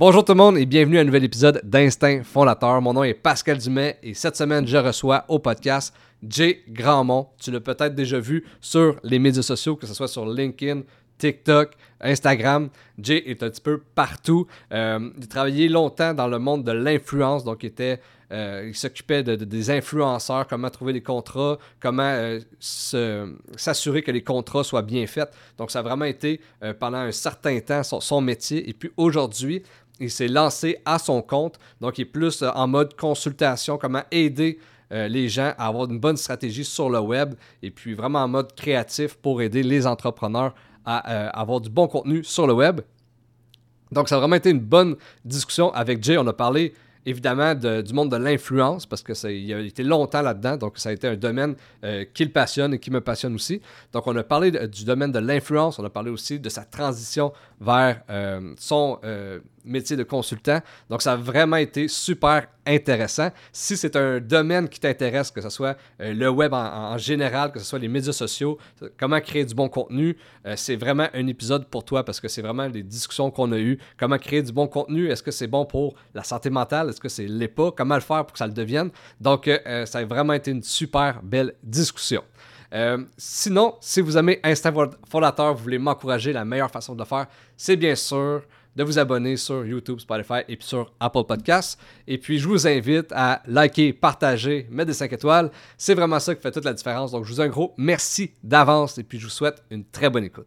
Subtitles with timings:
[0.00, 2.80] Bonjour tout le monde et bienvenue à un nouvel épisode d'Instinct Fondateur.
[2.80, 5.94] Mon nom est Pascal Dumais et cette semaine, je reçois au podcast
[6.26, 7.28] Jay Grandmont.
[7.38, 10.84] Tu l'as peut-être déjà vu sur les médias sociaux, que ce soit sur LinkedIn,
[11.20, 12.70] TikTok, Instagram.
[12.98, 14.46] Jay est un petit peu partout.
[14.72, 17.98] Euh, il a travaillé longtemps dans le monde de l'influence, donc il
[18.32, 24.64] euh, s'occupait de, des influenceurs, comment trouver les contrats, comment euh, s'assurer que les contrats
[24.64, 25.30] soient bien faits.
[25.58, 26.40] Donc, ça a vraiment été
[26.78, 28.68] pendant un certain temps son, métier.
[28.68, 29.62] Et puis aujourd'hui,
[30.00, 31.58] il s'est lancé à son compte.
[31.80, 34.58] Donc, il est plus en mode consultation, comment aider
[34.92, 38.52] les gens à avoir une bonne stratégie sur le web et puis vraiment en mode
[38.56, 40.52] créatif pour aider les entrepreneurs
[40.84, 42.80] à euh, avoir du bon contenu sur le web.
[43.92, 46.16] Donc, ça a vraiment été une bonne discussion avec Jay.
[46.18, 46.74] On a parlé
[47.06, 50.92] évidemment du monde de l'influence parce que ça, a été longtemps là-dedans, donc ça a
[50.92, 53.62] été un domaine euh, qui le passionne et qui me passionne aussi.
[53.92, 57.32] Donc on a parlé du domaine de l'influence, on a parlé aussi de sa transition
[57.58, 58.98] vers euh, son
[59.64, 60.60] métier de consultant.
[60.88, 63.30] Donc, ça a vraiment été super intéressant.
[63.52, 67.58] Si c'est un domaine qui t'intéresse, que ce soit euh, le web en, général, que
[67.58, 68.58] ce soit les médias sociaux,
[68.98, 72.42] comment créer du bon contenu, euh, c'est vraiment un épisode pour toi parce que c'est
[72.42, 73.78] vraiment les discussions qu'on a eues.
[73.98, 77.08] Comment créer du bon contenu, est-ce que c'est bon pour la santé mentale, est-ce que
[77.08, 78.90] c'est l'est pas, comment le faire pour que ça le devienne?
[79.20, 82.22] Donc, euh, ça a vraiment été une super belle discussion.
[83.16, 84.72] sinon, si vous aimez Instant
[85.08, 88.42] Fondateur, vous voulez m'encourager, la meilleure façon de le faire, c'est bien sûr
[88.76, 91.78] de vous abonner sur YouTube, Spotify et puis sur Apple Podcasts.
[92.06, 95.50] Et puis, je vous invite à liker, partager, mettre des 5 étoiles.
[95.76, 97.12] C'est vraiment ça qui fait toute la différence.
[97.12, 100.10] Donc, je vous dis un gros merci d'avance et puis je vous souhaite une très
[100.10, 100.46] bonne écoute.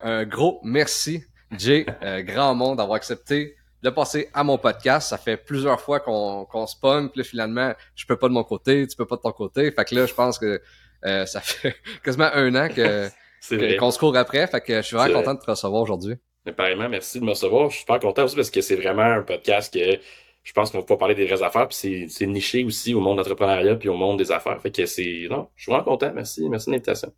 [0.00, 1.24] Un gros merci,
[1.58, 5.08] Jay, euh, grand monde, d'avoir accepté de passer à mon podcast.
[5.08, 8.32] Ça fait plusieurs fois qu'on qu'on se pogne, puis là, finalement, je peux pas de
[8.32, 9.70] mon côté, tu peux pas de ton côté.
[9.70, 10.60] Fait que là, je pense que
[11.04, 13.08] euh, ça fait quasiment un an que
[13.78, 14.46] qu'on se court après.
[14.46, 16.16] Fait que je suis vraiment content de te recevoir aujourd'hui.
[16.56, 17.68] Pareillement, merci de me recevoir.
[17.68, 20.00] Je suis super content aussi parce que c'est vraiment un podcast que
[20.42, 23.18] je pense qu'on va pas parler des vraies affaires, puis c'est niché aussi au monde
[23.18, 24.58] de l'entrepreneuriat puis au monde des affaires.
[24.62, 25.26] Fait que c'est.
[25.28, 26.10] Non, je suis vraiment content.
[26.14, 26.48] Merci.
[26.48, 27.12] Merci de l'invitation.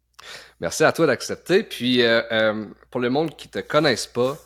[0.58, 1.62] Merci à toi d'accepter.
[1.62, 4.36] Puis euh, euh, pour le monde qui te connaissent pas,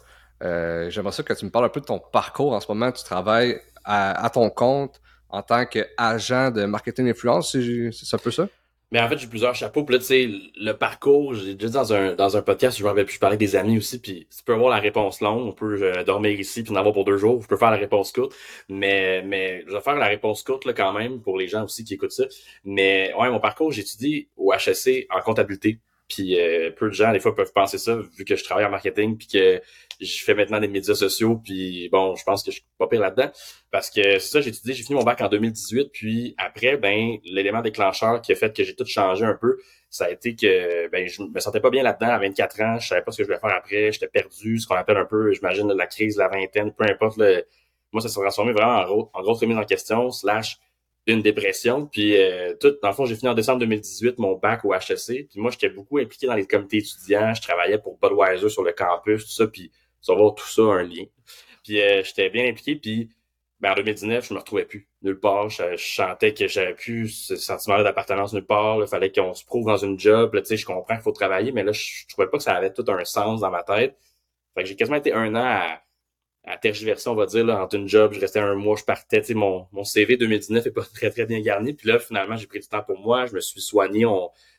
[0.43, 2.53] euh, j'aimerais ça que tu me parles un peu de ton parcours.
[2.53, 8.15] En ce moment, tu travailles à, ton compte en tant qu'agent de marketing influence, c'est
[8.15, 8.49] un peu ça?
[8.94, 9.83] Mais en fait, j'ai plusieurs chapeaux.
[9.83, 12.89] Puis là, tu sais, le parcours, j'ai déjà dans un, dans un podcast, je me
[12.89, 15.83] rappelle plus, je des amis aussi, puis tu peux avoir la réponse longue, on peut
[15.83, 18.33] euh, dormir ici puis en avoir pour deux jours, je peux faire la réponse courte.
[18.69, 21.83] Mais, mais je vais faire la réponse courte là, quand même pour les gens aussi
[21.83, 22.25] qui écoutent ça.
[22.65, 25.81] Mais ouais, mon parcours, j'étudie au HSC en comptabilité.
[26.09, 28.71] Puis euh, peu de gens, des fois, peuvent penser ça, vu que je travaille en
[28.71, 29.61] marketing, puis que
[30.00, 33.00] je fais maintenant des médias sociaux, puis bon, je pense que je suis pas pire
[33.00, 33.31] là-dedans.
[33.71, 37.16] Parce que c'est ça, j'ai étudié, j'ai fini mon bac en 2018, puis après, ben,
[37.25, 39.59] l'élément déclencheur qui a fait que j'ai tout changé un peu,
[39.91, 42.88] ça a été que ben, je me sentais pas bien là-dedans à 24 ans, je
[42.88, 45.32] savais pas ce que je voulais faire après, j'étais perdu, ce qu'on appelle un peu,
[45.32, 47.16] j'imagine, la crise, la vingtaine, peu importe.
[47.19, 47.44] Le...
[47.93, 50.59] Moi, ça s'est transformé vraiment en, grosse remise en question, slash
[51.06, 51.87] une dépression.
[51.87, 55.28] Puis euh, tout, dans le fond, j'ai fini en décembre 2018 mon bac au HEC.
[55.28, 57.34] Puis moi, j'étais beaucoup impliqué dans les comités étudiants.
[57.34, 59.47] Je travaillais pour Budweiser sur le campus, tout ça.
[59.47, 59.71] Puis
[60.13, 61.05] va tout ça un lien.
[61.63, 62.77] Puis euh, j'étais bien impliqué.
[62.77, 63.11] Puis
[63.61, 65.49] ben, en 2019, je me retrouvais plus nulle part.
[65.49, 68.79] Je, sentais que j'avais plus ce sentiment d'appartenance nulle part.
[68.81, 70.39] Il fallait qu'on se prouve dans une job.
[70.45, 72.73] Sais, je comprends qu'il faut travailler, mais là, je, je trouvais pas que ça avait
[72.73, 73.97] tout un sens dans ma tête.
[74.55, 75.85] Fait que j'ai quasiment été un an à
[76.47, 79.23] à tergiverser, on va dire, là, entre une job, je restais un mois, je partais,
[79.35, 81.73] mon, mon CV 2019 est pas très, très bien garni.
[81.73, 84.05] Puis là, finalement, j'ai pris du temps pour moi, je me suis soigné.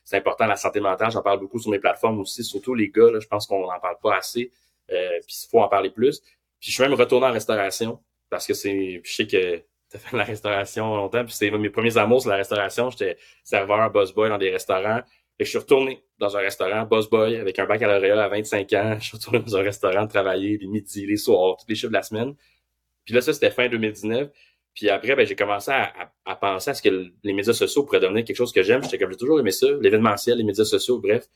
[0.04, 3.10] C'est important, la santé mentale, j'en parle beaucoup sur mes plateformes aussi, surtout les gars,
[3.10, 4.50] là, je pense qu'on n'en parle pas assez.
[4.92, 6.20] Euh, puis il faut en parler plus.
[6.60, 10.12] Puis je suis même retourné en restauration parce que c'est, je sais que t'as fait
[10.12, 12.90] de la restauration longtemps, puis c'est mes premiers amours, c'est la restauration.
[12.90, 15.02] J'étais serveur, boss boy dans des restaurants.
[15.38, 18.96] Et je suis retourné dans un restaurant, boss boy, avec un baccalauréat à 25 ans.
[18.98, 21.92] Je suis retourné dans un restaurant travailler les midis, les soirs, tous les chiffres de
[21.92, 22.34] la semaine.
[23.04, 24.30] Puis là, ça, c'était fin 2019.
[24.74, 28.00] Puis après, ben, j'ai commencé à, à, penser à ce que les médias sociaux pourraient
[28.00, 28.82] devenir quelque chose que j'aime.
[28.82, 31.26] J'étais comme j'ai toujours aimé ça, l'événementiel, les médias sociaux, bref.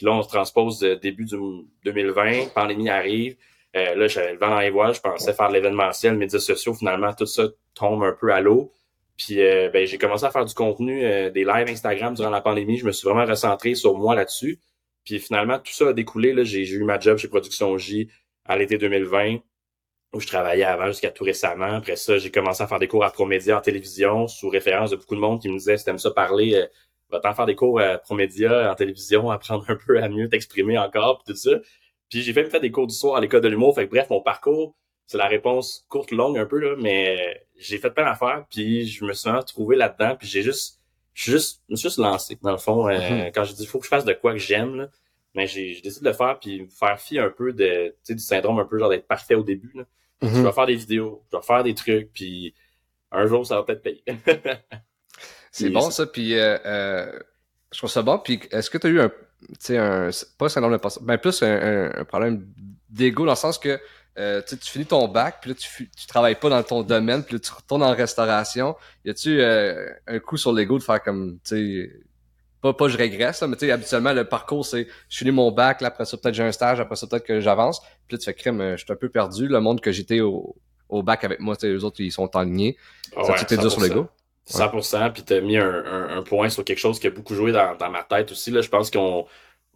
[0.00, 1.36] Puis là, on se transpose début du
[1.84, 3.36] 2020, pandémie arrive.
[3.76, 6.72] Euh, là, j'avais le vent dans les voiles, je pensais faire l'événementiel, les médias sociaux,
[6.72, 8.72] finalement, tout ça tombe un peu à l'eau.
[9.18, 12.40] Puis euh, ben, j'ai commencé à faire du contenu, euh, des lives Instagram durant la
[12.40, 12.78] pandémie.
[12.78, 14.58] Je me suis vraiment recentré sur moi là-dessus.
[15.04, 16.34] Puis finalement, tout ça a découlé.
[16.46, 18.08] J'ai, eu ma job chez Production J
[18.46, 19.36] à l'été 2020,
[20.14, 21.74] où je travaillais avant jusqu'à tout récemment.
[21.74, 24.96] Après ça, j'ai commencé à faire des cours à Promédia en télévision, sous référence de
[24.96, 26.66] beaucoup de monde qui me disait si t'aimes ça parler,
[27.10, 30.78] va t'en faire des cours à Promédia en télévision, apprendre un peu à mieux t'exprimer
[30.78, 31.58] encore, puis tout ça.
[32.08, 33.74] Puis j'ai fait, fait des cours du soir à l'école de l'humour.
[33.74, 34.74] Fait que bref, mon parcours,
[35.06, 39.04] c'est la réponse courte, longue un peu, là, mais j'ai fait plein d'affaires, puis je
[39.04, 40.78] me suis vraiment trouvé là-dedans, puis j'ai juste
[41.12, 42.88] je juste, je me suis juste lancé, dans le fond.
[42.88, 43.32] Euh, Mhm.
[43.34, 44.88] Quand j'ai dit, il faut que je fasse de quoi que j'aime, là,
[45.34, 48.22] mais j'ai décidé de le faire, puis faire fi un peu de, tu sais, du
[48.22, 49.72] syndrome un peu genre d'être parfait au début.
[49.74, 49.84] Là.
[50.22, 50.44] Je Mhm.
[50.44, 52.54] vais faire des vidéos, je vais faire des trucs, puis
[53.10, 54.04] un jour, ça va peut-être payer.
[55.50, 57.18] C'est bon ça- puis euh, euh,
[57.72, 58.18] je trouve ça bon.
[58.18, 59.14] Puis est-ce que tu as eu un, tu
[59.58, 62.46] sais, un, pas un syndrome mais plus un, problème
[62.88, 63.80] d'ego dans le sens que
[64.18, 67.34] euh, tu finis ton bac, puis là tu, tu travailles pas dans ton domaine, puis
[67.36, 68.76] là tu retournes en restauration.
[69.04, 71.92] Y a-tu euh, un coup sur l'ego de faire comme, tu sais,
[72.60, 75.50] pas, pas je régresse, là, mais tu sais, habituellement le parcours c'est, je finis mon
[75.52, 78.18] bac, là après ça peut-être j'ai un stage, après ça peut-être que j'avance, puis là
[78.18, 79.46] tu fais crème, euh, je suis un peu perdu.
[79.46, 80.56] Le monde que j'étais au,
[80.88, 82.76] au bac avec moi, tu sais, eux autres ils sont alignés.
[83.16, 83.84] Ah Ça ouais, tu t'es dur sur 100%.
[83.88, 84.08] l'ego?
[84.50, 87.52] 100%, puis t'as mis un, un, un point sur quelque chose qui a beaucoup joué
[87.52, 88.50] dans, dans ma tête aussi.
[88.50, 88.60] Là.
[88.62, 89.26] Je pense qu'on.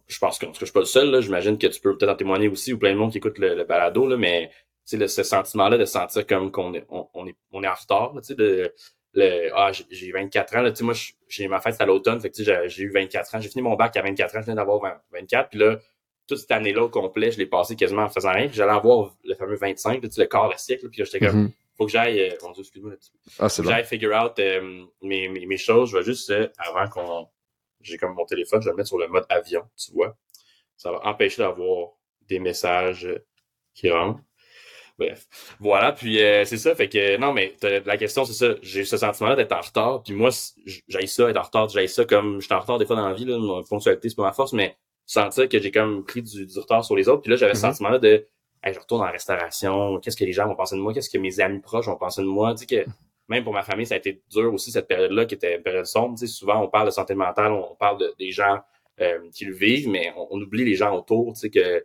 [0.07, 1.21] Je pense que, parce que je suis pas le seul, là.
[1.21, 3.55] J'imagine que tu peux peut-être en témoigner aussi, ou plein de monde qui écoute le,
[3.55, 4.51] le balado, là, mais
[4.87, 7.73] tu le- ce sentiment-là de sentir comme qu'on est, on, on est, on est en
[7.73, 8.71] retard, là, tu de
[9.13, 10.93] le Ah, j'ai- j'ai 24 ans, là, tu moi,
[11.27, 13.39] j'ai ma fête à l'automne, fait que tu j'ai- eu 24 ans.
[13.41, 15.79] J'ai fini mon bac à 24 ans, je viens d'avoir 20 24, puis là,
[16.27, 18.49] toute cette année-là au complet, je l'ai passé quasiment en faisant rien.
[18.51, 21.51] J'allais avoir le fameux 25, là, tu le quart de siècle, puis j'étais comme, Mhm.
[21.77, 23.69] Faut que j'aille, euh, excuse-moi, petit Ah c'est bon.
[23.69, 25.91] j'aille figure out euh, mes, mes, mes choses.
[25.91, 27.27] Je vais juste, euh, avant qu'on...
[27.81, 30.17] J'ai comme mon téléphone, je vais le mettre sur le mode avion, tu vois.
[30.77, 31.89] Ça va empêcher d'avoir
[32.21, 33.23] des messages euh,
[33.73, 34.21] qui rentrent.
[34.97, 35.27] Bref.
[35.59, 38.55] Voilà, puis euh, c'est ça, fait que non, mais la question, c'est ça.
[38.61, 40.29] J'ai eu ce sentiment-là d'être en retard, puis moi,
[40.65, 43.07] j'ai ça, être en retard, j'ai ça comme je suis en retard des fois dans
[43.09, 46.21] la vie, là, ma ponctualité, c'est pas ma force, mais sentir que j'ai comme pris
[46.21, 47.21] du, du retard sur les autres.
[47.21, 48.25] Puis là, j'avais ce sentiment-là de
[48.63, 51.17] hey, je retourne en restauration, qu'est-ce que les gens vont penser de moi, qu'est-ce que
[51.17, 52.53] mes amis proches vont penser de moi?
[52.55, 52.89] Tu sais que
[53.27, 55.85] même pour ma famille, ça a été dur aussi cette période-là qui était une période
[55.85, 56.17] sombre.
[56.17, 58.59] Tu sais, souvent, on parle de santé mentale, on parle de, des gens
[59.01, 61.33] euh, qui le vivent, mais on, on oublie les gens autour.
[61.33, 61.79] Tu sais que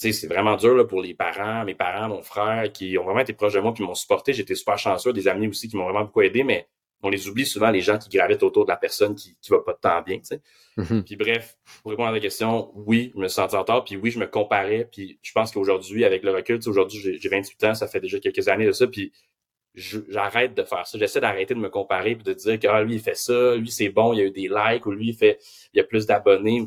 [0.00, 3.04] tu sais, c'est vraiment dur là, pour les parents, mes parents, mon frère, qui ont
[3.04, 4.32] vraiment été proches de moi puis m'ont supporté.
[4.32, 6.66] J'étais super chanceux, des amis aussi qui m'ont vraiment beaucoup aidé, mais
[7.02, 9.60] on les oublie souvent, les gens qui gravitent autour de la personne qui, qui va
[9.60, 10.18] pas tant bien.
[10.18, 10.42] Tu sais.
[10.76, 11.04] Mhm.
[11.04, 14.10] Puis bref, pour répondre à la question, oui, je me sentais en retard, puis oui,
[14.10, 17.74] je me comparais, puis je pense qu'aujourd'hui, avec le recul, aujourd'hui, j'ai j'ai 28 ans,
[17.74, 19.12] ça fait déjà quelques années de ça, puis
[19.74, 20.98] j'arrête de faire ça.
[20.98, 23.70] J'essaie d'arrêter de me comparer puis de dire que ah, lui, il fait ça, lui,
[23.70, 25.38] c'est bon, il a eu des likes, ou lui, il fait
[25.72, 26.66] il y a plus d'abonnés,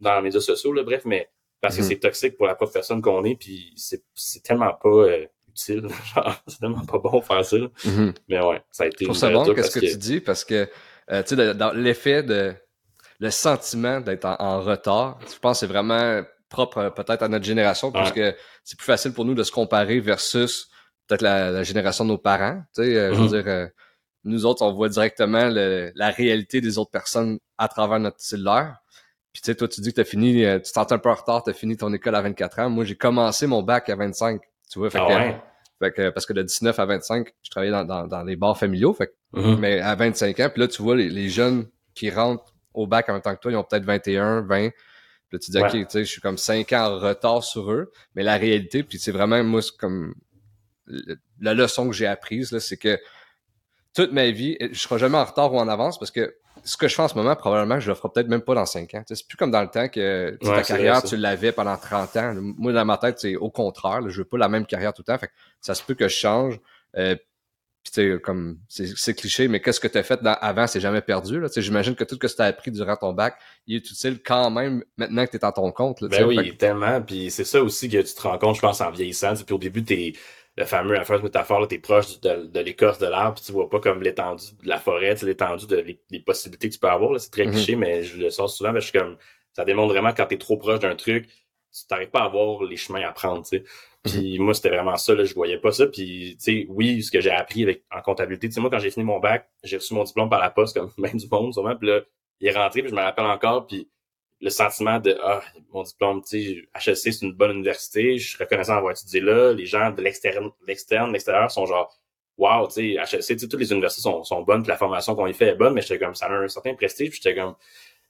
[0.00, 1.28] dans les médias sociaux, là, bref, mais
[1.60, 1.88] parce que Mhm.
[1.88, 5.86] c'est toxique pour la propre personne qu'on est, puis c'est c'est tellement pas euh, utile,
[6.46, 7.56] c'est tellement pas bon de faire ça.
[7.84, 8.12] Mhm.
[8.28, 10.68] Mais ouais, ça a été Je trouve ça bon, qu'est-ce que, tu dis, parce que,
[11.10, 12.54] euh, tu sais, dans l'effet de,
[13.20, 17.28] le sentiment d'être en, en retard, je pense que c'est vraiment propre euh, peut-être à
[17.28, 18.34] notre génération, parce que
[18.64, 20.68] c'est plus facile pour nous de se comparer versus
[21.06, 23.42] peut-être la, la génération de nos parents, tu sais, euh, je veux Mhm.
[23.42, 23.66] dire, euh,
[24.24, 28.76] nous autres, on voit directement le- la réalité des autres personnes à travers notre cellulaire.
[29.32, 31.08] Puis tu sais, toi, tu dis que t'as fini, euh, tu te sens un peu
[31.10, 32.70] en retard, t'as fini ton école à 24 ans.
[32.70, 34.40] Moi, j'ai commencé mon bac à 25,
[34.72, 35.06] tu vois, fait Ah
[35.80, 38.36] que, fait que, parce que de 19 à 25, je travaillais dans, dans, dans les
[38.36, 39.58] bars familiaux, fait que Mhm.
[39.60, 43.08] mais à 25 ans, puis là, tu vois, les, les jeunes qui rentrent au bac
[43.08, 44.70] en même temps que toi, ils ont peut-être 21, 20.
[44.70, 44.72] Puis
[45.32, 45.64] là, tu dis, Ouais.
[45.64, 47.90] OK, tu sais, je suis comme 5 ans en retard sur eux.
[48.14, 50.14] Mais la réalité, puis c'est vraiment, moi, c'est comme
[50.86, 52.98] le- la leçon que j'ai apprise, là, c'est que
[53.94, 56.34] toute ma vie, je serai jamais en retard ou en avance parce que
[56.64, 58.66] ce que je fais en ce moment, probablement, je le ferai peut-être même pas dans
[58.66, 59.02] 5 ans.
[59.06, 61.52] Tu C'est plus comme dans le temps que tu Ouais, ta carrière, vrai, tu l'avais
[61.52, 62.34] pendant 30 ans.
[62.36, 64.00] Moi, dans ma tête, c'est au contraire.
[64.00, 65.18] là, je veux pas la même carrière tout le temps.
[65.18, 66.58] Fait que ça se peut que je change.
[66.96, 67.16] Euh,
[67.84, 71.00] puis tu comme c'est cliché, mais qu'est-ce que tu as fait dans- avant, c'est jamais
[71.00, 71.40] perdu.
[71.40, 71.48] Là.
[71.50, 73.34] Tu J'imagine que tout ce que tu as appris durant ton bac,
[73.66, 76.00] il est utile quand même maintenant que tu es dans ton compte.
[76.00, 77.02] Là, tu Ben oui, Fait que- tellement.
[77.02, 79.34] Puis c'est ça aussi que tu te rends compte, je pense, en vieillissant.
[79.34, 80.12] Puis au début, t'es
[80.56, 83.80] le fameux, la fameuse métaphore, là, t'es proche de, l'écorce de l'arbre, tu vois pas
[83.80, 87.12] comme l'étendue de la forêt, l'étendue de les, les possibilités que tu peux avoir.
[87.12, 87.18] là.
[87.18, 87.52] C'est très Mhm.
[87.52, 89.16] cliché, mais je le sors souvent, parce que je suis comme
[89.54, 92.76] ça démontre vraiment quand t'es trop proche d'un truc, tu t'arrives pas à voir les
[92.76, 93.64] chemins à prendre, tu sais.
[94.04, 95.86] Puis moi, c'était vraiment ça, là, je voyais pas ça.
[95.86, 98.78] Puis, tu sais, oui, ce que j'ai appris avec en comptabilité, tu sais, moi, quand
[98.78, 101.52] j'ai fini mon bac, j'ai reçu mon diplôme par la poste, comme même du monde,
[101.54, 101.76] sûrement.
[101.76, 102.00] Puis là,
[102.40, 103.88] il est rentré, puis je me rappelle encore, puis
[104.42, 105.40] le sentiment de ah
[105.72, 109.52] mon diplôme tu sais HEC c'est une bonne université je suis reconnaissant d'avoir étudié là.
[109.52, 111.96] Les gens de l'externe l'externe l'extérieur sont genre
[112.36, 115.14] wow tu sais HEC tu sais toutes les universités sont, sont bonnes puis la formation
[115.14, 117.40] qu'on y fait est bonne mais j'étais comme ça a un certain prestige puis j'étais
[117.40, 117.54] comme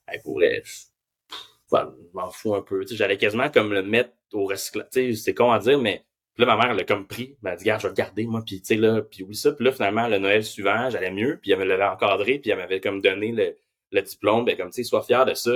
[0.08, 0.62] hey, pour les
[1.74, 1.78] je
[2.12, 2.82] m'en fous un peu.
[2.82, 5.78] Tu sais j'allais quasiment comme le mettre au recyclage tu sais c'est con à dire
[5.78, 7.90] mais puis là ma mère elle l'a comme pris elle m'a dit regarde je vais
[7.90, 10.42] le garder moi puis tu sais là puis oui ça puis là finalement le Noël
[10.42, 13.54] suivant j'allais mieux puis elle me l'avait encadré puis elle m'avait comme donné le,
[13.90, 15.52] le diplôme ben comme tu sais sois fier de ça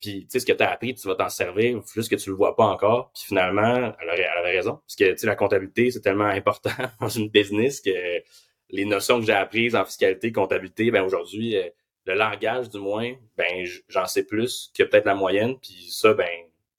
[0.00, 2.30] puis, tu sais, ce que tu as appris, tu vas t'en servir, juste que tu
[2.30, 3.10] le vois pas encore.
[3.14, 4.76] Puis finalement, elle avait, elle avait raison.
[4.76, 6.70] Parce que, tu sais, la comptabilité, c'est tellement important
[7.00, 7.90] dans une business que
[8.70, 11.68] les notions que j'ai apprises en fiscalité, comptabilité, ben aujourd'hui, euh,
[12.06, 15.58] le langage, du moins, ben j'en sais plus que peut-être la moyenne.
[15.60, 16.28] Puis ça, ben,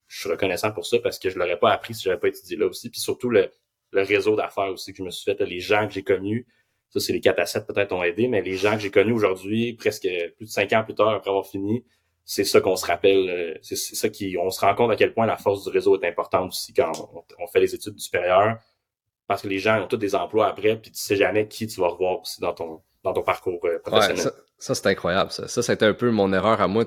[0.08, 2.58] je suis reconnaissant pour ça parce que je l'aurais pas appris si j'avais pas étudié
[2.58, 2.90] là aussi.
[2.90, 3.50] Puis surtout, le,
[3.92, 6.46] le réseau d'affaires aussi que je me suis fait, les gens que j'ai connus,
[6.90, 9.14] Ça, c'est les 4 à 7 peut-être ont aidé, mais les gens que j'ai connus
[9.14, 10.08] aujourd'hui, presque
[10.38, 11.84] plus de 5 ans plus tard après avoir fini,
[12.26, 13.30] c'est ça qu'on se rappelle.
[13.30, 16.00] Euh, c'est ça qui, on se rend compte à quel point la force du réseau
[16.02, 16.92] est importante aussi quand
[17.40, 18.58] on, fait les études supérieures,
[19.28, 21.80] parce que les gens ont tous des emplois après, puis tu sais jamais qui tu
[21.80, 24.34] vas revoir aussi dans ton dans ton parcours euh, professionnel.
[24.58, 25.32] ça, c'est incroyable.
[25.32, 26.84] Ça, ça, c'était un peu mon erreur à moi.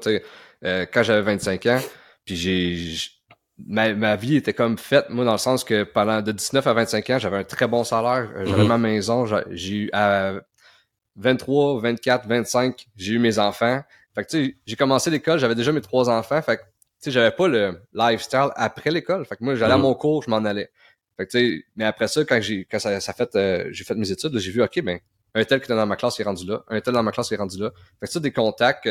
[0.64, 1.80] Euh, quand j'avais 25 ans,
[2.24, 2.96] puis j'ai
[3.64, 6.72] ma, ma, vie était comme faite, moi, dans le sens que pendant de 19 à
[6.72, 8.66] 25 ans, j'avais un très bon salaire, j'avais mm-hmm.
[8.66, 10.40] ma maison, j'ai eu à
[11.14, 13.82] 23, 24, 25, j'ai eu mes enfants.
[14.18, 16.42] Fait que, tu sais, j'ai commencé l'école, j'avais déjà mes trois enfants.
[16.42, 19.24] Fait que, tu sais, j'avais pas le lifestyle après l'école.
[19.24, 19.82] Fait que moi, j'allais à mm.
[19.82, 20.72] mon cours, je m'en allais.
[21.16, 23.84] Fait que, tu sais, mais après ça, quand j'ai, quand ça, ça fait, euh, j'ai
[23.84, 24.98] fait mes études, j'ai vu, OK, ben,
[25.36, 27.30] un tel qui était dans ma classe est rendu là, un tel dans ma classe
[27.30, 27.70] est rendu là.
[28.00, 28.88] Fait que, ça, des contacts,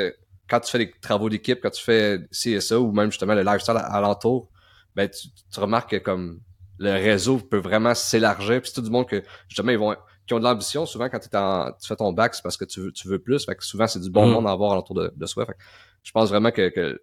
[0.50, 3.76] quand tu fais des travaux d'équipe, quand tu fais CSA ou même justement le lifestyle
[3.78, 4.50] alentour,
[4.96, 6.40] ben, tu, tu remarques que comme
[6.78, 8.62] le réseau peut vraiment s'élargir.
[8.62, 9.94] Puis c'est tout du monde que justement ils vont
[10.28, 10.86] qui ont de l'ambition.
[10.86, 13.46] Souvent, quand en, tu fais ton bac, c'est parce que tu veux, tu veux plus.
[13.46, 14.32] Fait que souvent, c'est du bon mm.
[14.32, 15.46] monde à avoir autour de, de soi.
[15.46, 15.60] Fait que
[16.04, 17.02] je pense vraiment que, que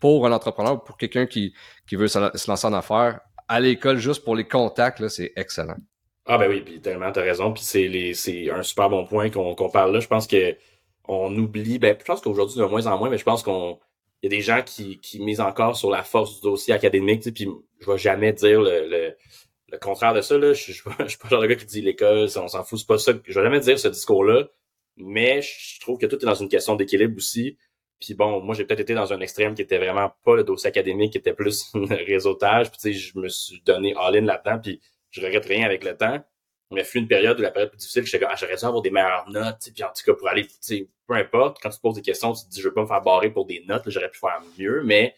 [0.00, 1.52] pour un entrepreneur, pour quelqu'un qui,
[1.86, 5.76] qui veut se, lancer en affaires, à l'école juste pour les contacts, là, c'est excellent.
[6.26, 7.52] Ah ben oui, puis tellement t'as raison.
[7.52, 10.00] Puis c'est les c'est un super bon point qu'on qu'on parle là.
[10.00, 10.56] Je pense que
[11.08, 13.78] on oublie, ben je pense qu'aujourd'hui de moins en moins, mais je pense qu'on
[14.22, 17.20] il y a des gens qui, qui misent encore sur la force du dossier académique,
[17.20, 17.48] tu sais, puis
[17.80, 19.16] je vais jamais dire le, le
[19.70, 21.82] le contraire de ça, là, je, je, suis pas le genre de gars qui dit
[21.82, 23.12] l'école, on s'en fout, c'est pas ça.
[23.24, 24.48] Je vais jamais dire ce discours-là,
[24.96, 27.58] mais je trouve que tout est dans une question d'équilibre aussi.
[28.00, 30.68] Puis bon, moi j'ai peut-être été dans un extrême qui était vraiment pas le dossier
[30.68, 32.70] académique, qui était plus réseautage.
[32.70, 35.96] Puis tu sais, je me suis donné all-in là-dedans, puis je regrette rien avec le
[35.96, 36.22] temps.
[36.70, 38.82] Mais fut une période où la période plus difficile, j'étais comme, ah, j'aurais dû avoir
[38.82, 41.80] des meilleures notes, puis en tout cas, pour aller, tu sais, peu importe, quand tu
[41.80, 43.84] poses des questions, tu te dis, je veux pas me faire barrer pour des notes,
[43.86, 45.14] j'aurais pu faire mieux, mais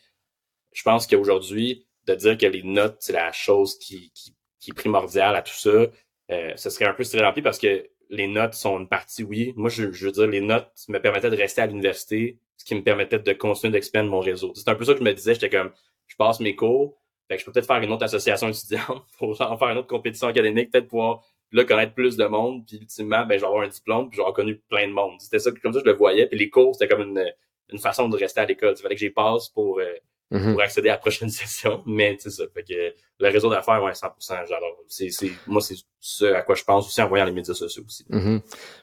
[0.72, 4.74] je pense qu'aujourd'hui, de dire que les notes, c'est la chose qui, qui qui est
[4.74, 5.86] primordial à tout ça,
[6.30, 9.52] euh, ce serait un peu rempli parce que les notes sont une partie, oui.
[9.56, 12.82] Moi, je, veux dire, les notes me permettaient de rester à l'université, ce qui me
[12.82, 14.52] permettait de continuer d'expandre mon réseau.
[14.54, 15.70] C'est un peu ça que je me disais, j'étais comme,
[16.06, 16.96] je passe mes cours,
[17.28, 19.86] fait que je peux peut-être faire une autre association étudiante pour en faire une autre
[19.86, 23.62] compétition académique, peut-être pouvoir là connaître plus de monde, puis ultimement, ben, je vais avoir
[23.62, 25.20] un diplôme, puis j'aurai connu plein de monde.
[25.20, 27.32] C'était ça, comme ça je le voyais, puis les cours, c'était comme une,
[27.72, 28.74] une façon de rester à l'école.
[28.76, 29.94] Il fallait que j'y passe pour, euh,
[30.30, 30.52] Mhm.
[30.52, 31.82] pour accéder à la prochaine session.
[31.86, 32.44] Mais c'est ça.
[32.54, 34.78] Fait que le réseau d'affaires, ouais, 100%, j'adore.
[34.88, 37.84] C'est, c'est, moi, c'est ce à quoi je pense aussi en voyant les médias sociaux
[37.86, 38.04] aussi.
[38.08, 38.40] Mhm.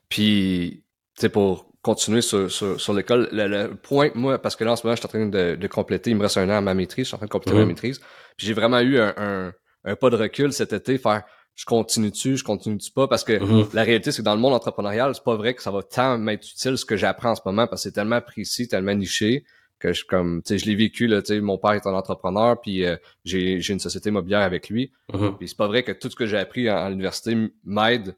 [0.09, 0.83] Puis,
[1.15, 4.75] tu sais, pour continuer sur, sur, sur l'école, le, point, moi, parce que là, en
[4.75, 6.61] ce moment, je suis en train de, de compléter, il me reste un an à
[6.61, 7.69] ma maîtrise, je suis en train de compléter ma mhm.
[7.69, 7.99] maîtrise.
[8.35, 9.53] Puis j'ai vraiment eu un, un,
[9.85, 11.23] un, pas de recul cet été, faire
[11.57, 13.33] je continue dessus, je continue dessus pas, parce que
[13.73, 16.19] la réalité, c'est que dans le monde entrepreneurial, c'est pas vrai que ça va tant
[16.19, 19.43] m'être utile ce que j'apprends en ce moment, parce que c'est tellement précis, tellement niché,
[19.79, 21.93] que je comme tu sais je l'ai vécu là tu sais mon père est un
[21.93, 24.91] entrepreneur puis euh, j'ai j'ai une société immobilière avec lui.
[25.13, 25.37] Mm-hmm.
[25.37, 28.15] puis c'est pas vrai que tout ce que j'ai appris à, l'université m'aide.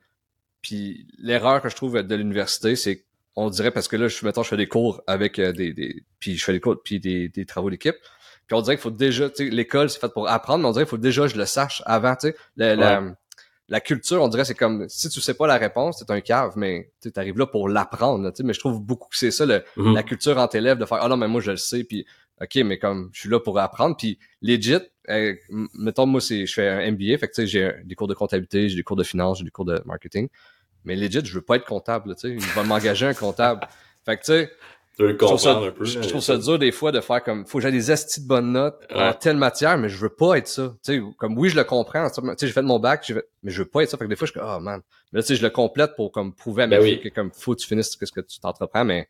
[0.61, 4.43] Puis l'erreur que je trouve de l'université c'est on dirait parce que là je mettons
[4.43, 7.29] je fais des cours avec euh, des, des puis je fais des cours puis des,
[7.29, 7.95] des travaux d'équipe.
[8.47, 10.71] Puis on dirait qu'il faut déjà tu sais l'école c'est fait pour apprendre mais on
[10.71, 12.35] dirait qu'il faut déjà je le sache avant tu sais.
[12.57, 13.15] La, la
[13.79, 16.91] culture, on dirait, c'est comme si tu sais pas la réponse, c'est un cave, mais
[17.01, 18.31] tu arrives là pour l'apprendre.
[18.43, 19.93] Mais je trouve beaucoup que c'est ça, mhm.
[19.93, 22.05] la culture en élève, de faire Ah non, mais moi je le sais, puis
[22.41, 23.95] OK, mais comme je suis là pour apprendre.
[23.97, 24.77] Puis legit,
[25.09, 25.35] euh,
[25.73, 28.13] mettons, moi, c'est je fais un MBA, fait que tu sais, j'ai des cours de
[28.13, 30.29] comptabilité, j'ai des cours de finance, j'ai des cours de marketing.
[30.85, 32.33] Mais legit, je veux pas être comptable, tu sais.
[32.33, 33.67] Il va m'engager un comptable.
[34.05, 34.51] Fait que tu sais,
[34.98, 37.60] je trouve, ça, un peu, je trouve ça dur des fois de faire comme faut
[37.60, 40.48] que j'ai des astis de bonnes notes en telle matière, mais je veux pas être
[40.48, 40.75] ça.
[40.84, 42.10] Tu sais, comme oui, je le comprends.
[42.10, 43.10] Tu sais, j'ai fait mon bac,
[43.43, 43.98] mais je veux pas être ça.
[43.98, 44.81] Fait que des fois, je suis comme oh man.
[45.12, 47.31] Mais là, tu sais, je le complète pour comme prouver à ma ben que comme
[47.31, 49.08] faut que tu finisses ce que tu t'entreprends, mais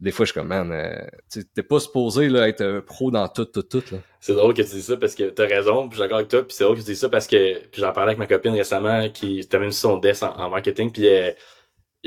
[0.00, 3.44] des fois, je suis comme man, euh, t'es pas supposé là, être pro dans tout,
[3.44, 3.82] tout, tout.
[4.18, 6.30] C'est drôle que tu dis ça parce que t'as raison, puis je suis d'accord avec
[6.30, 8.54] toi, puis c'est drôle que tu dis ça parce que j'en parlais avec ma copine
[8.54, 11.06] récemment qui termine son DES en, marketing, puis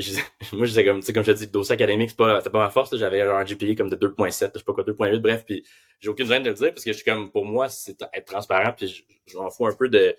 [0.00, 0.02] euh,
[0.52, 2.40] moi, je disais comme, tu sais, comme je te dis, le dossier académique, c'est pas,
[2.40, 5.44] pas ma force, j'avais un GPA comme de 2.7, je sais pas quoi, 2.8, bref,
[5.44, 5.64] puis
[6.00, 8.26] j'ai aucune gêne de le dire, parce que je suis comme, pour moi, c'est être
[8.26, 10.16] transparent, puis je, m'en fous un peu de,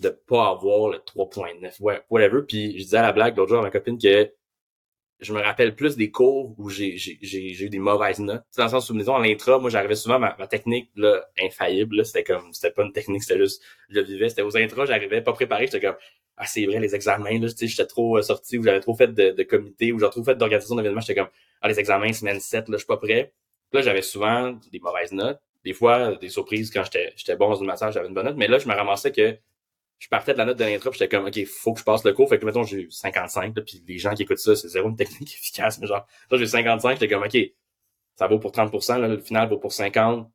[0.00, 3.60] de pas avoir le 3.9, ouais, whatever, puis je disais à la blague l'autre jour
[3.60, 4.30] à ma copine que
[5.20, 8.42] je me rappelle plus des cours où j'ai, eu des mauvaises notes.
[8.56, 11.98] dans le sens où, disons, à l'intra, moi, j'arrivais souvent, ma, ma technique, là, infaillible,
[11.98, 15.22] là, c'était comme, c'était pas une technique, c'était juste, je vivais, c'était aux intras, j'arrivais
[15.22, 15.96] pas préparé, j'étais comme,
[16.36, 19.30] ah, c'est vrai, les examens, là, j'étais trop euh, sorti, ou j'avais trop fait de,
[19.30, 22.68] de comité, ou j'avais trop fait d'organisation d'événements, j'étais comme, ah, les examens, semaine 7,
[22.68, 23.32] là, je suis pas prêt.
[23.72, 25.40] Là, j'avais souvent des mauvaises notes.
[25.64, 28.36] Des fois, des surprises quand j'étais, bon dans une matière, j'avais une bonne note.
[28.36, 29.38] Mais là, je me ramassais que
[29.98, 32.12] je partais de la note de l'intro, j'étais comme, OK, faut que je passe le
[32.12, 32.28] cours.
[32.28, 34.88] Fait que, mettons, j'ai eu 55, là, puis les gens qui écoutent ça, c'est zéro
[34.88, 37.38] une technique efficace, mais genre, là, j'ai 55, j'étais comme, OK,
[38.16, 40.28] ça vaut pour 30%, là, le final vaut pour 50.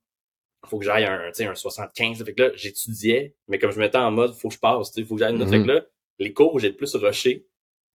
[0.65, 2.23] Faut que j'aille un, un 75.
[2.23, 5.05] Fait que là, j'étudiais, mais comme je mettais en mode, faut que je passe, tu
[5.05, 5.49] faut que j'aille une note.
[5.49, 5.73] Fait que mm-hmm.
[5.75, 5.85] là,
[6.19, 7.45] les cours où j'ai le plus rushé,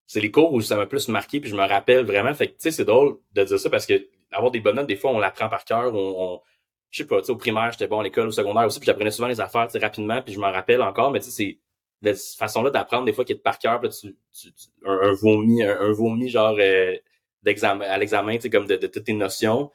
[0.07, 2.33] c'est les cours où ça m'a plus marqué, puis je me rappelle vraiment.
[2.35, 4.87] Fait que, tu sais, c'est drôle de dire ça parce que avoir des bonnes notes,
[4.87, 6.40] des fois, on l'apprend par cœur, on,
[6.90, 8.87] je sais pas, tu sais, au primaire, j'étais bon à l'école, au secondaire aussi, puis
[8.87, 11.31] j'apprenais souvent les affaires, tu sais, rapidement, puis je m'en rappelle encore, mais tu sais,
[11.31, 11.59] c'est
[12.02, 14.49] de cette façon-là d'apprendre des fois qui est par cœur, tu, tu,
[14.85, 16.97] un, vomi, un, vomi genre euh,
[17.42, 19.71] d'examen à l'examen, tu sais, comme de, de, toutes tes notions,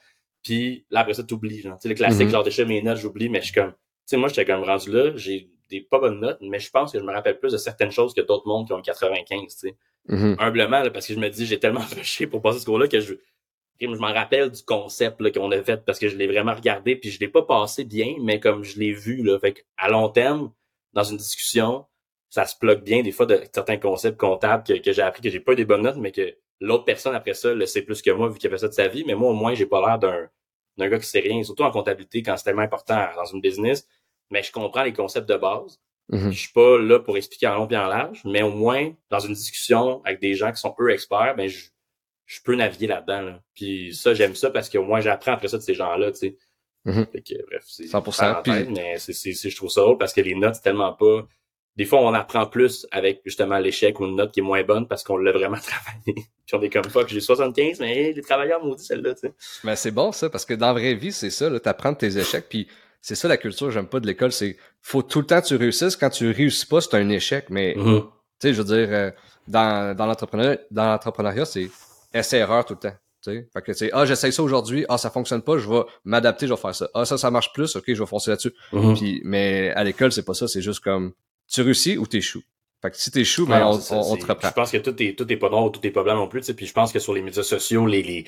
[0.47, 2.31] puis là après ça, t'oublies, genre, tu sais, le classique, mm-hmm.
[2.31, 4.89] genre déjà mes notes, j'oublie, mais je suis comme, tu sais, moi, j'étais comme rendu
[4.89, 7.57] là, j'ai des pas bonnes notes, mais je pense que je me rappelle plus de
[7.57, 9.75] certaines choses que d'autres mondes qui ont 95, tu sais.
[10.07, 10.35] Mm-hmm.
[10.39, 13.01] Humblement, là, parce que je me dis, j'ai tellement rushé pour passer ce cours-là que
[13.01, 13.15] je,
[13.81, 17.11] je m'en rappelle du concept qu'on a fait parce que je l'ai vraiment regardé puis
[17.11, 20.53] je l'ai pas passé bien, mais comme je l'ai vu, là, fait à long terme,
[20.93, 21.85] dans une discussion,
[22.29, 25.29] ça se bloque bien des fois de certains concepts comptables que, que j'ai appris que
[25.29, 28.01] j'ai pas eu des bonnes notes, mais que l'autre personne après ça le sait plus
[28.01, 29.03] que moi vu qu'il a fait ça de sa vie.
[29.05, 30.29] Mais moi, au moins, j'ai pas l'air d'un,
[30.77, 33.87] d'un gars qui sait rien, surtout en comptabilité quand c'est tellement important dans une business.
[34.29, 35.79] Mais je comprends les concepts de base.
[36.11, 36.31] Mm-hmm.
[36.31, 39.19] Je suis pas là pour expliquer en long et en large, mais au moins, dans
[39.19, 41.69] une discussion avec des gens qui sont eux experts, ben je,
[42.25, 43.21] je peux naviguer là-dedans.
[43.21, 43.43] Là.
[43.53, 46.37] Puis ça, j'aime ça parce qu'au moins j'apprends après ça de ces gens-là, tu sais.
[46.85, 47.11] Mm-hmm.
[47.11, 48.43] Fait que, bref, c'est 100%.
[48.43, 48.73] Puis...
[48.73, 51.27] mais c'est, c'est, je trouve ça drôle parce que les notes, c'est tellement pas.
[51.77, 54.87] Des fois, on apprend plus avec justement l'échec ou une note qui est moins bonne
[54.87, 56.27] parce qu'on l'a vraiment travaillé.
[56.45, 59.33] Puis on est comme pas que j'ai 75, mais les travailleurs maudits celle-là, tu sais.
[59.63, 62.17] Mais c'est bon ça, parce que dans la vraie vie, c'est ça, là, t'apprends tes
[62.17, 62.67] échecs, puis
[63.01, 65.55] c'est ça la culture, j'aime pas de l'école, c'est faut tout le temps que tu
[65.55, 65.95] réussisses.
[65.95, 67.45] Quand tu réussis pas, c'est un échec.
[67.49, 68.01] Mais mm-hmm.
[68.01, 68.07] tu
[68.39, 69.11] sais, je veux dire, euh,
[69.47, 71.69] dans, dans l'entrepreneuriat, dans l'entrepreneuriat, c'est
[72.13, 72.95] essai-erreur tout le temps.
[73.25, 76.47] Fait que tu sais, ah, j'essaye ça aujourd'hui, ah, ça fonctionne pas, je vais m'adapter,
[76.47, 76.87] je vais faire ça.
[76.93, 78.53] Ah, ça, ça marche plus, ok, je vais foncer là-dessus.
[78.71, 78.97] Mm-hmm.
[78.97, 81.11] Puis, mais à l'école, c'est pas ça, c'est juste comme
[81.49, 82.43] tu réussis ou t'échoues.
[82.81, 84.49] Fait que si t'échoues, ben, on, on, te reprend.
[84.49, 86.27] Je pense que tout est, tout est pas noir ou tout est pas blanc non
[86.27, 86.53] plus.
[86.53, 88.25] Puis je pense que sur les médias sociaux, les, les,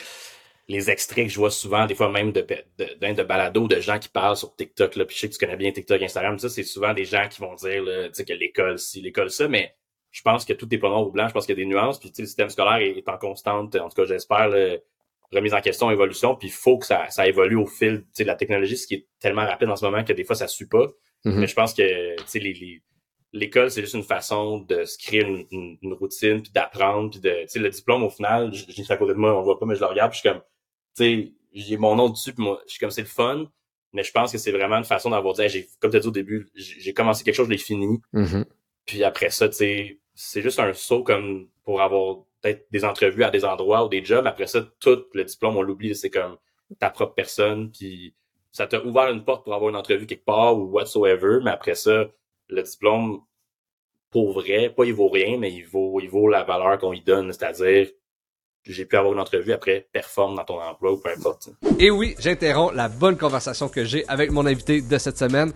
[0.69, 3.99] les extraits que je vois souvent, des fois même de, de, de, balado, de gens
[3.99, 6.47] qui parlent sur TikTok, là, puis je sais que tu connais bien TikTok, Instagram, ça,
[6.47, 9.47] c'est souvent des gens qui vont dire, là, tu sais, que l'école, si l'école ça,
[9.47, 9.75] mais
[10.11, 11.69] je pense que tout est pas noir ou blanc, je pense qu'il y a des
[11.69, 14.51] nuances, puis le système scolaire est, en constante, en tout cas j'espère,
[15.31, 18.35] remise en question, évolution, puis il faut que ça, ça évolue au fil de la
[18.35, 20.87] technologie, ce qui est tellement rapide en ce moment que des fois ça suit pas.
[21.25, 21.33] Mm-hmm.
[21.33, 22.83] Mais je pense que les, les,
[23.33, 27.43] l'école, c'est juste une façon de se créer une, une, routine, puis d'apprendre, puis de,
[27.43, 29.65] tu sais, le diplôme au final, j'ai fait à côté de moi, on voit pas,
[29.65, 30.41] mais je le regarde, puis je suis comme,
[30.95, 33.45] tu sais, j'ai mon nom dessus, puis moi, je suis comme c'est le fun,
[33.93, 36.07] mais je pense que c'est vraiment une façon d'avoir dit, j'ai, comme tu as dit
[36.07, 38.45] au début, j'ai commencé quelque chose, je l'ai fini, mm-hmm.
[38.85, 43.23] puis après ça, tu sais, c'est juste un saut comme pour avoir peut-être des entrevues
[43.23, 44.27] à des endroits ou des jobs.
[44.27, 45.95] Après ça, tout le diplôme, on l'oublie.
[45.95, 46.37] C'est comme
[46.77, 47.71] ta propre personne.
[47.71, 48.13] Puis
[48.51, 51.39] ça t'a ouvert une porte pour avoir une entrevue quelque part ou whatsoever.
[51.43, 52.07] Mais après ça,
[52.49, 53.21] le diplôme,
[54.11, 57.01] pour vrai, pas il vaut rien, mais il vaut, il vaut la valeur qu'on lui
[57.01, 57.31] donne.
[57.31, 57.87] C'est-à-dire,
[58.65, 61.49] j'ai pu avoir une entrevue après, performe dans ton emploi ou peu importe.
[61.79, 65.53] Et oui, j'interromps la bonne conversation que j'ai avec mon invité de cette semaine.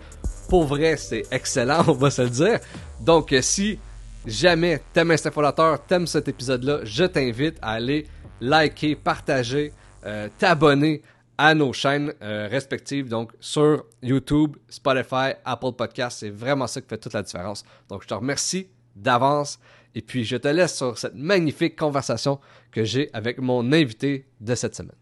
[0.48, 2.60] Pour vrai, c'est excellent, on va se le dire.
[3.00, 3.78] Donc, si
[4.26, 8.06] jamais t'aimes Instinct Fondateur, t'aimes cet épisode-là, je t'invite à aller
[8.40, 9.72] liker, partager,
[10.04, 11.02] euh, t'abonner
[11.38, 16.18] à nos chaînes euh, respectives, donc sur YouTube, Spotify, Apple Podcast.
[16.20, 17.64] C'est vraiment ça qui fait toute la différence.
[17.88, 19.58] Donc, je te remercie d'avance
[19.94, 22.38] et puis je te laisse sur cette magnifique conversation
[22.70, 24.96] que j'ai avec mon invité de cette semaine.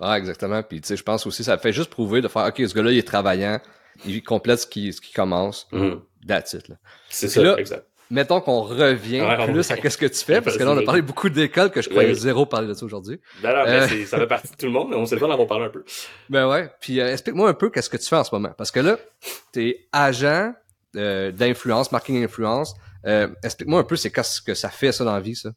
[0.00, 0.62] Ah, exactement.
[0.62, 2.92] Puis, tu sais, je pense aussi, ça fait juste prouver de faire, OK, ce gars-là,
[2.92, 3.58] il est travaillant,
[4.06, 5.68] il complète ce qui, ce qui commence.
[6.26, 6.72] That's it,
[7.08, 10.72] C'est ça, exact mettons qu'on revient plus à qu'est-ce que tu fais, parce que là,
[10.72, 13.20] on a parlé beaucoup d'écoles que je croyais zéro parler de ça aujourd'hui.
[13.42, 13.86] Ben non, euh...
[14.06, 15.84] ça fait partie de tout le monde, mais on sait pas d'en parler un peu.
[16.28, 16.70] Ben ouais.
[16.80, 18.52] Puis euh, explique-moi un peu qu'est-ce que tu fais en ce moment.
[18.56, 18.96] Parce que là,
[19.52, 20.52] tu es agent
[20.96, 22.74] euh, d'influence, marketing influence.
[23.06, 25.50] Euh, explique-moi un peu c'est qu'est-ce que ça fait ça dans la vie, ça.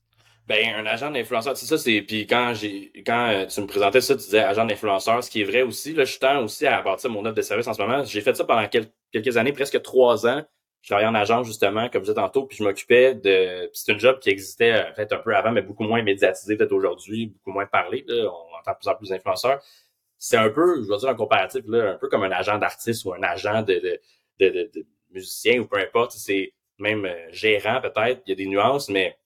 [0.47, 2.01] Ben, un agent d'influenceur, c'est ça, c'est.
[2.01, 5.45] Puis quand j'ai quand tu me présentais ça, tu disais agent d'influenceur, ce qui est
[5.45, 5.93] vrai aussi.
[5.93, 8.03] Là, je tends aussi à bâtir mon offre de service en ce moment.
[8.03, 10.43] J'ai fait ça pendant quelques années, presque trois ans
[10.81, 13.69] je travaillais en agence justement, comme je disais tantôt, puis je m'occupais de.
[13.73, 16.71] C'est un job qui existait en fait un peu avant, mais beaucoup moins médiatisé peut-être
[16.71, 18.03] aujourd'hui, beaucoup moins parlé.
[18.07, 18.31] Là.
[18.31, 19.61] On entend de plus en plus d'influenceurs.
[20.17, 23.05] C'est un peu, je vais dire en comparatif, là, un peu comme un agent d'artiste
[23.05, 23.99] ou un agent de, de,
[24.39, 26.13] de, de, musicien ou peu importe.
[26.13, 28.21] C'est même euh, gérant peut-être.
[28.25, 29.17] Il y a des nuances, mais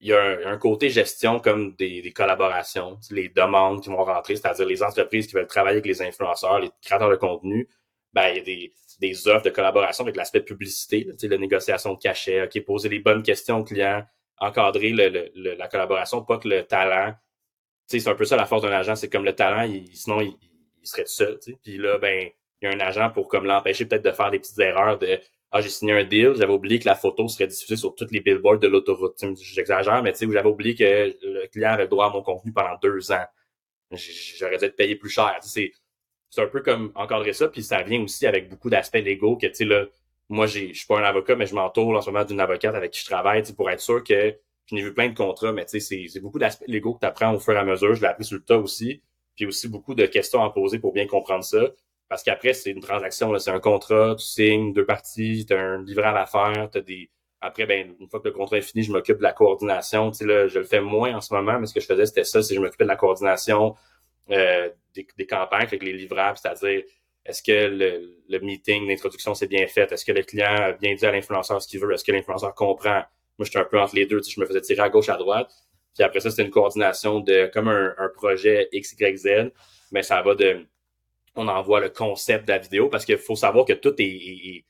[0.00, 4.36] il y a un, côté gestion comme des, des, collaborations, les demandes qui vont rentrer,
[4.36, 7.68] c'est-à-dire les entreprises qui veulent travailler avec les influenceurs, les créateurs de contenu.
[8.12, 11.98] Ben, il y a des des offres de collaboration avec l'aspect publicité, la négociation de
[11.98, 14.04] cachet, poser les bonnes questions aux clients,
[14.38, 17.14] encadrer le, la collaboration, pas que le talent.
[17.86, 20.36] C'est un peu ça la force d'un agent, c'est comme le talent, sinon il,
[20.82, 21.38] serait tout seul.
[21.62, 22.28] Puis là, ben,
[22.60, 25.18] il y a un agent pour comme l'empêcher peut-être de faire des petites erreurs de
[25.50, 28.20] Ah, j'ai signé un deal, j'avais oublié que la photo serait diffusée sur toutes les
[28.20, 29.22] billboards de l'autoroute.
[29.36, 33.12] J'exagère, mais j'avais oublié que le client avait le droit à mon contenu pendant deux
[33.12, 33.24] ans.
[33.90, 35.36] J'aurais dû être payé plus cher.
[35.42, 35.72] C'est
[36.34, 39.46] c'est un peu comme encadrer ça, puis ça vient aussi avec beaucoup d'aspects légaux que,
[39.46, 39.86] tu sais, là,
[40.28, 42.92] moi, je suis pas un avocat, mais je m'entoure en ce moment d'une avocate avec
[42.92, 45.78] qui je travaille, pour être sûr que je n'ai vu plein de contrats, mais tu
[45.80, 47.94] sais, c'est beaucoup d'aspects légaux que tu apprends au fur et à mesure.
[47.94, 49.02] Je l'ai appris sur le tas aussi.
[49.36, 51.70] Puis aussi beaucoup de questions à poser pour bien comprendre ça.
[52.08, 55.82] Parce qu'après, c'est une transaction, c'est un contrat, tu signes deux parties, tu as un
[55.82, 57.10] livrable à faire, tu des.
[57.40, 60.10] Après, ben, une fois que le contrat est fini, je m'occupe de la coordination.
[60.10, 62.06] Tu sais, là, je le fais moins en ce moment, mais ce que je faisais,
[62.06, 63.74] c'était ça, c'est je m'occupais de la coordination
[64.30, 66.82] euh, des, campagnes, avec les livrables, c'est-à-dire
[67.24, 69.90] est-ce que le, le meeting d'introduction s'est bien fait?
[69.90, 71.92] Est-ce que le client a bien dit à l'influenceur ce qu'il veut?
[71.92, 73.02] Est-ce que l'influenceur comprend?
[73.38, 74.20] Moi, j'étais un peu entre les deux.
[74.20, 75.50] Tu sais, je me faisais tirer à gauche, à droite.
[75.94, 79.52] Puis après ça, c'était une coordination de comme un, un projet XYZ,
[79.92, 80.66] mais ça va de
[81.36, 84.64] on envoie le concept de la vidéo parce qu'il faut savoir que tout est,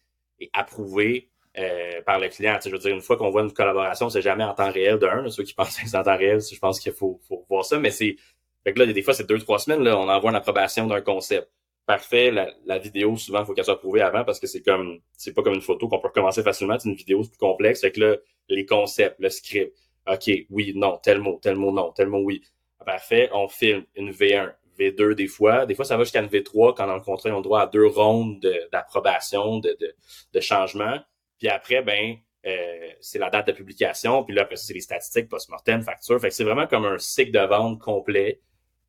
[0.52, 2.58] approuvé euh, par le client.
[2.60, 4.98] Tu je veux dire, une fois qu'on voit une collaboration, c'est jamais en temps réel
[4.98, 5.28] d'un.
[5.30, 7.90] Ceux qui pensent que c'est en temps réel, je pense qu'il faut voir ça, mais
[7.90, 8.16] c'est.
[8.64, 11.00] Fait que là, des fois, c'est deux, trois semaines, là, on envoie une approbation d'un
[11.00, 11.50] concept.
[11.86, 15.00] Parfait, la, la vidéo, souvent, il faut qu'elle soit approuvée avant parce que c'est comme
[15.12, 16.78] c'est pas comme une photo qu'on peut recommencer facilement.
[16.78, 17.82] C'est une vidéo, c'est plus complexe.
[17.82, 18.16] Fait que là,
[18.48, 22.42] les concepts, le script, OK, oui, non, tel mot, tel mot, non, tel mot, oui.
[22.84, 25.66] Parfait, on filme une V1, V2 des fois.
[25.66, 27.66] Des fois, ça va jusqu'à une V3 quand dans le contrat, on a droit à
[27.66, 28.40] deux rondes
[28.72, 29.94] d'approbation, de, de,
[30.32, 30.98] de, changement.
[31.38, 34.22] Puis après, ben, euh, c'est la date de publication.
[34.24, 36.20] Puis là, après ça, c'est les statistiques post-mortem, facture.
[36.20, 38.40] Fait que c'est vraiment comme un cycle de vente complet.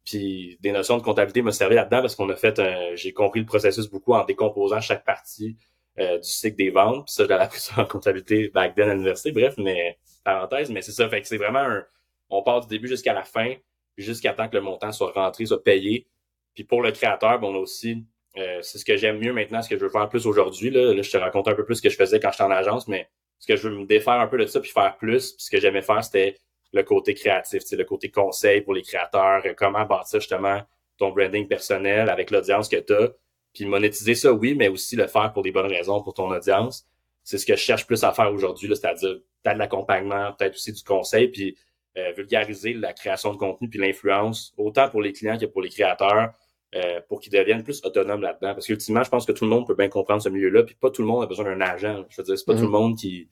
[0.05, 3.39] Puis des notions de comptabilité me servaient là-dedans parce qu'on a fait un, j'ai compris
[3.39, 5.57] le processus beaucoup en décomposant chaque partie
[5.99, 7.05] euh, du cycle des ventes.
[7.05, 9.31] Puis ça, j'avais appris ça en comptabilité back then à l'université.
[9.31, 11.09] Bref, mais parenthèse, mais c'est ça.
[11.09, 11.83] Fait que c'est vraiment un,
[12.29, 13.53] on part du début jusqu'à la fin,
[13.97, 16.07] jusqu'à temps que le montant soit rentré, soit payé.
[16.53, 18.05] Puis pour le créateur, bon, aussi,
[18.37, 20.69] euh, c'est ce que j'aime mieux maintenant, ce que je veux faire plus aujourd'hui.
[20.69, 20.93] Là.
[20.93, 22.87] là, je te raconte un peu plus ce que je faisais quand j'étais en agence,
[22.87, 25.33] mais ce que je veux me défaire un peu de ça puis faire plus.
[25.33, 26.37] Puis ce que j'aimais faire, c'était
[26.73, 30.62] le côté créatif, le côté conseil pour les créateurs, comment bâtir justement
[30.97, 33.10] ton branding personnel avec l'audience que tu as
[33.56, 36.86] puis monétiser ça, oui, mais aussi le faire pour des bonnes raisons pour ton audience.
[37.23, 40.73] C'est ce que je cherche plus à faire aujourd'hui, c'est-à-dire peut-être de l'accompagnement, peut-être aussi
[40.73, 41.58] du conseil, puis
[41.97, 45.69] euh, vulgariser la création de contenu puis l'influence, autant pour les clients que pour les
[45.69, 46.34] créateurs,
[46.75, 48.54] euh, pour qu'ils deviennent plus autonomes là-dedans.
[48.54, 50.91] Parce qu'ultimement, je pense que tout le monde peut bien comprendre ce milieu-là, puis pas
[50.91, 52.04] tout le monde a besoin d'un agent.
[52.10, 53.30] Je veux dire, c'est pas tout le monde qui,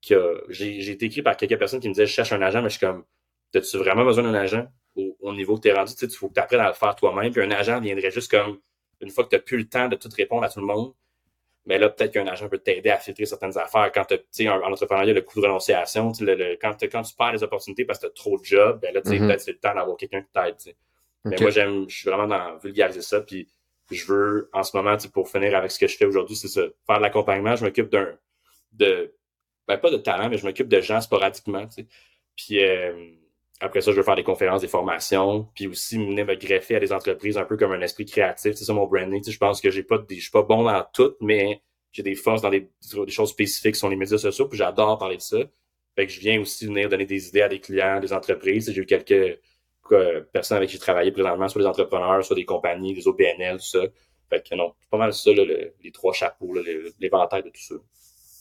[0.00, 0.34] qui a...
[0.48, 2.78] J'ai été écrit par quelques personnes qui me disaient «Je cherche un agent», mais je
[2.78, 3.04] suis comme
[3.54, 4.66] «As-tu vraiment besoin d'un agent?»
[5.20, 6.74] Au, niveau que tu es rendu, tu sais, il faut que tu apprennes à le
[6.74, 8.58] faire toi-même, puis un agent viendrait juste comme
[9.00, 10.92] une fois que tu n'as plus le temps de tout répondre à tout le monde,
[11.68, 13.92] mais là, peut-être qu'un agent peut t'aider à filtrer certaines affaires.
[13.92, 17.42] Quand tu sais, en entrepreneuriat, le coût de renonciation, le, quand, quand tu perds les
[17.42, 19.26] opportunités parce que tu as trop de jobs, ben là, tu sais, mm-hmm.
[19.26, 20.76] peut-être c'est le temps d'avoir quelqu'un qui t'aide.
[21.26, 23.20] Mais moi, j'aime, je suis vraiment dans vulgariser ça.
[23.20, 23.46] Puis
[23.90, 26.62] je veux, en ce moment, pour finir avec ce que je fais aujourd'hui, c'est ça.
[26.86, 28.16] Faire de l'accompagnement, je m'occupe d'un
[28.72, 29.12] de
[29.68, 31.66] ben pas de talent, mais je m'occupe de gens sporadiquement.
[32.36, 32.92] Puis euh,
[33.60, 36.80] après ça, je veux faire des conférences, des formations, puis aussi venir me greffer à
[36.80, 38.54] des entreprises un peu comme un esprit créatif.
[38.54, 39.22] C'est ça mon branding.
[39.28, 42.42] Je pense que j'ai pas je suis pas bon dans tout, mais j'ai des forces
[42.42, 45.38] dans des, des choses spécifiques sur les médias sociaux, puis j'adore parler de ça.
[45.96, 48.72] Fait que je viens aussi venir donner des idées à des clients, des entreprises.
[48.72, 49.38] J'ai eu quelques
[50.32, 53.64] personnes avec qui j'ai travaillé présentement, soit des entrepreneurs, soit des compagnies, des OBNL, tout
[53.64, 53.80] ça.
[54.30, 56.54] Fait que non, pas mal ça, les trois chapeaux,
[57.00, 57.74] l'éventail de tout ça.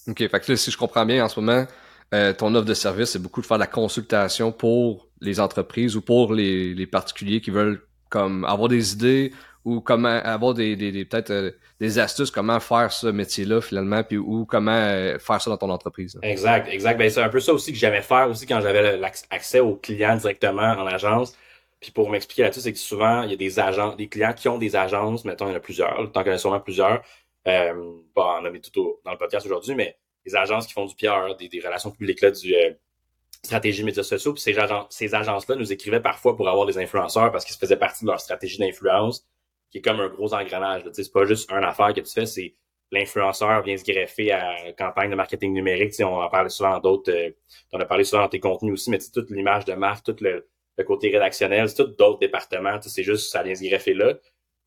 [0.07, 1.65] OK, fait que là, si je comprends bien, en ce moment,
[2.13, 5.95] euh, ton offre de service, c'est beaucoup de faire de la consultation pour les entreprises
[5.95, 9.33] ou pour les, particuliers qui veulent comme avoir des idées
[9.65, 14.45] ou comment avoir des, peut-être euh, des astuces comment faire ce métier-là finalement puis ou
[14.45, 16.17] comment euh, faire ça dans ton entreprise.
[16.21, 16.97] Exact, exact.
[16.97, 20.15] Ben c'est un peu ça aussi que j'aimais faire aussi quand j'avais l'accès aux clients
[20.15, 21.35] directement en agence.
[21.81, 24.47] Puis pour m'expliquer là-dessus, c'est que souvent il y a des agents, des clients qui
[24.47, 26.61] ont des agences, mettons il y en a plusieurs, tant qu'il y en a sûrement
[26.61, 27.03] plusieurs.
[27.47, 30.95] Euh, pas en nommer tout dans le podcast aujourd'hui, mais des agences qui font du
[30.95, 32.71] PR, des, des relations publiques là, du euh,
[33.43, 34.33] stratégie médias sociaux.
[34.33, 34.55] Puis ces,
[34.89, 38.19] ces agences-là nous écrivaient parfois pour avoir des influenceurs parce qu'ils faisaient partie de leur
[38.19, 39.25] stratégie d'influence,
[39.71, 40.83] qui est comme un gros engrenage.
[40.91, 42.55] C'est pas juste une affaire que tu fais, c'est
[42.91, 45.93] l'influenceur vient se greffer à campagne de marketing numérique.
[45.99, 47.31] on en parle souvent dans d'autres, euh,
[47.73, 50.45] on a parlé souvent dans tes contenus aussi, mais toute l'image de marque, tout le,
[50.85, 52.79] côté rédactionnel, c'est tout d'autres départements.
[52.81, 54.13] C'est juste ça vient se greffer là.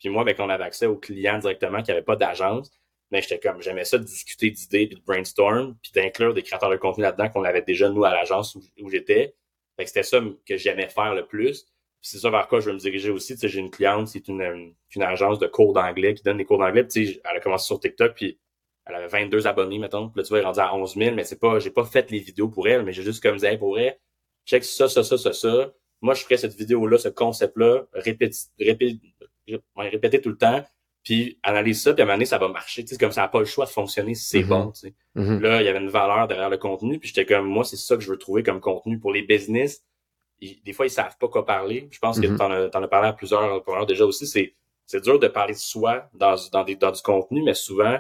[0.01, 2.73] Puis moi, avec on avait accès aux clients directement qui n'avaient pas d'agence,
[3.11, 6.71] mais j'étais comme j'aimais ça de discuter d'idées puis de brainstorm puis d'inclure des créateurs
[6.71, 9.35] de contenu là-dedans qu'on avait déjà nous à l'agence où, j'étais.
[9.77, 11.67] Fait que c'était ça que j'aimais faire le plus.
[12.03, 13.35] C'est ça vers quoi je veux me diriger aussi.
[13.35, 16.45] Tu sais j'ai une cliente c'est une, une agence de cours d'anglais qui donne des
[16.45, 16.87] cours d'anglais.
[16.87, 18.39] Tu sais elle a commencé sur TikTok puis
[18.87, 20.09] elle avait 22 abonnés mettons.
[20.09, 21.85] Puis là tu vois elle est rendue à 11 000 mais c'est pas j'ai pas
[21.85, 23.99] fait les vidéos pour elle mais j'ai juste comme dit pour elle
[24.47, 25.73] check ça ça ça ça ça.
[26.01, 27.57] Moi je ferais cette vidéo là ce concept
[29.47, 30.65] là répéter répéter tout le temps
[31.03, 32.85] puis analyse ça, puis à un moment donné, ça va marcher.
[32.85, 34.49] Tu sais, comme ça n'a pas le choix de fonctionner si c'est mm-hmm.
[34.49, 34.73] bon.
[34.73, 34.95] Tu sais.
[35.17, 35.41] Mm-hmm.
[35.41, 37.97] Là, il y avait une valeur derrière le contenu, puis j'étais comme, moi, c'est ça
[37.97, 39.83] que je veux trouver comme contenu pour les business.
[40.41, 41.89] des fois, ils savent pas quoi parler.
[41.91, 44.27] Je pense que t'en as, en as parlé à plusieurs entrepreneurs déjà aussi.
[44.27, 47.99] C'est, c'est dur de parler de soi dans, dans, des, dans du contenu, mais souvent,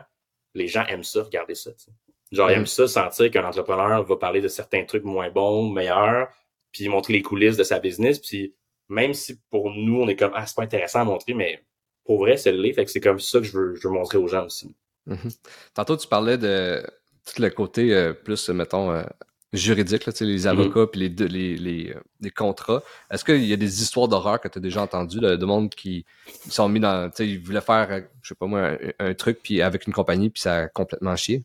[0.55, 1.73] les gens aiment ça, regarder ça.
[1.73, 1.93] Tu sais.
[2.33, 6.29] Genre, il aime ça sentir qu'un entrepreneur va parler de certains trucs moins bons, meilleurs,
[6.71, 8.21] puis montrer les coulisses de sa business.
[8.21, 8.55] Puis
[8.91, 11.63] même si pour nous, on est comme, ah, c'est pas intéressant à montrer, mais
[12.05, 14.19] pour vrai, c'est le Fait que c'est comme ça que je veux, je veux montrer
[14.19, 14.75] aux gens aussi.
[15.07, 15.31] Mhm.
[15.75, 16.85] Tantôt, tu parlais de
[17.25, 19.05] tout le côté euh, plus, mettons, euh,
[19.53, 20.47] juridique, là, les mhm.
[20.47, 22.83] avocats puis les, les, les, euh, les, contrats.
[23.11, 25.71] Est-ce qu'il y a des histoires d'horreur que tu as déjà entendues de, de, monde
[25.71, 26.05] qui
[26.49, 27.11] sont mis dans.
[27.21, 30.57] Ils voulaient faire, je sais pas moi, un, truc puis avec une compagnie, puis ça
[30.57, 31.45] a complètement chié?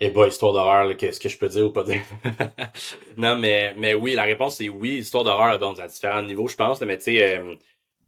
[0.00, 2.02] Eh bah, histoire d'horreur, qu'est-ce que je peux dire ou pas dire?
[3.16, 6.56] non, mais, mais oui, la réponse c'est oui, histoire d'horreur, donc à différents niveaux, je
[6.56, 7.42] pense, mais tu sais,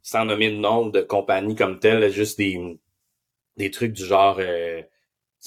[0.03, 2.79] sans nommer le nom de compagnies comme telles, juste des,
[3.57, 4.83] des trucs du genre euh,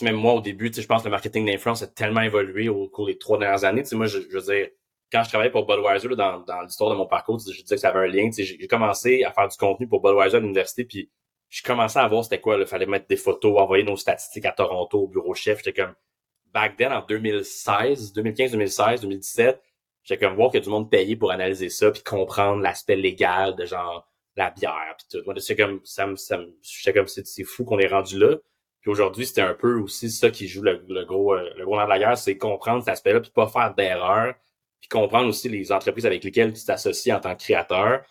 [0.01, 3.07] même moi au début, je pense que le marketing d'influence a tellement évolué au cours
[3.07, 3.83] des trois dernières années.
[3.93, 4.69] moi, je, je, veux dire,
[5.13, 7.91] quand je travaillais pour Budweiser, dans, dans l'histoire de mon parcours, je disais que ça
[7.91, 8.31] avait un lien.
[8.37, 11.11] J'ai commencé à faire du contenu pour Budweiser à l'université, puis
[11.51, 12.57] je commençais à voir c'était quoi.
[12.59, 15.59] Il fallait mettre des photos, envoyer nos statistiques à Toronto, au bureau chef.
[15.59, 15.95] J'étais comme
[16.53, 19.62] back then en 2016, 2015, 2016, 2017,
[20.05, 23.65] j'étais comme voir a du monde payé pour analyser ça, puis comprendre l'aspect légal de
[23.65, 25.25] genre la bière puis tout.
[25.27, 28.37] Moi, c'est comme ça me ça j'étais comme c'est fou qu'on est rendu là.
[28.81, 31.88] Puis aujourd'hui, c'était un peu aussi ça qui joue le, gros euh, le gros de
[31.88, 34.35] la guerre, c'est comprendre cet aspect-là puis pas faire d'erreur,
[34.81, 38.03] puis comprendre aussi les entreprises avec lesquelles tu t'associes en tant que créateur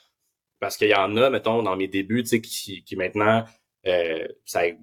[0.59, 3.43] parce qu'il y en a mettons dans mes débuts, tu sais qui, qui maintenant
[3.87, 4.27] euh,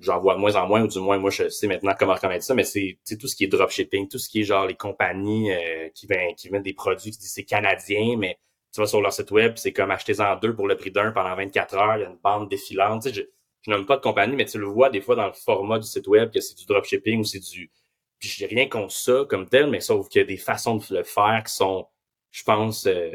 [0.01, 2.45] j'en vois de moins en moins ou du moins moi je sais maintenant comment reconnaître
[2.45, 5.53] ça mais c'est tout ce qui est dropshipping tout ce qui est genre les compagnies
[5.53, 8.39] euh, qui vendent qui vendent des produits qui disent c'est canadien mais
[8.73, 11.35] tu vas sur leur site web, c'est comme acheter-en deux pour le prix d'un pendant
[11.35, 13.03] 24 heures, il y a une bande défilante.
[13.03, 13.23] Tu sais, je,
[13.63, 15.87] je nomme pas de compagnie, mais tu le vois des fois dans le format du
[15.87, 17.71] site web que c'est du dropshipping ou c'est du.
[18.19, 20.85] Puis j'ai rien contre ça comme tel, mais sauf qu'il y a des façons de
[20.91, 21.87] le faire qui sont,
[22.31, 23.15] je pense, euh,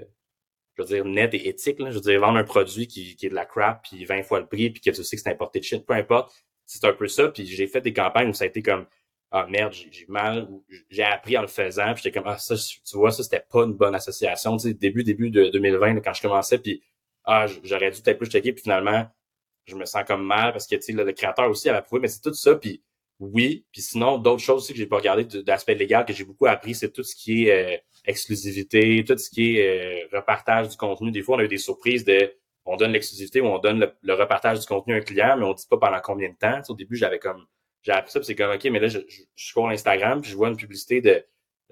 [0.75, 1.79] je veux dire, nettes et éthiques.
[1.79, 1.91] Là.
[1.91, 4.39] Je veux dire, vendre un produit qui, qui est de la crap, puis 20 fois
[4.39, 6.33] le prix, puis que tu sais que c'est importé de shit, peu importe.
[6.65, 7.29] C'est un peu ça.
[7.29, 8.85] Puis j'ai fait des campagnes où ça a été comme
[9.35, 10.47] ah merde, j'ai mal,
[10.89, 13.63] j'ai appris en le faisant, puis j'étais comme ah ça, tu vois, ça c'était pas
[13.63, 16.83] une bonne association, tu sais, début début de 2020 quand je commençais, puis
[17.25, 19.07] ah j'aurais dû peut-être plus checker, puis finalement
[19.65, 22.09] je me sens comme mal parce que tu sais le, créateur aussi avait prouvé, mais
[22.09, 22.83] c'est tout ça, puis
[23.19, 26.45] oui, puis sinon d'autres choses aussi que j'ai pas regardé d'aspect légal que j'ai beaucoup
[26.45, 30.77] appris, c'est tout ce qui est euh, exclusivité, tout ce qui est euh, repartage du
[30.77, 31.11] contenu.
[31.11, 32.33] Des fois on a eu des surprises de
[32.65, 35.45] on donne l'exclusivité ou on donne le, le, repartage du contenu à un client, mais
[35.45, 36.61] on dit pas pendant combien de temps.
[36.69, 37.45] au début j'avais comme
[37.83, 40.37] j'ai appris ça, c'est comme, OK, mais là, je, je, je sur Instagram, puis je
[40.37, 41.23] vois une publicité de,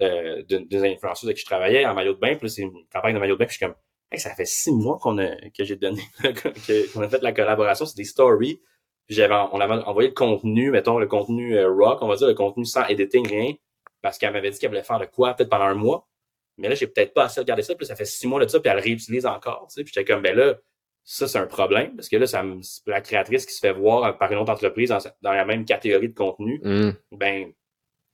[0.02, 3.14] euh, des influenceurs avec qui je travaillais en maillot de bain, puis c'est une campagne
[3.14, 3.76] de maillot de bain, puis je suis comme,
[4.12, 6.02] hey, ça fait six mois qu'on a, que j'ai donné,
[6.94, 8.62] qu'on a fait la collaboration, c'est des stories,
[9.08, 12.34] j'avais, on avait envoyé le contenu, mettons, le contenu euh, rock, on va dire, le
[12.34, 13.54] contenu sans editing, rien,
[14.02, 16.10] parce qu'elle m'avait dit qu'elle voulait faire de quoi, peut-être pendant un mois,
[16.58, 18.60] mais là, j'ai peut-être pas assez regardé ça, puis ça fait six mois de ça,
[18.60, 20.56] puis elle réutilise encore, tu sais, puis j'étais comme, ben là,
[21.04, 24.18] ça, c'est un problème parce que là, ça me, la créatrice qui se fait voir
[24.18, 26.92] par une autre entreprise dans, la même catégorie de contenu, mm.
[27.14, 27.52] ben,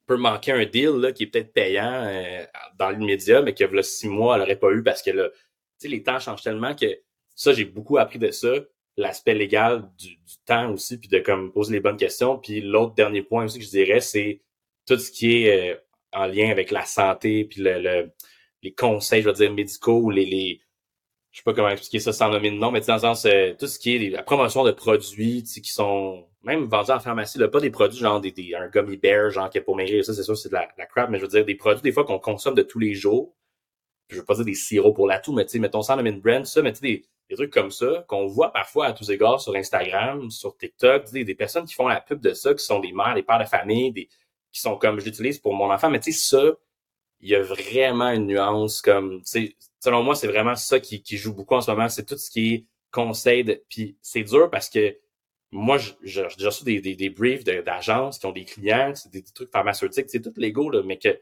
[0.08, 2.46] peut manquer un deal là, qui est peut-être payant euh,
[2.80, 5.38] dans l'immédiat, mais que là, six mois, elle n'aurait pas eu parce que là, tu
[5.80, 6.86] sais, les temps changent tellement que
[7.36, 8.54] ça, j'ai beaucoup appris de ça.
[8.96, 12.40] L'aspect légal du, du, temps aussi, puis de comme poser les bonnes questions.
[12.40, 14.42] Puis l'autre dernier point aussi que je dirais, c'est
[14.88, 15.78] tout ce qui est euh,
[16.14, 18.12] en lien avec la santé, puis le,
[18.64, 20.62] les conseils, je veux dire, médicaux, les, les
[21.38, 23.54] je sais pas comment expliquer ça sans nommer de nom, mais dans le sens, euh,
[23.60, 27.48] tout ce qui est la promotion de produits qui sont même vendus en pharmacie, là,
[27.48, 30.24] pas des produits genre des, un gummy bear, genre qui est pour maigrir, ça c'est
[30.24, 32.18] sûr c'est de la, la, crap, mais je veux dire des produits des fois qu'on
[32.18, 33.36] consomme de tous les jours.
[34.10, 36.14] Je veux pas dire des sirops pour la toux, mais tu sais, mettons sans nommer
[36.14, 38.94] de brand, ça, mais tu sais, des, des trucs comme ça qu'on voit parfois à
[38.94, 42.54] tous égards sur Instagram, sur TikTok, des, des personnes qui font la pub de ça,
[42.56, 44.10] qui sont des mères, des pères de famille, des
[44.58, 46.54] qui sont comme je l'utilise pour mon enfant, mais tu sais, ça,
[47.20, 49.22] il y a vraiment une nuance comme,
[49.80, 51.90] selon moi, c'est vraiment ça qui, qui, joue beaucoup en ce moment.
[51.90, 53.44] C'est tout ce qui est conseil.
[53.70, 54.98] Puis c'est dur parce que
[55.52, 59.52] moi, j'ai reçu des, des, des briefs d'agences qui ont des clients, c'est des, trucs
[59.52, 61.20] pharmaceutiques, c'est tout l'ego, là, mais que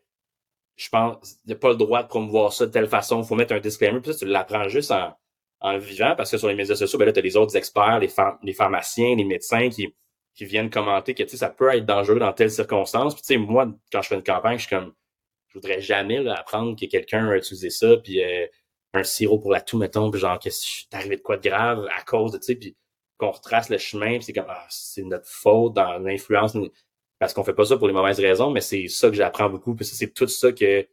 [0.75, 3.21] je pense, il n'y a pas le droit de promouvoir ça de telle façon.
[3.21, 4.01] Il faut mettre un disclaimer.
[4.01, 5.13] Puis ça, tu l'apprends juste en,
[5.61, 7.99] en vivant parce que sur les médias sociaux, ben là, tu as les autres experts,
[7.99, 8.09] les,
[8.43, 9.93] les pharmaciens, les médecins qui,
[10.35, 13.13] qui viennent commenter que tu sais, ça peut être dangereux dans telles circonstances.
[13.15, 14.93] Puis tu sais, moi, quand je fais une campagne, je suis comme
[15.55, 18.45] je voudrais jamais là, apprendre que quelqu'un a utilisé ça, puis euh,
[18.93, 20.49] un sirop pour la toux, mettons, puis genre, que
[20.91, 22.75] arrivé de quoi de grave à cause de, tu sais, puis
[23.17, 26.57] qu'on retrace le chemin, puis c'est comme, ah, c'est notre faute dans l'influence,
[27.19, 29.75] parce qu'on fait pas ça pour les mauvaises raisons, mais c'est ça que j'apprends beaucoup,
[29.75, 30.85] puis c'est tout ça que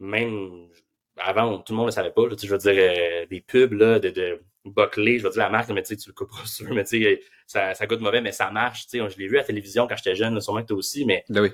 [0.00, 0.68] même
[1.16, 4.10] avant, tout le monde ne savait pas, je veux dire, euh, des pubs là, de,
[4.10, 7.20] de Buckley, je veux dire la marque, mais tu le couperas sur mais tu sais,
[7.46, 9.86] ça, ça goûte mauvais, mais ça marche, tu sais, je l'ai vu à la télévision
[9.88, 11.50] quand j'étais jeune, sûrement que toi aussi, mais ben oui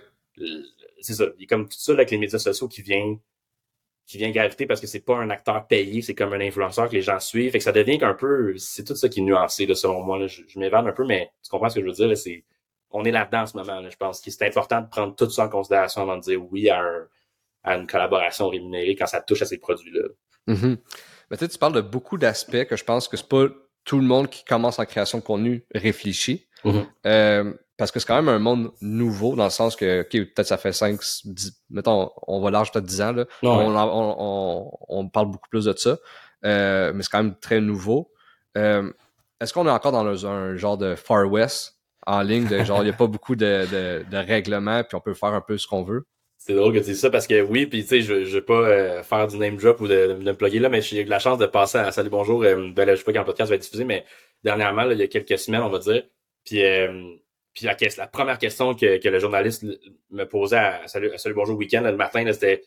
[1.00, 1.26] c'est ça.
[1.36, 3.18] Il y a comme tout ça avec les médias sociaux qui vient
[4.06, 6.94] qui vient graviter parce que c'est pas un acteur payé, c'est comme un influenceur que
[6.94, 7.52] les gens suivent.
[7.52, 10.18] Fait que ça devient qu'un peu, c'est tout ça qui est nuancé, là, selon moi.
[10.18, 10.26] Là.
[10.26, 12.16] Je, je m'évade un peu, mais tu comprends ce que je veux dire?
[12.16, 12.44] C'est
[12.90, 13.90] on est là-dedans en ce moment.
[13.90, 16.70] Je pense que c'est important de prendre tout ça en considération avant de dire oui
[16.70, 16.82] à,
[17.64, 20.08] à une collaboration rémunérée quand ça touche à ces produits-là.
[20.48, 20.76] Mm
[21.36, 23.46] tu parles de beaucoup d'aspects que je pense que c'est pas
[23.84, 26.46] tout le monde qui commence en création de contenu réfléchit.
[26.64, 26.86] Mm-hmm.
[27.06, 30.46] Euh, parce que c'est quand même un monde nouveau dans le sens que, OK, peut-être
[30.46, 33.24] ça fait 5, 10, mettons, on va large peut-être 10 ans, là.
[33.42, 35.96] On, on, parle beaucoup plus de ça.
[36.44, 38.10] Euh, mais c'est quand même très nouveau.
[38.56, 38.92] Euh,
[39.40, 42.84] est-ce qu'on est encore dans un genre de Far West en ligne, de genre, il
[42.84, 45.68] n'y a pas beaucoup de, de, de, règlements, puis on peut faire un peu ce
[45.68, 46.04] qu'on veut?
[46.38, 48.44] C'est drôle que tu dises ça parce que oui, puis tu sais, je, je vais
[48.44, 51.04] pas euh, faire du name drop ou de, de, me plugger là, mais j'ai eu
[51.04, 52.42] la chance de passer à Salut Bonjour.
[52.44, 54.04] Euh, ben là, je sais pas quand le podcast va être diffusé, mais
[54.44, 56.04] dernièrement, il y a quelques semaines, on va dire.
[56.44, 57.14] Puis, euh,
[57.52, 59.64] puis la, la, première question que, que le journaliste
[60.10, 62.62] me posait à Salut, Salut Bonjour Week-end le matin, c'était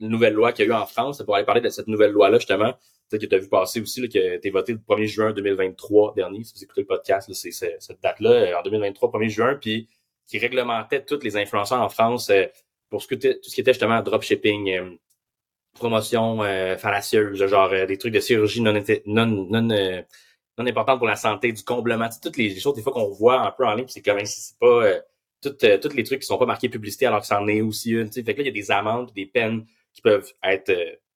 [0.00, 1.22] une nouvelle loi qu'il y a eu en France.
[1.24, 2.74] Pour aller parler de cette nouvelle loi-là, justement
[3.18, 6.44] que tu as vu passer aussi, là, que tu voté le 1er juin 2023 dernier,
[6.44, 9.88] si vous écoutez le podcast, c'est cette date-là, euh, en 2023, 1er juin, puis
[10.26, 12.46] qui réglementait tous les influenceurs en France euh,
[12.90, 14.90] pour ce que tout ce qui était justement dropshipping, euh,
[15.74, 16.38] promotion
[16.78, 18.72] fallacieuse, genre des trucs de chirurgie non
[19.06, 20.04] non non
[20.56, 23.50] non importante pour la santé, du comblement, toutes les choses des fois qu'on voit un
[23.50, 25.00] peu en ligne, c'est comme c'est pas
[25.42, 28.10] toutes, tous les trucs qui sont pas marqués publicité alors que c'en est aussi une.
[28.12, 30.72] Fait que là, il y a des amendes, des peines qui peuvent être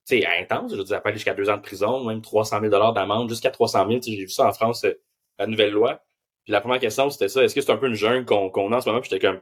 [0.09, 0.73] c'est intense.
[0.73, 3.87] Je veux dire, ça jusqu'à deux ans de prison, même 300 000 d'amende, jusqu'à 300
[3.89, 4.01] 000.
[4.03, 4.95] J'ai vu ça en France, euh,
[5.39, 6.01] la nouvelle loi.
[6.45, 7.45] Puis la première question, c'était ça.
[7.45, 9.03] Est-ce que c'est un peu une jungle qu'on qu'on a en ce moment?
[9.03, 9.41] J'étais comme,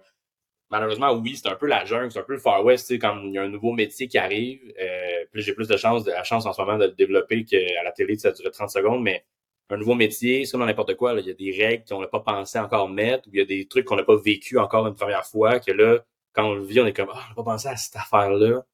[0.70, 3.20] malheureusement, oui, c'est un peu la jungle, c'est un peu le Far West, tu quand
[3.22, 4.60] il y a un nouveau métier qui arrive.
[4.80, 7.44] Euh, puis j'ai plus de chance, de la chance en ce moment de le développer
[7.44, 9.24] qu'à la télé, ça durait 30 secondes, mais
[9.70, 11.14] un nouveau métier, c'est comme dans n'importe quoi.
[11.14, 11.20] Là.
[11.20, 13.44] Il y a des règles qu'on n'a pas pensé encore mettre, ou il y a
[13.44, 16.00] des trucs qu'on n'a pas vécu encore une première fois, que là,
[16.32, 18.64] quand on le vit, on est comme, ah, on n'a pas pensé à cette affaire-là.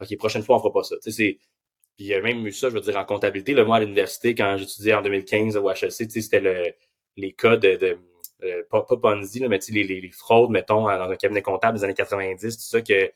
[0.00, 0.96] OK, prochaine fois, on fera pas ça.
[0.96, 1.38] Tu sais, c'est
[1.96, 3.54] puis il y a même eu ça, je veux dire, en comptabilité.
[3.54, 6.72] Là, moi, à l'université, quand j'étudiais en 2015 au HEC, c'était le,
[7.16, 7.98] les cas de, de
[8.44, 11.78] euh, pas, pas Ponzi, là, mais les, les, les, fraudes, mettons, dans un cabinet comptable
[11.78, 13.12] des années 90, tout ça, que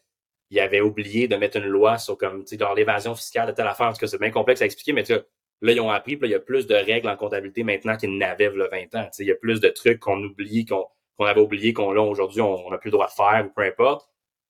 [0.51, 3.93] il oublié de mettre une loi sur comme, dans l'évasion fiscale de telle affaire.
[3.93, 6.39] Tout cas, c'est bien complexe à expliquer, mais là, ils ont appris, puis là, il
[6.39, 9.11] y a plus de règles en comptabilité maintenant qu'il n'avait le 20 ans.
[9.19, 10.87] Il y a plus de trucs qu'on oublie, qu'on
[11.17, 13.63] qu'on avait oublié, qu'on là, aujourd'hui, on n'a plus le droit de faire, ou peu
[13.63, 14.07] importe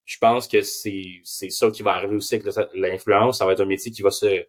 [0.07, 3.39] je pense que c'est c'est ça qui va arriver aussi avec l'influence.
[3.39, 4.47] Ça va être un métier qui va se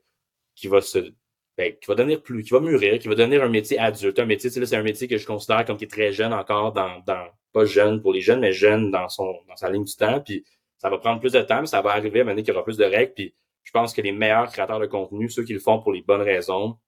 [0.54, 1.12] qui va se
[1.58, 4.16] ben, qui va devenir plus, qui va mûrir, qui va devenir un métier adulte.
[4.20, 7.00] Un métier, c'est un métier que je considère comme qui est très jeune encore dans,
[7.04, 10.20] dans pas jeune pour les jeunes, mais jeune dans son dans sa ligne du temps.
[10.20, 10.44] Puis
[10.78, 12.52] ça va prendre plus de temps, mais ça va arriver à un moment qu'il y
[12.52, 13.12] aura plus de règles.
[13.12, 16.00] Puis je pense que les meilleurs créateurs de contenu, ceux qui le font pour les
[16.00, 16.78] bonnes raisons,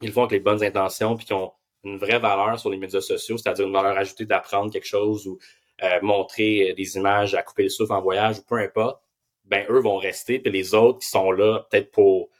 [0.00, 2.76] ils le font avec les bonnes intentions, puis qui ont une vraie valeur sur les
[2.76, 5.38] médias sociaux, c'est-à-dire une valeur ajoutée d'apprendre quelque chose ou
[5.82, 9.02] euh, montrer euh, des images à couper le souffle en voyage ou peu importe,
[9.44, 12.30] ben eux vont rester, puis les autres qui sont là peut-être pour,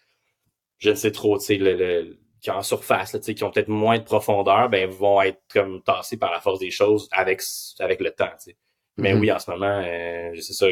[0.78, 3.50] je ne sais trop, tu sais, le, le, qui en surface, tu sais, qui ont
[3.50, 7.42] peut-être moins de profondeur, ben vont être comme tassés par la force des choses avec
[7.80, 8.56] avec le temps, tu sais.
[8.98, 9.20] Mais mm-hmm.
[9.20, 10.66] oui, en ce moment, euh, c'est ça.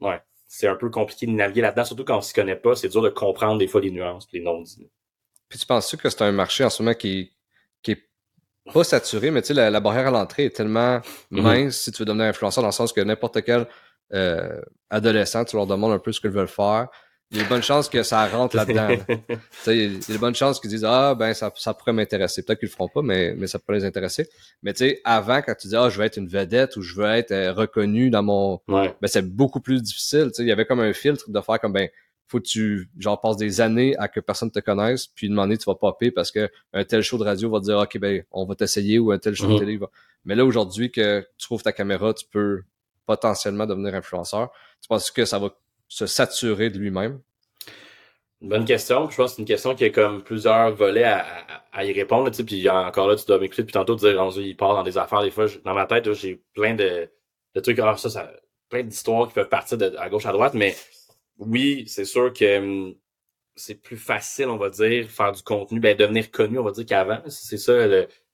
[0.00, 2.74] Ouais, c'est un peu compliqué de naviguer là-dedans, surtout quand on s'y connaît pas.
[2.74, 4.90] C'est dur de comprendre des fois les nuances, les non-dits.
[5.48, 7.32] Puis tu penses que c'est un marché en ce moment qui,
[7.82, 8.08] qui est
[8.72, 11.42] pas saturé, mais tu sais, la, barrière à l'entrée est tellement mhm.
[11.42, 13.66] mince si tu veux devenir influenceur, dans le sens que n'importe quel
[14.12, 16.88] euh, adolescent, tu leur demandes un peu ce qu'ils veulent faire.
[17.32, 18.88] Il y a de bonnes chances que ça rentre là-dedans.
[19.68, 22.42] il y a de bonnes chances qu'ils disent Ah, ben, ça, ça pourrait m'intéresser.
[22.42, 24.28] Peut-être qu'ils le feront pas, mais, mais ça pourrait les intéresser.
[24.64, 26.96] Mais tu sais, avant, quand tu dis Ah, je veux être une vedette ou je
[26.96, 28.60] veux être euh, reconnu dans mon.
[28.68, 30.32] Ben, c'est beaucoup plus difficile.
[30.38, 31.88] Il y avait comme un filtre de faire comme ben
[32.26, 35.58] faut que tu genre passes des années à que personne te connaisse, puis une année
[35.58, 38.22] tu vas popper parce que un tel show de radio va te dire OK ben
[38.30, 39.58] on va t'essayer ou un tel show de mhm.
[39.58, 39.88] télé va.
[40.24, 42.62] Mais là aujourd'hui que tu trouves ta caméra, tu peux
[43.04, 44.50] potentiellement devenir influenceur.
[44.80, 45.50] Tu penses que ça va
[45.90, 47.20] se saturer de lui-même?
[48.40, 49.10] bonne question.
[49.10, 51.26] Je pense que c'est une question qui a comme plusieurs volets à,
[51.72, 52.30] à, y répondre.
[52.30, 54.96] Tu sais, puis encore là, tu dois m'écouter puis tantôt dire il part dans des
[54.96, 55.22] affaires.
[55.22, 57.10] Des fois, dans ma tête, j'ai plein de,
[57.54, 57.78] de trucs.
[57.78, 58.32] Alors ça, ça
[58.70, 60.74] plein d'histoires qui peuvent partir de à gauche à droite, mais
[61.38, 62.94] oui, c'est sûr que hum,
[63.56, 66.86] c'est plus facile, on va dire, faire du contenu, ben devenir connu, on va dire
[66.86, 67.20] qu'avant.
[67.28, 67.74] C'est ça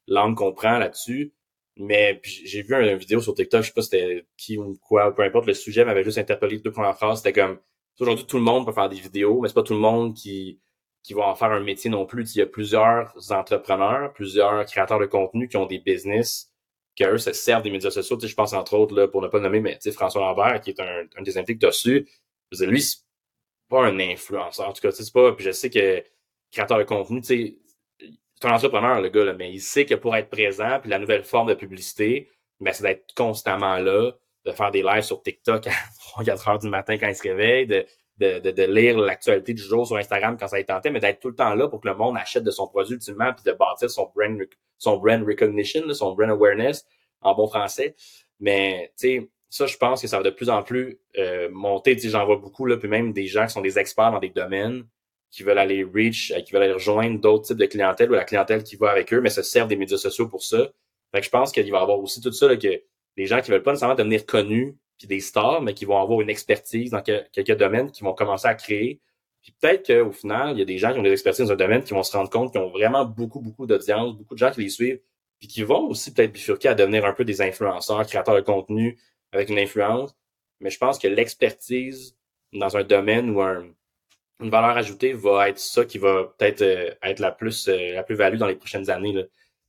[0.06, 1.32] l'angle qu'on prend là-dessus.
[1.78, 5.22] Mais j'ai vu une, vidéo sur TikTok, je sais pas c'était qui ou quoi, peu
[5.22, 7.18] importe, le sujet m'avait juste interpellé deux premières phrases.
[7.18, 7.58] C'était comme
[8.00, 10.60] aujourd'hui tout le monde peut faire des vidéos, mais c'est pas tout le monde qui
[11.02, 12.34] qui va en faire un métier non plus.
[12.34, 16.50] Il y a plusieurs entrepreneurs, plusieurs créateurs de contenu qui ont des business,
[16.96, 18.18] qui eux se servent des médias sociaux.
[18.20, 20.80] je pense entre autres, là, pour ne pas le nommer, mais François Lambert, qui est
[20.80, 22.08] un, un des invités que tu su,
[22.60, 22.98] lui, c'est
[23.68, 24.68] pas un influenceur.
[24.68, 25.32] En tout cas, c'est pas.
[25.32, 26.02] Puis je sais que
[26.50, 27.58] créateur de contenu, tu sais,
[28.40, 30.98] c'est un entrepreneur, le gars, là, mais il sait que pour être présent, puis la
[30.98, 32.30] nouvelle forme de publicité,
[32.60, 34.12] ben, c'est d'être constamment là,
[34.44, 37.22] de faire des lives sur TikTok à 3, 4 heures du matin quand il se
[37.22, 37.84] réveille, de,
[38.18, 41.28] de, de, lire l'actualité du jour sur Instagram quand ça est tenté, mais d'être tout
[41.28, 43.90] le temps là pour que le monde achète de son produit ultimement, puis de bâtir
[43.90, 44.38] son brand,
[44.78, 46.86] son brand recognition, son brand awareness
[47.20, 47.94] en bon français.
[48.40, 51.96] Mais, tu sais, ça, je pense que ça va de plus en plus euh, monter.
[51.98, 54.84] J'en vois beaucoup, là, puis même des gens qui sont des experts dans des domaines,
[55.36, 58.24] qui veulent aller reach, euh, qui veulent aller rejoindre d'autres types de clientèle ou la
[58.24, 60.70] clientèle qui va avec eux, mais se servent des médias sociaux pour ça.
[61.12, 62.82] Fait que je pense qu'il va y avoir aussi tout ça, là, que
[63.18, 66.22] des gens qui veulent pas nécessairement devenir connus puis des stars, mais qui vont avoir
[66.22, 69.02] une expertise dans quelques domaines, qui vont commencer à créer.
[69.42, 71.56] Puis peut-être qu'au final, il y a des gens qui ont des expertises dans un
[71.56, 74.50] domaine qui vont se rendre compte qu'ils ont vraiment beaucoup, beaucoup d'audience, beaucoup de gens
[74.50, 75.00] qui les suivent,
[75.38, 78.98] puis qui vont aussi peut-être bifurquer à devenir un peu des influenceurs, créateurs de contenu
[79.32, 80.16] avec une influence.
[80.60, 82.16] Mais je pense que l'expertise
[82.54, 83.66] dans un domaine ou un,
[84.40, 88.02] une valeur ajoutée va être ça qui va peut-être euh, être la plus euh, la
[88.02, 89.12] plus value dans les prochaines années.
[89.12, 89.22] Là.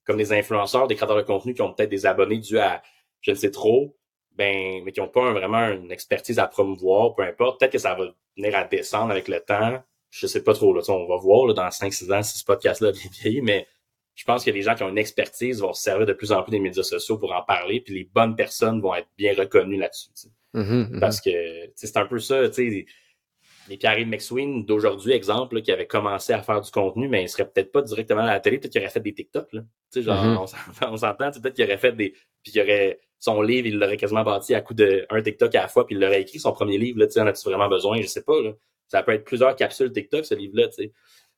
[0.06, 2.82] Comme des influenceurs, des créateurs de contenu qui ont peut-être des abonnés dus à
[3.22, 3.98] je ne sais trop,
[4.36, 7.60] ben, mais qui n'ont pas vraiment une expertise à promouvoir, peu importe.
[7.60, 9.82] Peut-être que ça va venir à descendre avec le temps.
[10.10, 10.82] Je sais pas trop, là.
[10.90, 13.68] On va voir là, dans 5-6 ans si ce podcast-là bien vieilli, mais
[14.16, 16.42] je pense que les gens qui ont une expertise vont se servir de plus en
[16.42, 19.78] plus des médias sociaux pour en parler, puis les bonnes personnes vont être bien reconnues
[19.78, 20.10] là-dessus.
[20.54, 21.00] Mm-hmm, mm-hmm.
[21.00, 21.30] Parce que
[21.76, 22.86] c'est un peu ça, tu sais
[23.70, 27.50] les Pierre-Yves McSween d'aujourd'hui, exemple, qui avait commencé à faire du contenu, mais il serait
[27.50, 29.62] peut-être pas directement à la télé, peut-être qu'il aurait fait des TikTok, là.
[29.92, 30.90] Tu sais, genre, mm-hmm.
[30.90, 32.14] on s'entend, peut-être qu'il aurait fait des,
[32.44, 35.64] puis qu'il aurait, son livre, il l'aurait quasiment bâti à coup de un TikTok à
[35.64, 37.68] la fois, puis il l'aurait écrit son premier livre, là, tu sais, en as-tu vraiment
[37.68, 38.02] besoin?
[38.02, 38.52] Je sais pas, là.
[38.88, 40.94] Ça peut être plusieurs capsules TikTok, ce livre-là, tu sais.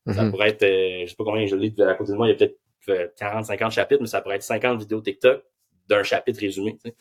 [0.06, 0.32] Ça mm-hmm.
[0.32, 2.34] pourrait être, euh, je sais pas combien je lis à côté de moi, il y
[2.34, 5.44] a peut-être 40, euh, 50 chapitres, mais ça pourrait être 50 vidéos TikTok
[5.88, 6.96] d'un chapitre résumé, tu sais.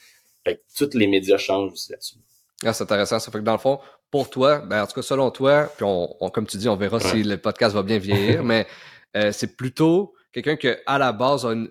[0.44, 2.16] Fait que tous les médias changent aussi là-dessus.
[2.64, 3.18] Ah, c'est intéressant.
[3.18, 3.78] Ça fait que dans le fond,
[4.10, 7.00] pour toi, ben, en tout cas, selon toi, puis on, comme tu dis, on verra
[7.00, 8.66] si le podcast va bien vieillir, mais
[9.16, 11.70] euh, c'est plutôt quelqu'un qui, à la base, a, une,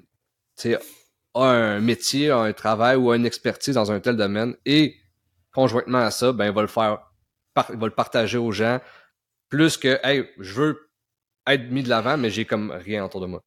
[1.33, 4.95] a un métier, a un travail ou a une expertise dans un tel domaine et
[5.51, 6.99] conjointement à ça, ben, il va le faire,
[7.69, 8.79] il va le partager aux gens
[9.49, 10.89] plus que, hey, je veux
[11.47, 13.41] être mis de l'avant, mais j'ai comme rien autour de moi.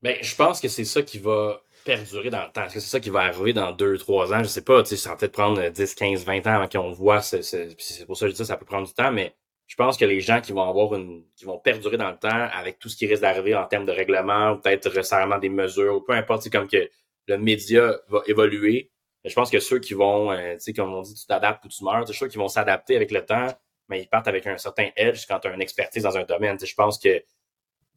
[0.00, 2.64] Ben, je pense que c'est ça qui va perdurer dans le temps?
[2.64, 4.42] Est-ce que c'est ça qui va arriver dans 2-3 ans?
[4.42, 6.90] Je sais pas, tu sais, ça va peut-être prendre 10, 15, 20 ans avant qu'on
[6.90, 7.40] voit, c'est
[8.06, 9.34] pour ça que je dis ça, ça peut prendre du temps, mais
[9.66, 12.28] je pense que les gens qui vont avoir une, qui vont perdurer dans le temps
[12.28, 16.00] avec tout ce qui risque d'arriver en termes de règlement, peut-être resserrement des mesures, ou
[16.00, 16.90] peu importe, c'est comme que
[17.26, 18.90] le média va évoluer.
[19.24, 21.68] Je pense que ceux qui vont, euh, tu sais, comme on dit, tu t'adaptes ou
[21.68, 23.48] tu meurs, ceux qui vont s'adapter avec le temps,
[23.88, 26.58] mais ils partent avec un certain edge quand tu as une expertise dans un domaine.
[26.60, 27.22] Je pense que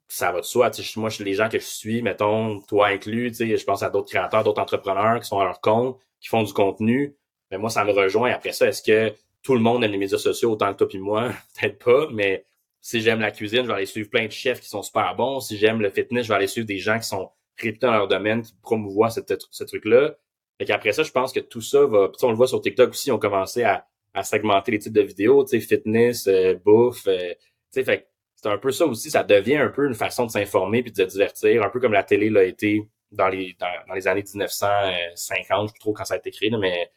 [0.08, 0.72] ça va de soi.
[0.98, 4.62] moi, les gens que je suis, mettons, toi inclus, je pense à d'autres créateurs, d'autres
[4.62, 7.16] entrepreneurs qui sont à leur compte, qui font du contenu.
[7.52, 8.32] Mais moi, ça me rejoint.
[8.32, 10.98] Après ça, est-ce que tout le monde aime les médias sociaux autant que toi et
[10.98, 11.32] moi?
[11.60, 12.46] Peut-être pas, mais
[12.82, 15.40] si j'aime la cuisine, je vais aller suivre plein de chefs qui sont super bons.
[15.40, 18.08] Si j'aime le fitness, je vais aller suivre des gens qui sont réputés dans leur
[18.08, 20.16] domaine, qui promouvoient ce, ce truc-là.
[20.58, 22.12] Fait qu'après ça, je pense que tout ça va.
[22.22, 25.02] on le voit sur TikTok aussi, ils ont commencé à, à segmenter les types de
[25.02, 27.08] vidéos, tu sais, fitness, euh, bouffe.
[27.08, 27.38] Euh, tu
[27.72, 28.08] sais, fait
[28.46, 30.98] c'est un peu ça aussi, ça devient un peu une façon de s'informer puis de
[30.98, 35.70] se divertir, un peu comme la télé l'a été dans les dans, les années 1950,
[35.70, 36.92] je sais trop quand ça a été créé, mais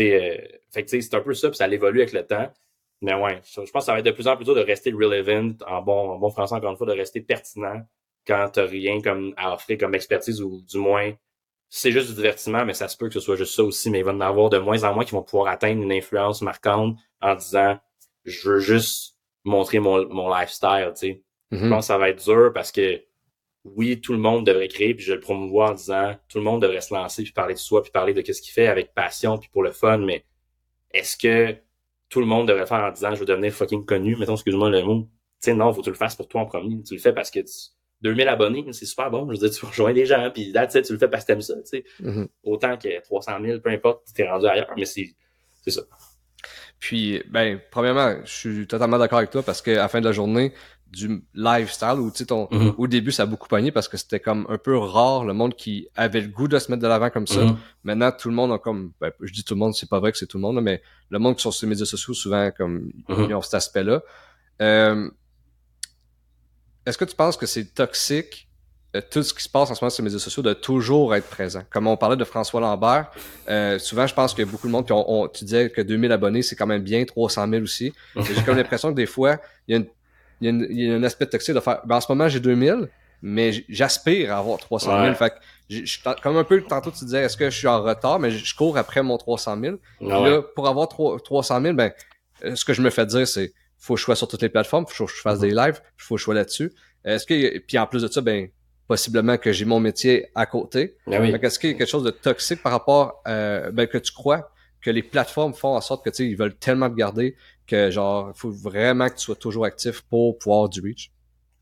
[0.00, 0.36] euh,
[0.70, 2.52] c'est un peu ça, puis ça évolue avec le temps.
[3.00, 4.90] Mais ouais, je pense que ça va être de plus en plus dur de rester
[4.90, 7.80] relevant, en bon, en bon français encore une fois, de rester pertinent
[8.26, 11.12] quand t'as rien comme à offrir comme expertise ou du moins
[11.68, 14.00] c'est juste du divertissement, mais ça se peut que ce soit juste ça aussi, mais
[14.00, 16.98] il va en avoir de moins en moins qui vont pouvoir atteindre une influence marquante
[17.20, 17.78] en disant
[18.24, 21.22] je veux juste montrer mon, mon lifestyle, tu sais.
[21.50, 21.68] Je mm-hmm.
[21.70, 23.00] pense que ça va être dur parce que
[23.64, 26.62] oui, tout le monde devrait créer, puis je le promouvoir en disant tout le monde
[26.62, 29.38] devrait se lancer, puis parler de soi, puis parler de qu'est-ce qu'il fait avec passion,
[29.38, 30.24] puis pour le fun, mais
[30.92, 31.56] est-ce que
[32.08, 34.82] tout le monde devrait faire en disant je veux devenir fucking connu, mettons, excuse-moi le
[34.82, 35.02] mot.
[35.40, 36.82] Tu sais, non, faut que tu le fasses pour toi en premier.
[36.82, 37.52] Tu le fais parce que tu,
[38.02, 39.26] 2000 abonnés, c'est super bon.
[39.26, 41.40] Je veux dire, tu rejoins des gens, puis là, tu le fais parce que t'aimes
[41.40, 41.84] ça, tu sais.
[42.02, 42.28] Mm-hmm.
[42.44, 45.14] Autant que 300 000, peu importe, tu t'es rendu ailleurs, mais c'est
[45.66, 45.82] ça.
[46.78, 50.12] Puis, ben, premièrement, je suis totalement d'accord avec toi parce qu'à la fin de la
[50.12, 50.52] journée,
[50.90, 52.74] du lifestyle où tu sais ton mm-hmm.
[52.78, 55.54] au début ça a beaucoup pogné parce que c'était comme un peu rare le monde
[55.54, 57.40] qui avait le goût de se mettre de l'avant comme ça.
[57.40, 57.56] Mm-hmm.
[57.84, 60.12] Maintenant tout le monde a comme ben, je dis tout le monde, c'est pas vrai
[60.12, 62.50] que c'est tout le monde mais le monde qui sont sur les médias sociaux souvent
[62.56, 63.26] comme mm-hmm.
[63.28, 64.02] ils ont cet aspect-là.
[64.62, 65.10] Euh,
[66.86, 68.47] est-ce que tu penses que c'est toxique
[68.96, 71.14] euh, tout ce qui se passe en ce moment sur les médias sociaux de toujours
[71.14, 71.62] être présent.
[71.70, 73.10] Comme on parlait de François Lambert,
[73.48, 76.42] euh, souvent je pense que beaucoup de monde, puis on, tu disais que 2000 abonnés
[76.42, 77.92] c'est quand même bien, 300 000 aussi.
[78.16, 79.86] J'ai comme l'impression que des fois, il y, a une,
[80.40, 82.28] il, y a il y a un aspect toxique de faire, ben en ce moment
[82.28, 82.88] j'ai 2000,
[83.20, 85.14] mais j'aspire à avoir 300 000.
[85.14, 85.36] Fait que
[85.68, 88.54] je, comme un peu tantôt tu disais, est-ce que je suis en retard, mais je,
[88.54, 89.76] cours après mon 300 000.
[90.00, 91.92] Ah là, pour avoir 3, 300 000, ben,
[92.44, 94.48] euh, ce que je me fais dire, c'est faut que je sois sur toutes les
[94.48, 96.72] plateformes, faut que je fasse des lives, faut que je sois là-dessus.
[97.04, 98.48] Est-ce que, puis en plus de ça, ben,
[98.88, 100.96] possiblement que j'ai mon métier à côté.
[101.06, 101.32] Ah oui.
[101.40, 104.50] Est-ce qu'il y a quelque chose de toxique par rapport euh, ben, que tu crois
[104.80, 107.36] que les plateformes font en sorte que tu ils veulent tellement te garder
[107.66, 111.12] que genre faut vraiment que tu sois toujours actif pour pouvoir du reach?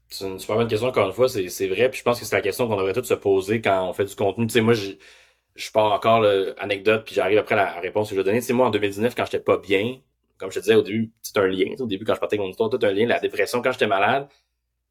[0.09, 1.91] C'est une super bonne question encore une fois, c'est vrai.
[1.91, 4.05] Puis je pense que c'est la question qu'on devrait tous se poser quand on fait
[4.05, 4.47] du contenu.
[4.47, 8.25] Tu sais, moi, je pars encore l'anecdote, puis j'arrive après la réponse que je vais
[8.25, 8.41] donner.
[8.41, 9.99] C'est moi, en 2019, quand j'étais pas bien,
[10.39, 11.75] comme je te disais au début, c'est un lien.
[11.81, 13.07] Au début, quand je partais avec mon histoire, tout un lien.
[13.07, 14.29] La dépression, quand j'étais malade,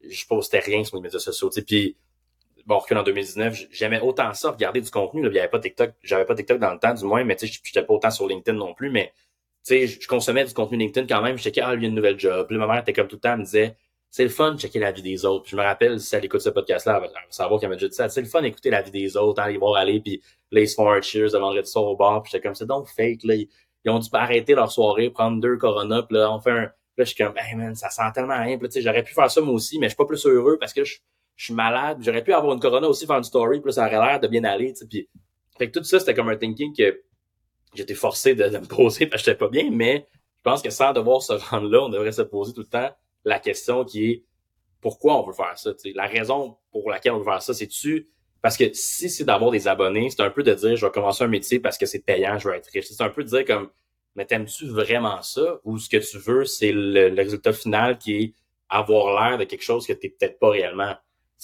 [0.06, 1.50] je postais rien sur mes médias sociaux.
[1.66, 1.96] Puis,
[2.66, 5.22] bon, recul en 2019, j'aimais autant ça, regarder du contenu.
[5.22, 5.28] Là.
[5.30, 7.46] Il y avait pas TikTok, j'avais pas TikTok dans le temps, du moins, mais tu
[7.46, 9.12] sais, j'étais pas autant sur LinkedIn non plus, mais
[9.64, 11.38] tu sais, je consommais du contenu LinkedIn quand même.
[11.38, 12.46] Je checkais, ah, il y a une nouvelle job.
[12.48, 13.76] Puis ma mère était comme tout le temps, elle me disait,
[14.10, 15.48] c'est le fun de checker la vie des autres.
[15.48, 17.94] je me rappelle, si elle écoute ce podcast-là, elle va savoir qu'elle m'a déjà dit
[17.94, 18.08] ça.
[18.08, 20.74] C'est le fun d'écouter la vie des autres, aller voir aller, puis là, ils se
[20.74, 22.22] font un cheers le vendredi au bar.
[22.22, 23.34] Puis j'étais comme, c'est donc fake, là.
[23.34, 23.48] Ils,
[23.90, 26.62] ont dû arrêter leur soirée, prendre deux Corona, puis là, on fait un...
[26.98, 28.58] Là, je suis comme, hey man, ça sent tellement rien.
[28.58, 30.56] Puis tu sais, j'aurais pu faire ça moi aussi, mais je suis pas plus heureux
[30.58, 30.96] parce que je,
[31.44, 31.98] suis malade.
[32.00, 34.28] J'aurais pu avoir une Corona aussi, faire une story, puis là, ça aurait l'air de
[34.28, 34.86] bien aller, tu sais.
[34.86, 35.08] Puis,
[35.58, 37.02] fait que tout ça, c'était comme un thinking que
[37.74, 40.06] j'étais forcé de, me poser parce que j'étais pas bien, mais
[40.36, 42.90] je pense que sans devoir se rendre là, on devrait se poser tout le temps
[43.24, 44.24] la question qui est
[44.80, 45.72] pourquoi on veut faire ça.
[45.94, 48.08] La raison pour laquelle on veut faire ça, c'est-tu
[48.42, 51.24] parce que si c'est d'avoir des abonnés, c'est un peu de dire je vais commencer
[51.24, 52.86] un métier parce que c'est payant, je vais être riche.
[52.86, 53.70] C'est un peu de dire comme
[54.14, 55.60] mais t'aimes-tu vraiment ça?
[55.64, 58.34] Ou ce que tu veux, c'est le, résultat final qui est
[58.68, 60.94] avoir l'air de quelque chose que t'es peut-être pas réellement.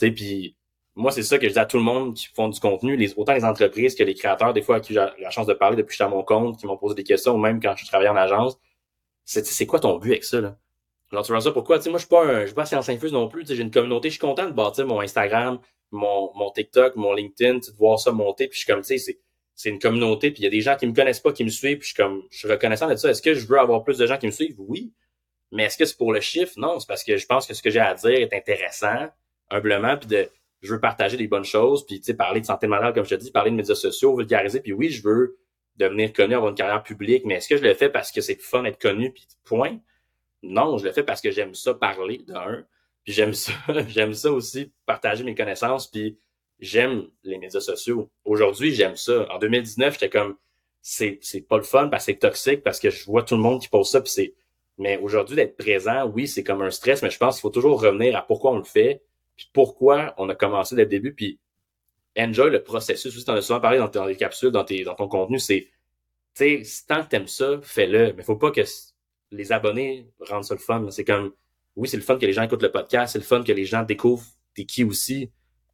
[0.03, 0.57] Sais, puis
[0.97, 3.15] moi, c'est ça que je dis à tout le monde qui font du contenu, les,
[3.17, 5.77] autant les entreprises que les créateurs, des fois à qui j'ai la chance de parler
[5.77, 7.77] depuis que je suis à mon compte, qui m'ont posé des questions, ou même quand
[7.77, 8.59] je travaillais en agence.
[9.25, 10.59] C'est quoi ton but avec ça, là?
[11.13, 11.79] Alors, tu vois ça pourquoi?
[11.79, 13.43] Tu sais, moi, je suis pas un, je suis pas science infuse non plus.
[13.43, 16.97] Tu sais, j'ai une communauté, je suis content de bâtir mon Instagram, mon, mon TikTok,
[16.97, 18.49] mon LinkedIn, de voir ça monter.
[18.49, 19.21] Puis je suis comme, tu sais, c'est,
[19.55, 20.31] c'est une communauté.
[20.31, 21.79] Puis il y a des gens qui me connaissent pas, qui me suivent.
[21.79, 23.11] Puis je suis comme, je suis reconnaissant de ça.
[23.11, 24.57] Est-ce que je veux avoir plus de gens qui me suivent?
[24.59, 24.93] Oui.
[25.53, 26.55] Mais est-ce que c'est pour le chiffre?
[26.57, 26.79] Non.
[26.81, 29.09] C'est parce que je pense que ce que j'ai à dire est intéressant,
[29.53, 30.29] humblement, puis de,
[30.61, 33.15] je veux partager des bonnes choses, puis tu sais, parler de santé mentale, comme je
[33.15, 34.61] te dis, parler de médias sociaux, vulgariser.
[34.61, 35.39] Puis oui, je veux
[35.77, 37.25] devenir connu, avoir une carrière publique.
[37.25, 39.79] Mais est-ce que je le fais parce que c'est fun d'être connu, puis point?
[40.43, 42.65] Non, je le fais parce que j'aime ça parler d'un.
[43.05, 43.53] Puis j'aime ça,
[43.89, 45.89] j'aime ça aussi partager mes connaissances.
[45.91, 46.19] Puis
[46.61, 48.11] j'aime les médias sociaux.
[48.25, 49.27] Aujourd'hui, j'aime ça.
[49.33, 50.37] En 2019, j'étais comme
[50.81, 53.41] c'est c'est pas le fun parce que c'est toxique parce que je vois tout le
[53.43, 54.35] monde qui pose ça puis c'est
[54.79, 57.81] mais aujourd'hui d'être présent, oui, c'est comme un stress, mais je pense qu'il faut toujours
[57.81, 59.03] revenir à pourquoi on le fait,
[59.37, 61.39] puis pourquoi on a commencé dès le début, puis
[62.19, 63.25] enjoy le processus.
[63.25, 65.69] Tu en as souvent parlé dans, tes capsules, dans, tes, dans ton contenu, c'est,
[66.35, 68.63] tu sais, tant que t'aimes ça, fais-le, mais faut pas que
[69.31, 70.87] les abonnés rendent ça le fun.
[70.91, 71.33] C'est comme,
[71.77, 73.65] oui, c'est le fun que les gens écoutent le podcast, c'est le fun que les
[73.65, 75.31] gens découvrent t'es qui aussi.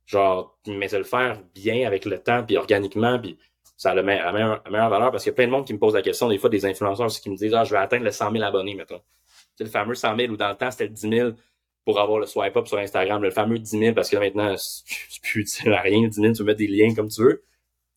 [0.07, 3.37] Genre, mais de le faire bien avec le temps, puis organiquement, puis
[3.77, 5.95] ça a la meilleure, valeur parce qu'il y a plein de monde qui me pose
[5.95, 8.13] la question, des fois des influenceurs aussi qui me disent, ah, je vais atteindre les
[8.13, 9.03] 100 000 abonnés, mettons.
[9.55, 11.31] C'est le fameux 100 000 ou dans le temps, c'était le 10 000
[11.89, 14.55] pour avoir le swipe up sur Instagram, le fameux 10 000 parce que là, maintenant,
[14.59, 17.43] c'est plus utile à rien, 10 000, tu peux mettre des liens comme tu veux.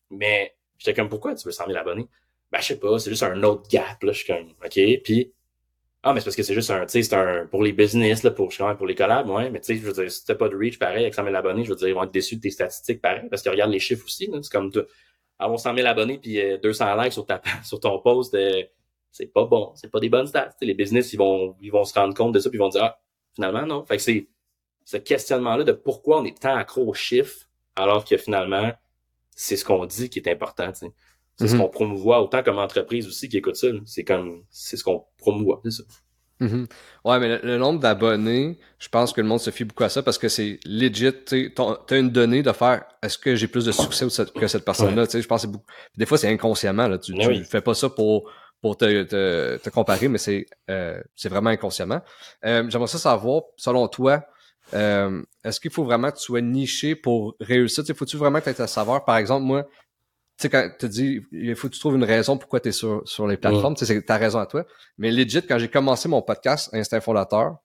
[0.08, 2.08] Mais j'étais comme, pourquoi tu veux 100 000 abonnés?
[2.50, 4.12] Ben, je sais pas, c'est juste un autre gap, là.
[4.12, 5.02] Je suis comme, OK.
[5.04, 5.34] Puis,
[6.02, 8.22] ah, mais c'est parce que c'est juste un, tu sais, c'est un, pour les business,
[8.22, 9.50] là, pour, pour les collabs, ouais.
[9.50, 11.36] Mais tu sais, je veux dire, si t'as pas de reach pareil avec 100 000
[11.36, 13.72] abonnés, je veux dire, ils vont être déçus de tes statistiques pareil, parce qu'ils regardent
[13.72, 14.38] les chiffres aussi, là.
[14.40, 14.72] C'est comme,
[15.38, 18.62] avoir 100 000 abonnés puis 200 euh, likes sur ta, sur ton post, euh,
[19.10, 19.72] c'est pas bon.
[19.74, 20.56] C'est pas des bonnes stats.
[20.62, 22.84] les business, ils vont, ils vont se rendre compte de ça puis ils vont dire,
[22.84, 22.98] ah,
[23.34, 23.84] finalement, non.
[23.84, 24.28] Fait que c'est
[24.84, 28.72] ce questionnement-là de pourquoi on est tant accro aux chiffres, alors que finalement,
[29.34, 30.70] c'est ce qu'on dit qui est important.
[30.74, 31.60] C'est ce mhm.
[31.60, 33.68] qu'on promouvoit autant comme entreprise aussi qui écoute ça.
[33.86, 35.82] C'est comme c'est ce qu'on promouvoit, c'est ça.
[36.40, 36.66] Mhm.
[37.04, 40.02] Ouais, mais le, nombre d'abonnés, je pense que le monde se fie beaucoup à ça
[40.02, 41.12] parce que c'est legit.
[41.24, 45.04] Tu as une donnée de faire est-ce que j'ai plus de succès que cette personne-là?
[45.12, 45.66] Je pense que beaucoup.
[45.96, 46.88] Des fois, c'est inconsciemment.
[46.88, 46.98] Là.
[46.98, 48.28] Tu ne fais pas ça pour,
[48.62, 52.00] pour te, te, comparer, mais c'est euh, vraiment inconsciemment.
[52.44, 54.24] Euh, J'aimerais ça savoir, selon toi,
[54.72, 57.84] euh, est-ce qu'il faut vraiment que tu sois niché pour réussir?
[57.94, 59.04] Faut-tu vraiment que tu aies à savoir?
[59.04, 62.38] Par exemple, moi, tu sais, quand tu dis, il faut que tu trouves une raison
[62.38, 64.64] pourquoi tu es sur, sur les plateformes, tu sais, c'est ta raison à toi.
[64.96, 67.56] Mais legit, quand j'ai commencé mon podcast Instinct Fondateur,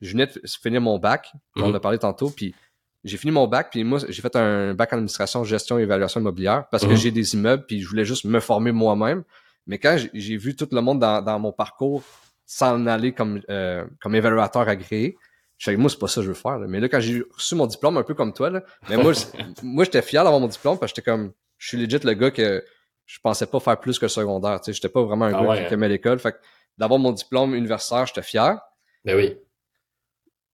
[0.00, 2.56] je venais de finir mon bac, on en a parlé tantôt, puis
[3.04, 6.20] j'ai fini mon bac, puis moi, j'ai fait un bac en administration, gestion et évaluation
[6.20, 9.22] immobilière parce que j'ai des immeubles, puis je voulais juste me former moi-même.
[9.66, 12.02] Mais quand j'ai vu tout le monde dans, dans mon parcours
[12.46, 15.16] s'en aller comme, euh, comme évaluateur agréé,
[15.60, 16.58] je moi, c'est pas ça que je veux faire.
[16.58, 19.12] Mais là, quand j'ai reçu mon diplôme, un peu comme toi, là, mais moi,
[19.62, 22.30] moi j'étais fier d'avoir mon diplôme parce que j'étais comme, je suis legit le gars
[22.30, 22.64] que
[23.04, 24.60] je pensais pas faire plus que le secondaire.
[24.60, 26.18] Tu sais, j'étais pas vraiment un ah gars qui aimait l'école.
[26.18, 26.34] Fait
[26.78, 28.58] d'avoir mon diplôme universitaire, j'étais fier.
[29.04, 29.36] Ben oui.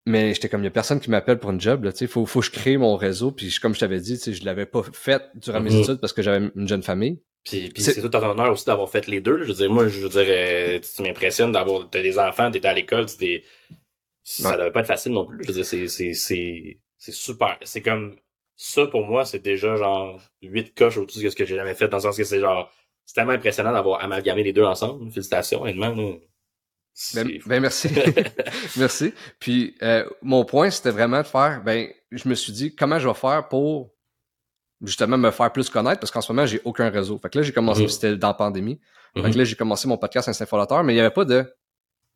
[0.07, 2.07] Mais j'étais comme, il y a personne qui m'appelle pour une job, là, tu sais,
[2.07, 3.31] faut, faut que je crée mon réseau.
[3.31, 5.83] Puis comme je t'avais dit, tu sais, je l'avais pas fait durant mes mm-hmm.
[5.83, 7.21] études parce que j'avais une jeune famille.
[7.47, 9.45] Puis, puis c'est tout un honneur aussi d'avoir fait les deux.
[9.45, 12.75] Je veux dire, moi, je veux dire, euh, tu m'impressionnes d'avoir des enfants, t'étais à
[12.75, 13.45] l'école, des
[14.25, 15.39] ça devait pas être facile non plus.
[15.43, 17.57] Je veux dire, c'est, c'est, c'est, c'est super.
[17.63, 18.17] C'est comme,
[18.57, 21.87] ça pour moi, c'est déjà genre huit coches au-dessus de ce que j'ai jamais fait,
[21.87, 22.73] dans le sens que c'est genre,
[23.05, 25.09] c'est tellement impressionnant d'avoir amalgamé les deux ensemble.
[25.13, 25.95] Félicitations, honnêtement.
[27.15, 27.89] Ben, ben, merci.
[28.77, 29.15] merci.
[29.39, 33.07] Puis euh, mon point, c'était vraiment de faire, ben, je me suis dit, comment je
[33.07, 33.95] vais faire pour
[34.83, 37.19] justement me faire plus connaître parce qu'en ce moment, j'ai aucun réseau.
[37.19, 37.89] Fait que là, j'ai commencé, Mhm.
[37.89, 38.81] c'était dans la pandémie.
[39.15, 39.33] Fait Mhm.
[39.33, 41.51] que là, j'ai commencé mon podcast Instinct Fondateur, mais il n'y avait pas de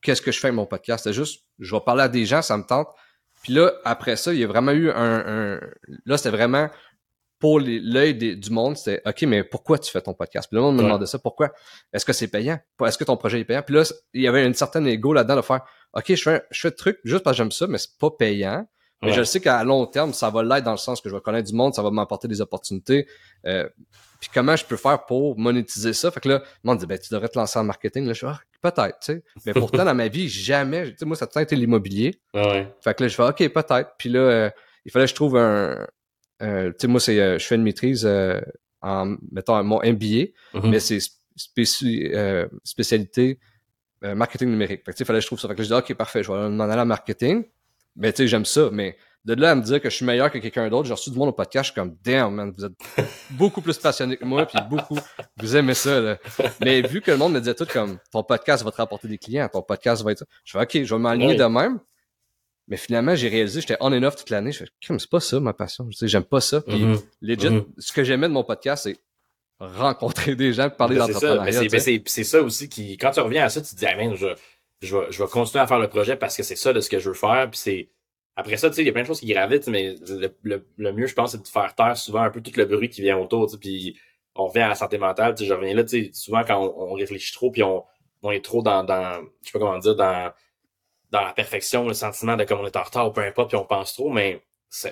[0.02, 1.04] qu'est-ce que je fais avec mon podcast.
[1.04, 2.88] C'était juste, je vais parler à des gens, ça me tente.
[3.42, 5.54] Puis là, après ça, il y a vraiment eu un...
[5.56, 5.61] un-
[6.04, 6.68] Là, c'était vraiment
[7.38, 10.46] pour l'œil du monde, c'était OK, mais pourquoi tu fais ton podcast?
[10.50, 10.84] Puis le monde me Ouais.
[10.88, 11.50] demandait ça, pourquoi?
[11.90, 12.58] Est-ce que c'est payant?
[12.84, 13.62] Est-ce que ton projet est payant?
[13.62, 13.82] Puis là,
[14.12, 15.62] il y avait une certaine ego là-dedans de faire
[15.94, 17.96] OK, je fais, un- je fais le truc juste parce que j'aime ça, mais c'est
[17.98, 18.68] pas payant.
[19.03, 19.14] Mais Ouais.
[19.14, 21.48] je sais qu'à long terme, ça va l'être dans le sens que je vais connaître
[21.51, 23.07] du monde, ça va m'apporter des opportunités.
[23.46, 23.68] Euh,
[24.20, 26.11] puis comment je peux faire pour monétiser ça?
[26.11, 28.05] Fait que là, le monde dit, ben, tu devrais te lancer en marketing.
[28.07, 29.24] Là, je fais, ah, peut-être, tu sais.
[29.46, 32.20] Mais pourtant, dans ma vie, jamais, tu sais, moi, ça a temps été l'immobilier.
[32.34, 32.70] Ouais.
[32.82, 33.92] Fait que là, je fais, OK, peut-être.
[33.98, 34.51] Puis là, euh,
[34.84, 35.86] il fallait que je trouve un,
[36.42, 38.38] euh, tu sais, moi, c'est, euh, je fais une maîtrise, euh,
[38.82, 40.70] en, mettons, mon MBA, Mhm.
[40.70, 40.98] mais c'est
[41.38, 42.11] spéci-
[42.64, 43.38] spécialité
[44.03, 44.82] marketing numérique.
[44.84, 45.48] Fait que, tu sais, il fallait que je trouve ça.
[45.48, 47.44] Fait que je dis, OK, parfait, je vais m'en aller en marketing.
[47.97, 48.68] Mais, tu sais, j'aime ça.
[48.72, 51.11] Mais de là à me dire que je suis meilleur que quelqu'un d'autre, j'ai reçu
[51.11, 52.72] du monde au podcast, je suis comme, damn, man, vous êtes
[53.30, 54.99] beaucoup plus passionné que moi, puis beaucoup,
[55.36, 56.18] vous aimez ça, là.
[56.61, 59.18] Mais vu que le monde me disait tout comme, ton podcast va te rapporter des
[59.18, 60.26] clients, ton podcast va être ça.
[60.45, 61.36] Je fais, OK, je vais m'aligner Oui.
[61.36, 61.80] de même.
[62.68, 64.53] Mais finalement, j'ai réalisé, j'étais on and off toute l'année.
[64.53, 65.88] Je fais, c'est pas ça ma passion.
[65.91, 66.61] Je sais, j'aime pas ça.
[66.61, 66.99] Puis, Mhm.
[67.20, 67.64] legit, Mhm.
[67.78, 68.97] ce que j'aimais de mon podcast, c'est
[69.59, 71.53] rencontrer des gens, parler Ben, c'est ça, d'entrepreneuriat.
[71.53, 71.68] c'est, sais.
[71.68, 73.97] ben, c'est, c'est ça aussi qui, quand tu reviens à ça, tu te dis, ah,
[73.97, 74.26] man, je,
[74.82, 76.88] je, vais, je vais continuer à faire le projet parce que c'est ça de ce
[76.88, 77.48] que je veux faire.
[77.50, 77.90] Puis c'est,
[78.36, 80.66] après ça, tu sais, il y a plein de choses qui gravitent, mais le, le,
[80.76, 83.02] le mieux, je pense, c'est de faire taire souvent un peu tout le bruit qui
[83.02, 83.98] vient autour, puis
[84.34, 87.50] on revient à la santé mentale, je reviens là, tu souvent quand on, réfléchit trop,
[87.50, 87.84] puis on,
[88.22, 90.32] on est trop dans, dans, je sais pas comment dire, dans,
[91.10, 93.58] dans la perfection, le sentiment de comme on est en retard ou peu importe, puis
[93.58, 94.42] on pense trop, mais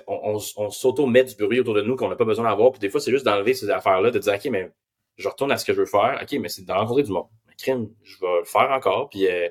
[0.07, 2.80] on, on, on s'auto-met du bruit autour de nous qu'on n'a pas besoin d'avoir, puis
[2.80, 4.70] des fois, c'est juste d'enlever ces affaires-là, de dire, OK, mais
[5.18, 6.18] je retourne à ce que je veux faire.
[6.22, 7.26] OK, mais c'est de rencontrer du monde.
[7.47, 9.11] Mais crime, je vais le faire encore.
[9.11, 9.49] Puis euh,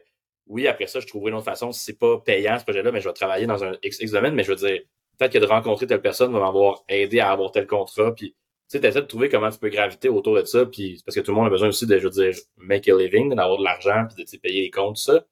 [0.48, 1.72] oui, après ça, je trouverai une autre façon.
[1.72, 4.43] Si c'est pas payant ce projet-là, mais je vais travailler dans un XX domaine, mais
[4.43, 4.82] je veux dire,
[5.18, 8.14] peut-être que de rencontrer telle personne va m'avoir aidé à avoir tel contrat.
[8.16, 8.36] Puis tu
[8.68, 10.66] sais, t'essaies de trouver comment tu peux graviter autour de ça.
[10.66, 12.95] Puis parce que tout le monde a besoin aussi de, je veux dire, make a
[12.95, 15.26] living, d'avoir de l'argent, puis de payer les comptes, ça.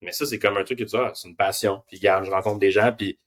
[0.00, 1.82] Mais ça, c'est comme un truc que tu vois, c'est une passion.
[1.88, 3.18] Puis regarde, je rencontre des gens, puis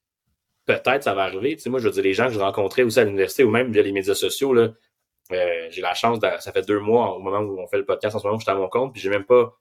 [0.66, 1.56] peut-être ça va arriver.
[1.56, 3.52] Tu sais, moi, je veux dire, les gens que je rencontrais aussi à l'université ou
[3.52, 4.70] même via les médias sociaux, là,
[5.32, 8.16] euh, j'ai la chance, ça fait deux mois au moment où on fait le podcast
[8.16, 9.54] en ce moment, je suis à mon compte, puis j'ai même pas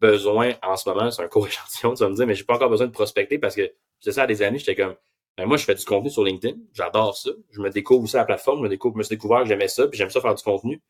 [0.00, 2.54] besoin en ce moment, c'est un court échantillon, tu vas me dire, mais j'ai pas
[2.54, 4.94] encore besoin de prospecter parce que c'est ça à des années, j'étais comme
[5.36, 8.20] ben moi je fais du contenu sur LinkedIn, j'adore ça, je me découvre aussi à
[8.20, 10.20] la plateforme, je me découvre, je me suis découvert que j'aimais ça, puis j'aime ça
[10.20, 10.82] faire du contenu.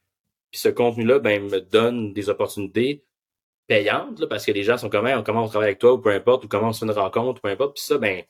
[0.51, 3.05] Puis ce contenu-là, ben, me donne des opportunités
[3.67, 5.99] payantes, là, parce que les gens sont comme Hey, comment on travaille avec toi, ou
[5.99, 8.25] peu importe, ou comment on se fait une rencontre, ou peu importe, puis ça, ben,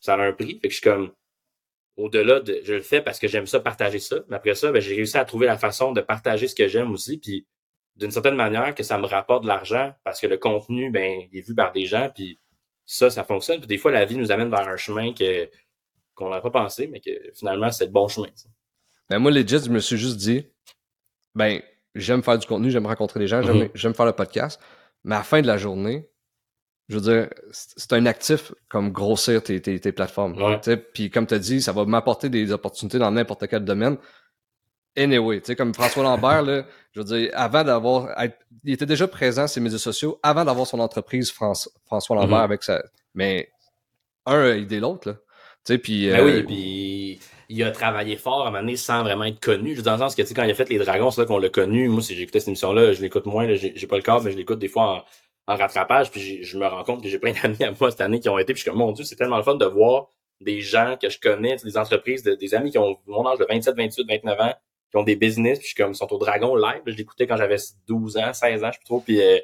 [0.00, 0.58] ça a un prix.
[0.60, 1.12] Fait que je suis comme
[1.96, 4.80] au-delà de je le fais parce que j'aime ça partager ça mais après ça ben,
[4.80, 7.46] j'ai réussi à trouver la façon de partager ce que j'aime aussi puis
[7.96, 11.38] d'une certaine manière que ça me rapporte de l'argent parce que le contenu ben il
[11.38, 12.38] est vu par des gens puis
[12.84, 15.48] ça ça fonctionne puis des fois la vie nous amène vers un chemin que
[16.14, 18.48] qu'on n'aurait pas pensé mais que finalement c'est le bon chemin ça.
[19.10, 20.46] Ben moi, legit, je me suis juste dit,
[21.34, 21.60] ben,
[21.94, 23.68] j'aime faire du contenu, j'aime rencontrer des gens, j'aime Mhm.
[23.74, 24.58] j'aime faire le podcast,
[25.04, 26.08] mais à la fin de la journée,
[26.88, 30.34] je veux dire, c'est un actif comme grossir tes, tes, tes plateformes.
[30.94, 33.98] Puis comme tu as dit, ça va m'apporter des opportunités dans n'importe quel domaine.
[34.96, 38.08] Anyway, tu sais, comme François Lambert, là, je veux dire, avant d'avoir.
[38.64, 42.38] Il était déjà présent sur les médias sociaux avant d'avoir son entreprise France- François Lambert
[42.38, 42.44] Mhm.
[42.44, 42.82] avec sa.
[43.14, 43.48] Mais
[44.26, 45.14] un a aidé l'autre, là.
[45.64, 46.08] Tu sais, puis.
[46.10, 49.40] Ben euh, oui, puis il a travaillé fort à un moment donné sans vraiment être
[49.40, 49.70] connu.
[49.72, 51.10] Je veux dire, dans le sens que, tu sais, quand il a fait Les Dragons,
[51.10, 51.88] c'est là qu'on l'a connu.
[51.88, 54.36] Moi, si j'écoutais cette émission-là, je l'écoute moins, là, j'ai pas le câble, mais je
[54.36, 55.04] l'écoute des fois
[55.46, 58.00] en, en rattrapage, puis je me rends compte que j'ai plein d'amis à moi cette
[58.02, 59.64] année qui ont été, puis je suis comme, mon Dieu, c'est tellement le fun de
[59.66, 60.08] voir
[60.40, 63.46] des gens que je connais, des entreprises, de- des amis qui ont mon âge de
[63.48, 64.54] 27, 28, 29 ans,
[64.92, 66.82] qui ont des business, puis je suis comme, ils sont au Dragon live.
[66.86, 67.56] Je l'écoutais quand j'avais
[67.88, 69.38] 12 ans, 16 ans, je sais plus trop, puis euh,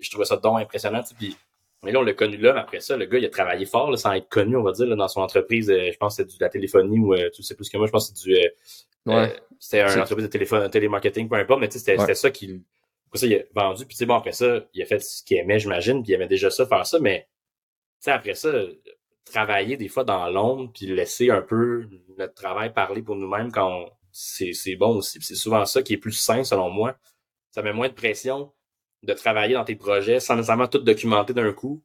[0.00, 1.36] je trouvais ça donc impressionnant, puis
[1.82, 3.90] mais là, on l'a connu là, mais après ça, le gars, il a travaillé fort,
[3.90, 5.70] là, sans être connu, on va dire, là, dans son entreprise.
[5.70, 7.86] euh, je pense que c'est de la téléphonie ou euh, tu sais plus que moi,
[7.86, 8.34] je pense que c'est du.
[8.36, 8.48] euh,
[9.06, 9.14] Ouais.
[9.14, 9.26] euh,
[9.58, 12.00] c'était C'est- une entreprise de téléphone, télémarketing, peu importe, mais tu sais, c'était Ouais.
[12.00, 12.60] c'était ça qu'il.
[13.06, 15.22] Après ça, il a vendu, puis tu sais, bon, après ça, il a fait ce
[15.24, 18.52] qu'il aimait, j'imagine, puis il aimait déjà ça, faire ça, mais tu sais, après ça,
[19.24, 21.86] travailler des fois dans l'ombre, puis laisser un peu
[22.18, 25.18] notre travail parler pour nous-mêmes quand on- c'est c'est bon aussi.
[25.20, 26.96] C'est souvent ça qui est plus sain, selon moi.
[27.50, 28.52] Ça met moins de pression
[29.02, 31.82] de travailler dans tes projets sans nécessairement tout documenter d'un coup.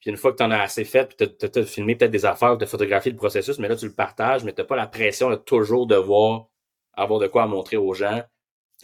[0.00, 2.26] Puis une fois que tu en as assez fait, puis tu as, filmé peut-être des
[2.26, 4.86] affaires, tu as photographié le processus, mais là, tu le partages, mais tu pas la
[4.86, 6.46] pression de toujours devoir
[6.92, 8.22] avoir de quoi à montrer aux gens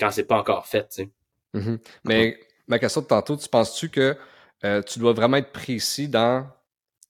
[0.00, 0.88] quand c'est pas encore fait.
[0.88, 1.10] tu sais.
[1.54, 1.78] Mhm.
[2.04, 4.16] Mais ma question de tantôt, tu penses-tu que
[4.64, 6.46] euh, tu dois vraiment être précis dans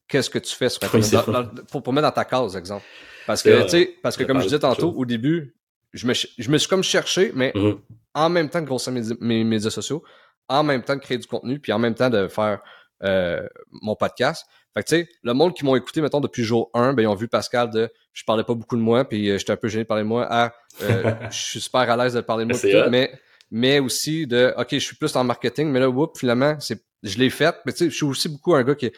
[0.09, 2.25] qu'est-ce que tu fais sur Oui, Internet, c'est dans- dans- pour, pour mettre dans ta
[2.25, 2.85] case, exemple?
[3.27, 4.95] Parce que, sais, parce que comme je disais tantôt, chose.
[4.97, 5.55] au début,
[5.93, 7.79] je me, je me suis comme cherché, mais Mhm.
[8.15, 10.03] en même temps de grossir mes, mes médias sociaux,
[10.49, 12.61] en même temps de créer du contenu, puis en même temps de faire
[13.05, 14.47] euh, mon podcast.
[14.75, 17.07] Fait que tu sais, le monde qui m'ont écouté, mettons, depuis jour 1, ben, ils
[17.07, 19.69] ont vu Pascal de je parlais pas beaucoup de moi, puis euh, j'étais un peu
[19.69, 22.51] gêné de parler de moi, à euh, je suis super à l'aise de parler de
[22.51, 23.13] moi, tout, mais,
[23.51, 27.19] mais aussi de OK, je suis plus en marketing, mais là, whoop, finalement, c'est je
[27.19, 28.91] l'ai fait, mais tu sais, je suis aussi beaucoup un gars qui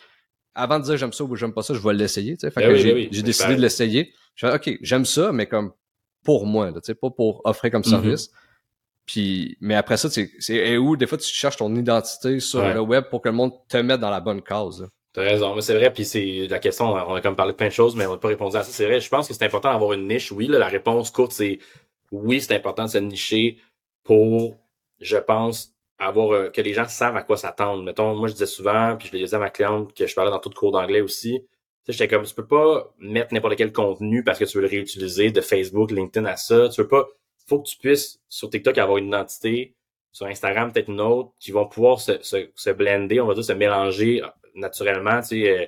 [0.55, 2.51] avant de dire j'aime ça ou j'aime pas ça, je vais l'essayer, tu sais.
[2.51, 4.13] Fait ben que ben j'ai décidé de l'essayer.
[4.37, 5.73] Je fais OK, j'aime ça, mais comme
[6.25, 7.91] pour moi, tu sais, pas pour offrir comme mm-hmm.
[7.91, 8.31] service.
[9.07, 13.05] Puis, mais après ça, c'est où des fois tu cherches ton identité sur le web
[13.11, 14.89] pour que le monde te mette dans la bonne cause.
[15.13, 17.69] T'as raison, mais c'est vrai, puis c'est la question, on a comme parlé de plein
[17.69, 18.73] de choses, mais on n'a pas répondu à ça.
[18.73, 20.33] C'est vrai, je pense que c'est important d'avoir une niche.
[20.33, 21.61] Oui, là, la réponse courte, c'est
[22.11, 23.59] oui, c'est important de se nicher
[24.03, 24.57] pour,
[25.01, 27.83] je pense, avoir euh, que les gens savent à quoi s'attendre.
[27.83, 30.31] Mettons, moi je disais souvent, puis je le disais à ma cliente que je parlais
[30.31, 31.47] dans tout le cours d'anglais aussi.
[31.87, 35.31] J'étais comme tu peux pas mettre n'importe quel contenu parce que tu veux le réutiliser
[35.31, 36.69] de Facebook, LinkedIn à ça.
[36.71, 37.07] Tu veux pas.
[37.47, 39.75] Faut que tu puisses sur TikTok avoir une identité,
[40.13, 43.45] sur Instagram peut-être une autre, qui vont pouvoir se, se, se blender, on va dire
[43.45, 44.23] se mélanger
[44.55, 45.67] naturellement, tu sais, euh,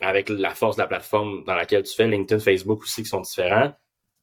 [0.00, 3.20] avec la force de la plateforme dans laquelle tu fais, LinkedIn, Facebook aussi, qui sont
[3.20, 3.72] différents.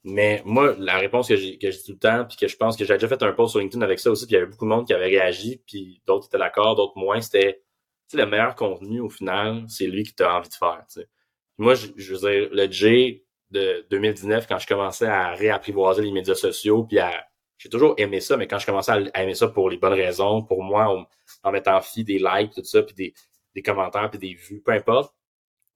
[0.03, 2.75] Mais moi, la réponse que j'ai, que j'ai tout le temps, puis que je pense
[2.75, 4.49] que j'ai déjà fait un post sur LinkedIn avec ça aussi, puis il y avait
[4.49, 7.61] beaucoup de monde qui avait réagi, puis d'autres étaient d'accord, d'autres moins, c'était,
[8.17, 11.07] le meilleur contenu, au final, c'est lui que tu as envie de faire, tu sais.
[11.57, 16.11] Moi, je, je veux dire, le J de 2019, quand je commençais à réapprivoiser les
[16.11, 17.25] médias sociaux, puis à,
[17.57, 20.41] j'ai toujours aimé ça, mais quand je commençais à aimer ça pour les bonnes raisons,
[20.41, 21.05] pour moi,
[21.43, 23.13] en, mettant fi des likes, tout ça, puis des,
[23.53, 25.13] des commentaires puis des vues, peu importe.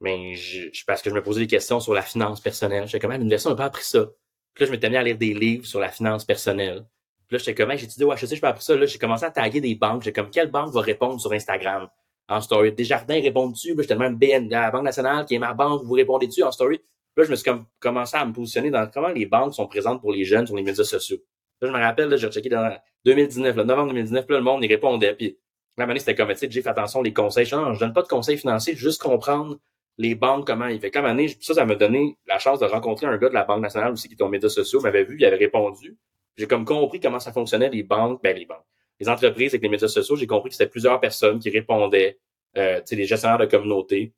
[0.02, 2.88] Mais je, parce que je me posais des questions sur la finance personnelle.
[2.88, 4.06] J'étais comme, à l'université, on n'a pas appris ça.
[4.54, 6.86] Puis là, je m'étais mis à lire des livres sur la finance personnelle.
[7.28, 8.76] Puis là, j'étais comme, j'ai étudié au HEC, je pas appris ça.
[8.76, 10.04] Là, j'ai commencé à taguer des banques.
[10.04, 11.88] J'ai comme, quelle banque va répondre sur Instagram?
[12.28, 12.72] En story?
[12.72, 13.76] Desjardins répondent dessus.
[13.78, 16.82] J'étais même BN, la Banque nationale, qui est ma banque, vous répondez dessus en story.
[17.18, 20.02] Là, je me suis comme commencé à me positionner dans comment les banques sont présentes
[20.02, 21.18] pour les jeunes sur les médias sociaux.
[21.62, 24.68] Là, je me rappelle, j'ai checké dans 2019, là, novembre 2019, là, le monde y
[24.68, 25.14] répondait.
[25.14, 25.38] Puis
[25.78, 27.46] la manière, c'était comme, tu sais, J'ai fait attention, les conseils.
[27.46, 29.58] Je, je donne pas de conseils financiers, juste comprendre
[29.98, 30.80] les banques, comment ils.
[30.92, 33.62] Comme année, ça, ça m'a donné la chance de rencontrer un gars de la Banque
[33.62, 35.98] nationale aussi qui est aux médias sociaux, m'avait vu, il avait répondu.
[36.38, 38.66] J'ai comme compris comment ça fonctionnait, les banques, ben, les banques.
[39.00, 42.20] Les entreprises avec les médias sociaux, j'ai compris que c'était plusieurs personnes qui répondaient,
[42.58, 44.14] euh, tu sais, les gestionnaires de communauté.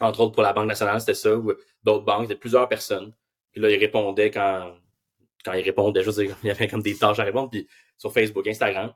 [0.00, 1.52] Entre autres, pour la Banque nationale, c'était ça, ou
[1.82, 3.12] d'autres banques, c'était plusieurs personnes.
[3.52, 4.74] Puis là, ils répondaient quand,
[5.44, 7.68] quand ils répondaient, je veux dire, il y avait comme des tâches à répondre, puis
[7.98, 8.92] sur Facebook, Instagram.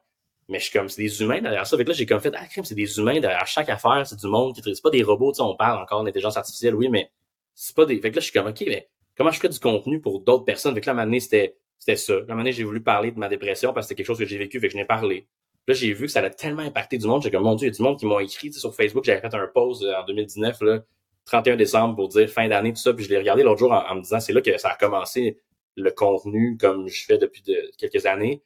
[0.48, 1.76] Mais je suis comme, c'est des humains derrière ça.
[1.76, 4.18] Fait que là, j'ai comme fait, ah, crème, c'est des humains derrière chaque affaire, c'est
[4.18, 6.88] du monde qui c'est pas des robots, tu sais, on parle encore d'intelligence artificielle, oui,
[6.88, 7.10] mais
[7.54, 9.58] c'est pas des, fait que là, je suis comme, OK, mais comment je fais du
[9.58, 10.74] contenu pour d'autres personnes?
[10.74, 12.14] Fait que là, à un c'était, c'était ça.
[12.14, 14.26] À un moment j'ai voulu parler de ma dépression parce que c'était quelque chose que
[14.26, 15.26] j'ai vécu, fait que je n'ai parlé.
[15.66, 17.22] Là, j'ai vu que ça a tellement impacté du monde.
[17.22, 19.20] J'ai comme, mon Dieu, il y a du monde qui m'ont écrit, sur Facebook, j'avais
[19.20, 20.80] fait un post euh, en 2019, là,
[21.24, 23.94] 31 décembre pour dire fin d'année, tout ça, puis je l'ai regardé l'autre jour en,
[23.94, 25.38] me disant, c'est là que ça a commencé
[25.76, 28.42] le contenu comme je fais depuis de, quelques années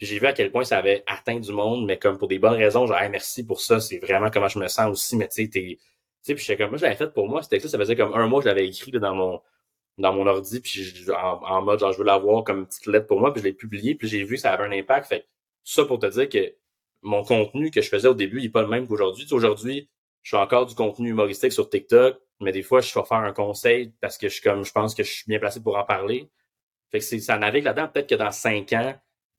[0.00, 2.54] j'ai vu à quel point ça avait atteint du monde, mais comme pour des bonnes
[2.54, 5.48] raisons, genre merci pour ça, c'est vraiment comment je me sens aussi, mais tu sais,
[5.48, 5.78] t'es.
[5.78, 5.78] Tu
[6.22, 8.12] sais, puis j'étais comme moi, je l'avais fait pour moi, c'était ça, ça faisait comme
[8.14, 9.40] un mois que je l'avais écrit dans mon
[9.98, 13.32] dans mon ordi, puis en, mode genre je veux l'avoir comme petite lettre pour moi,
[13.32, 15.06] puis je l'ai publié, puis j'ai vu que ça avait un impact.
[15.08, 15.26] Fait
[15.64, 16.54] ça pour te dire que
[17.02, 19.26] mon contenu que je faisais au début, il est pas le même qu'aujourd'hui.
[19.30, 19.90] Aujourd'hui,
[20.22, 23.32] je fais encore du contenu humoristique sur TikTok, mais des fois, je vais faire un
[23.32, 26.30] conseil parce que je comme je pense que je suis bien placé pour en parler.
[26.90, 27.88] Fait que ça navigue là-dedans.
[27.88, 28.94] Peut-être que dans cinq ans,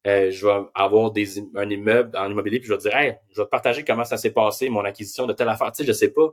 [0.07, 3.41] euh, je vais avoir des, un immeuble en immobilier, puis je vais dire, hey, je
[3.41, 5.71] vais te partager comment ça s'est passé, mon acquisition de telle affaire.
[5.71, 6.29] Tu sais, je sais pas,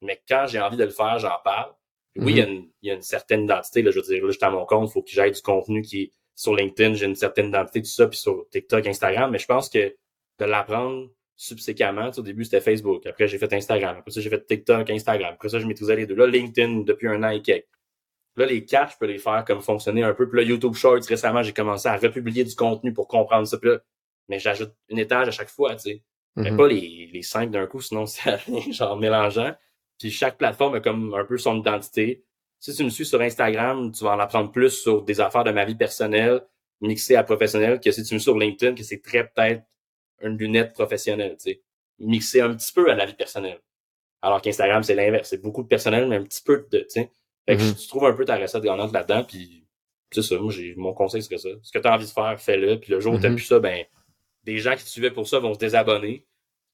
[0.00, 1.72] mais quand j'ai envie de le faire, j'en parle.
[2.16, 2.52] Oui, il, y a mhm.
[2.52, 3.82] une, il y a une certaine identité.
[3.82, 5.82] Là, je veux dire, là, j'étais à mon compte, il faut que j'aille du contenu
[5.82, 9.38] qui est sur LinkedIn, j'ai une certaine identité, tout ça, puis sur TikTok, Instagram, mais
[9.38, 9.94] je pense que
[10.38, 13.06] de l'apprendre subséquemment, au début, c'était Facebook.
[13.06, 13.96] Après, j'ai fait Instagram.
[13.98, 15.34] Après ça, j'ai fait TikTok, Instagram.
[15.34, 16.14] Après ça, je maîtrisais les deux.
[16.14, 17.66] Là, LinkedIn, depuis un an et quelques.
[18.36, 20.28] Là, les quatre, je peux les faire comme fonctionner un peu.
[20.28, 23.58] Puis là, YouTube Shorts, récemment, j'ai commencé à republier du contenu pour comprendre ça.
[23.58, 23.78] Puis là,
[24.28, 26.02] mais j'ajoute une étage à chaque fois, tu sais.
[26.36, 26.56] Mais mhm.
[26.56, 28.38] pas les, les cinq d'un coup, sinon c'est
[28.72, 29.54] genre mélangeant.
[30.02, 32.24] Puis chaque plateforme a comme un peu son identité.
[32.58, 35.52] Si tu me suis sur Instagram, tu vas en apprendre plus sur des affaires de
[35.52, 36.40] ma vie personnelle,
[36.80, 39.62] mixées à professionnelle, que si tu me suis sur LinkedIn, que c'est très peut-être
[40.20, 41.62] une lunette professionnelle, tu sais.
[42.00, 43.60] Mixé un petit peu à la vie personnelle.
[44.22, 45.28] Alors qu'Instagram, c'est l'inverse.
[45.28, 47.12] C'est beaucoup de personnel, mais un petit peu de, tu sais.
[47.46, 47.80] Fait que mm-hmm.
[47.80, 49.68] tu trouves un peu ta recette gagnante là-dedans, puis
[50.10, 51.48] c'est ça, moi, j'ai, mon conseil serait ça.
[51.62, 53.34] Ce que tu as envie de faire, fais-le, puis le jour où tu mm-hmm.
[53.34, 53.84] plus ça, ben,
[54.42, 56.26] des gens qui te suivaient pour ça vont se désabonner,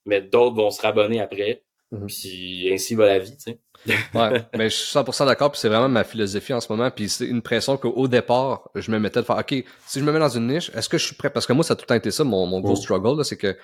[0.07, 1.63] mais d'autres vont se rabonner après,
[1.93, 2.07] mm-hmm.
[2.07, 3.61] puis ainsi va la vie, tu sais.
[4.15, 7.09] ouais, mais je suis 100% d'accord, puis c'est vraiment ma philosophie en ce moment, puis
[7.09, 9.55] c'est une pression qu'au départ, je me mettais de faire, OK,
[9.87, 11.31] si je me mets dans une niche, est-ce que je suis prêt?
[11.31, 12.77] Parce que moi, ça a tout le temps été ça, mon, mon gros mm.
[12.77, 13.57] struggle, c'est que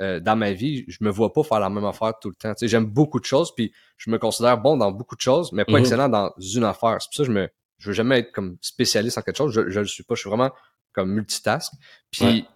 [0.00, 2.54] euh, dans ma vie, je me vois pas faire la même affaire tout le temps.
[2.62, 5.72] j'aime beaucoup de choses, puis je me considère bon dans beaucoup de choses, mais pas
[5.72, 5.78] mhm.
[5.78, 6.96] excellent dans une affaire.
[7.00, 9.52] C'est pour ça que je me, je veux jamais être comme spécialiste en quelque chose.
[9.52, 10.14] Je, je le suis pas.
[10.14, 10.50] Je suis vraiment
[10.92, 11.72] comme multitask.
[12.10, 12.46] Puis,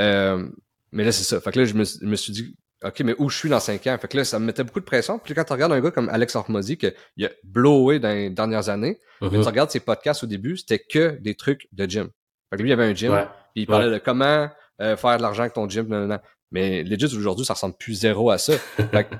[0.00, 0.48] euh,
[0.92, 1.40] mais là c'est ça.
[1.40, 2.54] Fait que là je me, me suis dit,
[2.84, 3.96] OK, mais où je suis dans 5 ans?
[4.00, 5.18] Fait que là, ça me mettait beaucoup de pression.
[5.18, 8.68] Puis quand tu regardes un gars comme Alex Hormozy, qu'il a blowé dans les dernières
[8.68, 9.42] années, mais tu mhm.
[9.42, 12.08] regardes ses podcasts au début, c'était que des trucs de gym.
[12.50, 13.12] Fait que lui, il avait un gym,
[13.54, 14.48] puis il parlait de comment
[14.80, 15.86] euh, faire de l'argent avec ton gym.
[15.86, 16.18] Non, non,
[16.50, 18.54] Mais legit, aujourd'hui, ça ressemble plus zéro à ça.
[18.76, 19.14] fait que,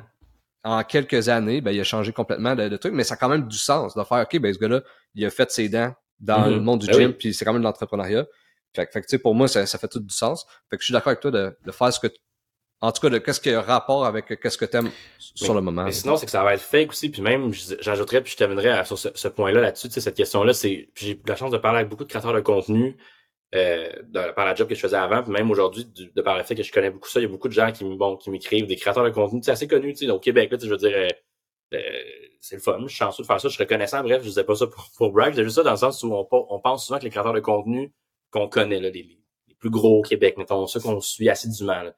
[0.65, 3.47] en quelques années, ben, il a changé complètement de, trucs, mais ça a quand même
[3.47, 4.83] du sens de faire, OK, ben, ce gars-là,
[5.15, 6.55] il a fait ses dents dans mhm.
[6.55, 8.27] le monde du ben gym, puis c'est quand même de l'entrepreneuriat.
[8.75, 10.47] Fait, fait que, tu sais, pour moi, ça, ça, fait tout du sens.
[10.71, 12.07] Fait que je suis d'accord avec toi de, de faire ce que
[12.83, 15.85] en tout cas, de qu'est-ce qui a rapport avec qu'est-ce que t'aimes sur le moment.
[15.85, 17.11] Mais sinon, c'est que ça va être fake aussi.
[17.11, 19.89] Puis même, j'ajouterais, puis je terminerais sur ce, point-là là-dessus.
[19.91, 22.97] Cette question-là, c'est, j'ai eu la chance de parler avec beaucoup de créateurs de contenu
[23.55, 26.43] euh, de, par la job que je faisais avant, puis même aujourd'hui, de par le
[26.43, 28.31] fait que je connais beaucoup ça, il y a beaucoup de gens qui, bon, qui
[28.31, 30.97] m'écrivent, des créateurs de contenu, assez connus, tu sais, au Québec, là, je veux dire,
[30.97, 31.09] euh,
[31.75, 31.81] euh,
[32.41, 34.45] c'est le fun, je suis chanceux de faire ça, je suis reconnaissant, bref, je disais
[34.45, 36.87] pas ça pour, pour brag, c'est juste ça dans le sens où on, on pense
[36.87, 37.93] souvent que les créateurs de contenu
[38.31, 41.95] qu'on connaît, là, les, les, plus gros au Québec, mettons, ceux qu'on suit assidûment, là,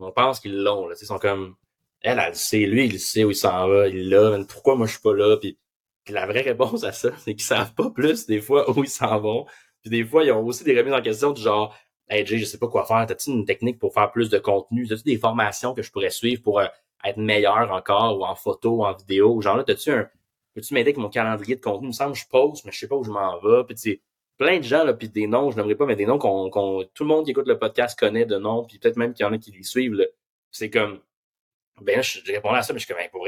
[0.00, 1.56] on pense qu'ils l'ont, ils sont comme,
[2.00, 4.86] elle, elle sait, lui, il sait où il s'en va, il l'a, mais pourquoi moi
[4.86, 5.58] je suis pas là, puis,
[6.08, 9.18] la vraie réponse à ça, c'est qu'ils savent pas plus des fois où ils s'en
[9.20, 9.46] vont.
[9.80, 11.74] Puis des fois, ils ont aussi des remises en question du genre,
[12.08, 14.86] hey Jay, je sais pas quoi faire, t'as-tu une technique pour faire plus de contenu,
[14.86, 16.66] t'as-tu des formations que je pourrais suivre pour euh,
[17.04, 20.08] être meilleur encore, ou en photo, ou en vidéo, genre là, t'as-tu un,
[20.54, 22.78] peux-tu m'aider avec mon calendrier de contenu, il me semble que je poste, mais je
[22.78, 24.02] sais pas où je m'en vais, puis tu
[24.38, 27.04] plein de gens, là, puis des noms, je n'aimerais pas, mais des noms qu'on, tout
[27.04, 29.32] le monde qui écoute le podcast connaît de noms, puis peut-être même qu'il y en
[29.32, 29.96] a qui les suivent,
[30.50, 31.00] c'est comme,
[31.80, 33.26] ben, je, je répondais à ça, mais je suis comme, ben, pour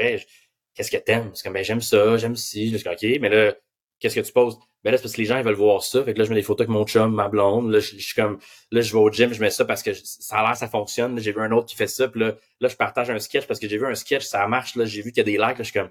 [0.77, 1.31] qu'est-ce que t'aimes?
[1.33, 2.69] C'est comme, ben, j'aime ça, j'aime ci.
[2.69, 3.55] Je suis comme, OK, mais là,
[3.99, 4.57] qu'est-ce que tu poses?
[4.83, 6.03] Ben là, c'est parce que les gens, ils veulent voir ça.
[6.03, 7.71] Fait que là, je mets des photos avec mon chum, ma blonde.
[7.71, 8.39] Là, je, suis comme,
[8.71, 11.19] là, je vais au gym, je mets ça parce que ça a l'air, ça fonctionne.
[11.19, 12.07] J'ai vu un autre qui fait ça.
[12.07, 14.75] Puis là, là, je partage un sketch parce que j'ai vu un sketch, ça marche.
[14.75, 15.39] Là, j'ai vu qu'il y a des likes.
[15.39, 15.89] Là, je suis comme,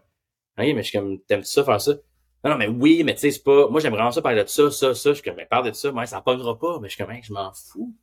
[0.58, 1.94] oui, mais je suis comme, t'aimes ça, faire ça?
[2.44, 4.48] Non, non, mais oui, mais tu sais, c'est pas, moi, j'aimerais vraiment ça parler de
[4.48, 5.10] ça, ça, ça.
[5.10, 5.90] Je suis comme, mais parle de ça.
[5.90, 6.78] Moi, ça pognera pas.
[6.80, 7.94] Mais je suis comme, je m'en fous.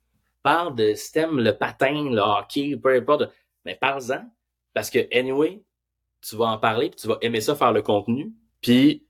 [0.42, 3.30] Parle de système, le patin, le hockey, peu importe
[3.64, 4.30] mais parle-en.
[4.74, 5.62] Parce que, anyway,
[6.20, 8.32] tu vas en parler, puis tu vas aimer ça faire le contenu.
[8.60, 9.06] Puis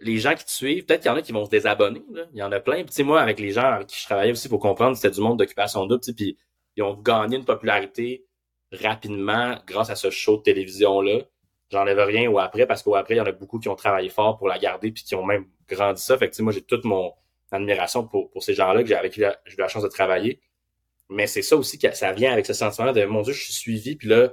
[0.00, 2.02] les gens qui te suivent, peut-être qu'il y en a qui vont se désabonner.
[2.12, 2.24] Là.
[2.32, 2.84] Il y en a plein.
[2.84, 5.38] Puis moi, avec les gens avec qui je travaillais aussi, pour comprendre, c'était du monde
[5.38, 6.02] d'occupation double.
[6.16, 6.36] Puis
[6.76, 8.24] ils ont gagné une popularité
[8.72, 11.20] rapidement grâce à ce show de télévision-là.
[11.72, 14.10] J'enlève rien au après, parce qu'au après, il y en a beaucoup qui ont travaillé
[14.10, 16.18] fort pour la garder, puis qui ont même grandi ça.
[16.18, 17.14] Fait que moi, j'ai toute mon
[17.50, 20.42] admiration pour, pour ces gens-là que j'ai avec qui j'ai eu la chance de travailler.
[21.08, 23.54] Mais c'est ça aussi que ça vient avec ce sentiment de mon Dieu, je suis
[23.54, 24.32] suivi, puis là,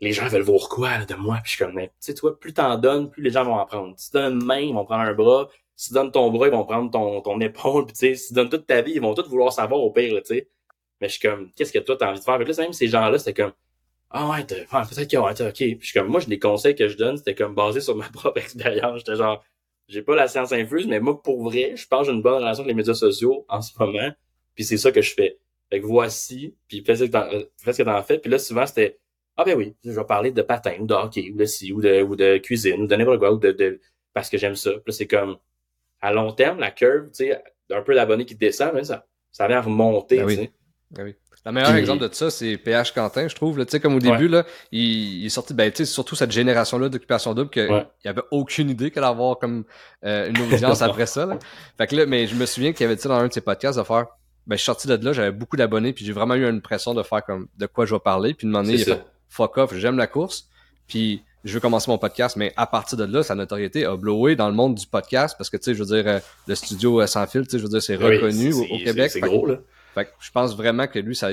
[0.00, 2.54] les gens veulent voir quoi de moi, puis je suis comme tu sais, toi, plus
[2.54, 3.94] t'en donnes, plus les gens vont en prendre.
[3.98, 5.48] Si tu donnes une main, ils vont prendre un bras.
[5.76, 8.28] Si tu donnes ton bras, ils vont prendre ton, ton épaule, puis tu sais, si
[8.28, 10.48] tu donnes toute ta vie, ils vont tous vouloir savoir au pire, tu sais.
[11.00, 12.38] Mais je suis comme, qu'est-ce que toi t'as envie de faire?
[12.38, 13.52] Fait là, même ces gens-là, c'est comme,
[14.10, 15.54] ah ouais, peut-être que ouais, ok.
[15.54, 18.08] Puis je suis comme, moi, les conseils que je donne, c'était comme basé sur ma
[18.12, 18.98] propre expérience.
[18.98, 19.44] J'étais genre,
[19.88, 22.34] j'ai pas la science infuse, mais moi, pour vrai, je pense que j'ai une bonne
[22.34, 24.10] relation avec les médias sociaux en ce moment.
[24.54, 25.38] Puis c'est ça que je fais.
[25.70, 28.18] Fait que voici, puis fais ce que t'en, fais ce que t'en fais.
[28.18, 28.98] Puis là, souvent, c'était
[29.36, 31.80] Ah ben oui, je vais parler de patin, ou de hockey, ou de ci, ou
[31.80, 33.80] de, ou de cuisine, ou de n'importe quoi, ou de, de
[34.12, 34.72] parce que j'aime ça.
[34.72, 35.38] Puis là, c'est comme
[36.00, 39.46] à long terme, la curve, tu sais, un peu d'abonnés qui descend, mais ça, ça
[39.46, 40.16] vient remonter.
[40.16, 40.50] Ben oui.
[40.90, 41.14] Ben oui.
[41.46, 43.56] Le meilleur exemple de ça, c'est PH Quentin, je trouve.
[43.64, 46.32] Tu sais, comme au début, là, il, il, est sorti, ben, tu sais, surtout cette
[46.32, 47.86] génération-là d'occupation double, qu'il ouais.
[48.04, 49.64] il avait aucune idée qu'elle allait avoir comme
[50.04, 51.24] euh, une audience après ça.
[51.24, 51.38] Là.
[51.78, 53.40] Fait que là, mais je me souviens qu'il y avait dit dans un de ses
[53.40, 54.06] podcasts de faire
[54.46, 56.92] ben, je suis sorti de là, j'avais beaucoup d'abonnés, puis j'ai vraiment eu une pression
[56.92, 58.34] de faire comme de quoi je vais parler.
[58.34, 60.48] Puis de demander, il a fait fuck off, j'aime la course,
[60.88, 62.36] puis je veux commencer mon podcast.
[62.36, 65.50] Mais à partir de là, sa notoriété a blowé dans le monde du podcast parce
[65.50, 67.62] que, tu sais, je veux dire, euh, le studio euh, sans fil, tu sais, je
[67.62, 69.10] veux dire, c'est reconnu au, Québec.
[69.10, 69.56] C'est gros, là.
[69.94, 71.30] Fait que je pense vraiment que lui, ça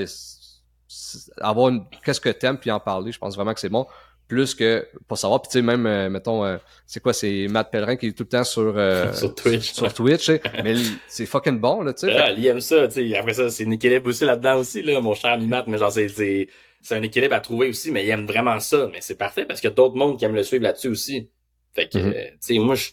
[1.40, 3.86] avoir une qu'est-ce que t'aimes puis en parler, je pense vraiment que c'est bon.
[4.26, 7.70] Plus que pour savoir puis tu sais même euh, mettons euh, c'est quoi c'est Matt
[7.70, 10.30] Pellerin qui est tout le temps sur euh, sur Twitch sur Twitch
[10.62, 10.74] mais
[11.06, 12.14] c'est fucking bon là tu sais.
[12.14, 13.16] Ah, il aime ça tu sais.
[13.16, 16.08] Après ça c'est un équilibre aussi là-dedans aussi là mon cher Matt mais genre c'est
[16.08, 18.88] c'est un équilibre à trouver aussi mais il aime vraiment ça.
[18.92, 21.30] Mais c'est parfait parce qu'il y a d'autres mondes qui aiment le suivre là-dessus aussi.
[21.72, 22.30] Fait que mm-hmm.
[22.32, 22.90] tu sais moi je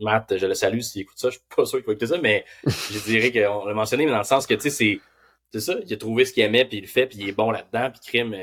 [0.00, 2.18] Matt je le salue s'il écoute ça je suis pas sûr qu'il va écouter ça
[2.18, 5.00] mais je dirais qu'on l'a mentionné mais dans le sens que tu sais c'est
[5.52, 7.32] c'est ça il a trouvé ce qu'il aimait puis il le fait puis il est
[7.32, 8.34] bon là-dedans puis crime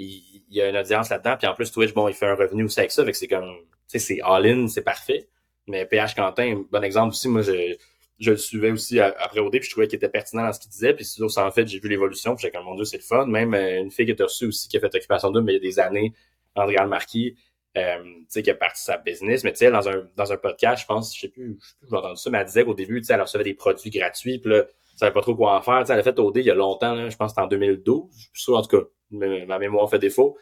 [0.00, 1.36] il, y a une audience là-dedans.
[1.38, 3.04] Puis en plus, Twitch, bon, il fait un revenu aussi avec ça.
[3.04, 3.56] Fait que c'est comme,
[3.88, 5.28] tu sais, c'est all-in, c'est parfait.
[5.66, 7.76] Mais PH Quentin, bon exemple aussi, moi, je,
[8.18, 10.70] je le suivais aussi après au puis je trouvais qu'il était pertinent dans ce qu'il
[10.70, 10.94] disait.
[10.94, 12.34] Puis ça, en fait, j'ai vu l'évolution.
[12.34, 13.26] Puis j'ai comme, mon Dieu, c'est le fun.
[13.26, 15.56] Même euh, une fille qui était reçue aussi, qui a fait Occupation 2, mais il
[15.56, 16.12] y a des années,
[16.54, 17.40] André Marquis, euh,
[17.74, 17.80] tu
[18.28, 19.44] sais, qui a parti sa business.
[19.44, 21.74] Mais tu sais, dans un, dans un podcast, je pense, je sais plus, je sais
[21.78, 23.90] plus, j'ai entendu ça, mais elle disait qu'au début, tu sais, elle recevait des produits
[23.90, 24.38] gratuits.
[24.38, 24.64] Puis là,
[25.00, 25.86] savait pas trop quoi en faire.
[25.86, 28.10] sais elle a fait OD il y a longtemps, je pense que c'était en 2012.
[28.12, 30.36] Je suis sûr, en tout cas, ma mémoire fait défaut.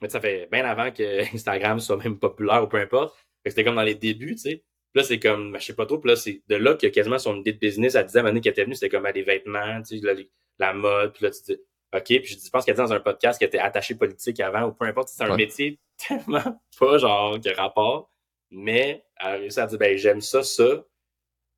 [0.00, 3.14] Mais ça fait bien avant que Instagram soit même populaire ou peu importe.
[3.44, 4.64] C'était comme dans les débuts, tu sais.
[4.94, 6.92] Là, c'est comme, ben, je sais pas trop, puis là, c'est de là qu'il y
[6.92, 9.12] a quasiment son idée de business à 10 années qui était venue, c'était comme à
[9.12, 10.28] des vêtements, tu sais,
[10.58, 11.60] la, mode, puis là, tu dis,
[11.94, 14.72] OK, puis je, pense qu'elle dit dans un podcast qu'elle était attachée politique avant, ou
[14.72, 15.78] peu importe, c'est un métier
[16.08, 18.10] tellement pas genre de rapport,
[18.50, 20.64] mais elle a réussi à dire, ben, j'aime ça, ça.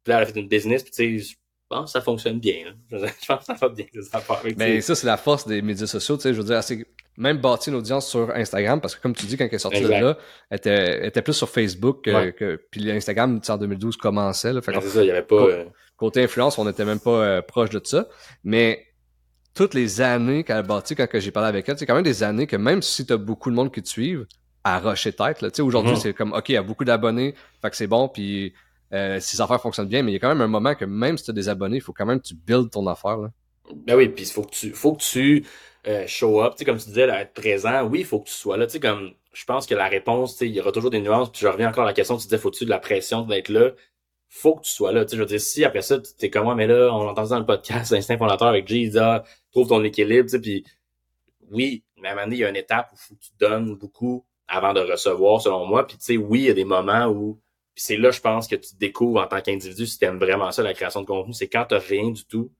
[0.04, 1.36] Puis là, elle a fait une business, puis tu sais, je
[1.68, 2.76] pense que ça fonctionne bien.
[2.90, 4.22] Je pense que ça va bien, ça
[4.56, 7.38] Mais ça, c'est la force des médias sociaux, tu sais, je veux dire, c'est même
[7.38, 9.88] bâti une audience sur Instagram, parce que comme tu dis, quand elle est sortie de
[9.88, 10.18] là,
[10.50, 14.52] elle était, était, plus sur Facebook que, que puis Instagram, en 2012, commençait.
[14.52, 15.36] Là, c'est ça, il y avait pas...
[15.36, 15.64] Euh,
[15.96, 18.06] côté influence, on n'était même pas euh, proche de ça.
[18.44, 18.86] Mais
[19.56, 22.22] toutes les années qu'elle a bâti, quand j'ai parlé avec elle, c'est quand même des
[22.22, 24.26] années que même si tu as beaucoup de monde qui te suivent,
[24.62, 25.42] à rocher tête.
[25.42, 25.48] Là.
[25.60, 26.00] Aujourd'hui, mm-hmm.
[26.00, 28.52] c'est comme OK, il y a beaucoup d'abonnés, fait que c'est bon, puis
[28.92, 31.16] euh, si affaires fonctionnent bien, mais il y a quand même un moment que même
[31.16, 33.16] si tu as des abonnés, il faut quand même que tu builds ton affaire.
[33.16, 33.28] Là.
[33.86, 35.44] Ben oui, puis il faut que tu faut que tu
[35.86, 38.56] euh, show up, comme tu disais, là, être présent, oui, il faut que tu sois
[38.56, 38.66] là.
[38.66, 41.00] Tu sais, comme je pense que la réponse, tu sais, il y aura toujours des
[41.00, 43.48] nuances, puis je reviens encore à la question, tu disais, faut-tu de la pression d'être
[43.48, 43.70] là?
[44.28, 45.04] Faut que tu sois là.
[45.04, 47.08] Tu sais, je veux dire, si après ça, tu es comme moi, mais là, on
[47.08, 50.24] entend ça dans le podcast, l'instinct fondateur avec Jay, il dit, ah, trouve ton équilibre,
[50.24, 50.64] tu sais, puis
[51.50, 53.30] oui, mais à un moment donné, il y a une étape où faut que tu
[53.38, 55.86] donnes beaucoup avant de recevoir, selon moi.
[55.86, 57.40] Puis tu sais, oui, il y a des moments où
[57.76, 60.62] puis c'est là, je pense, que tu découvres en tant qu'individu si t'aimes vraiment ça,
[60.62, 62.50] la création de contenu, c'est quand t'as rien du tout,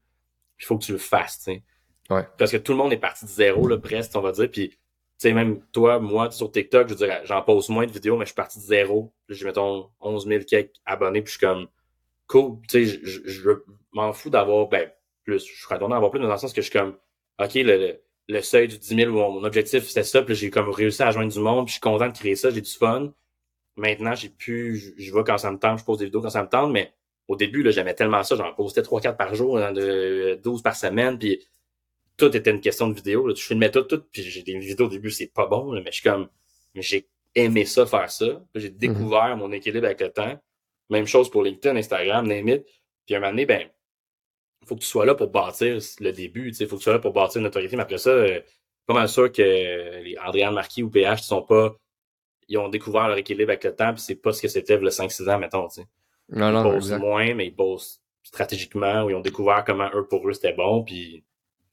[0.61, 1.63] il faut que tu le fasses, tu sais.
[2.11, 2.29] Ouais.
[2.37, 4.79] Parce que tout le monde est parti de zéro, là, presque, on va dire, puis
[5.19, 8.25] sais, même toi, moi, sur TikTok, je veux dire, j'en pose moins de vidéos, mais
[8.25, 9.13] je suis parti de zéro.
[9.29, 11.69] J'ai, mettons, 11 000 quelques abonnés, puis je suis comme,
[12.27, 13.51] cool, tu sais, je,
[13.93, 14.91] m'en fous d'avoir, ben,
[15.25, 15.47] plus.
[15.47, 16.97] Je suis retourné avoir plus, dans le sens que je suis comme,
[17.39, 21.03] OK, le, le, seuil du 10 000, mon objectif, c'était ça, puis j'ai comme réussi
[21.03, 23.13] à joindre du monde, puis je suis content de créer ça, j'ai du fun.
[23.77, 26.43] Maintenant, j'ai pu, je, vois quand ça me tente, je pose des vidéos quand ça
[26.43, 26.93] me tente, mais
[27.29, 30.77] au début, là, j'aimais tellement ça, j'en postais 3-4 par jour, hein, de 12 par
[30.77, 31.47] semaine, puis
[32.17, 33.27] tout était une question de vidéo.
[33.27, 33.35] Là.
[33.35, 35.93] Je filmais tout, tout, puis j'ai des vidéos au début, c'est pas bon, mais je
[35.93, 36.29] suis comme,
[36.75, 38.43] j'ai aimé ça, faire ça.
[38.55, 38.77] J'ai mhm.
[38.77, 40.41] découvert mon équilibre avec le temps.
[40.91, 42.61] Même chose pour LinkedIn, Instagram, Name
[43.05, 43.69] Puis à un moment donné, ben,
[44.65, 46.95] faut que tu sois là pour bâtir le début, tu sais, faut que tu sois
[46.95, 47.77] là pour bâtir une autorité.
[47.77, 48.41] Mais après ça, euh,
[48.87, 51.77] pas mal sûr que les Adrian Marquis ou PH sont pas,
[52.49, 54.91] ils ont découvert leur équilibre avec le temps, puis c'est pas ce que c'était le
[54.91, 55.87] 5-6 ans, mettons, tu sais.
[56.29, 60.07] Non, non, ils bossent moins, mais ils bossent stratégiquement, où ils ont découvert comment eux,
[60.07, 61.25] pour eux, c'était bon, puis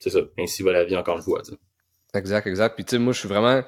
[0.04, 0.20] c'est ça.
[0.38, 1.42] Ainsi va la vie encore une fois.
[2.14, 2.76] Exact, exact.
[2.76, 3.64] Puis tu sais, moi, je suis vraiment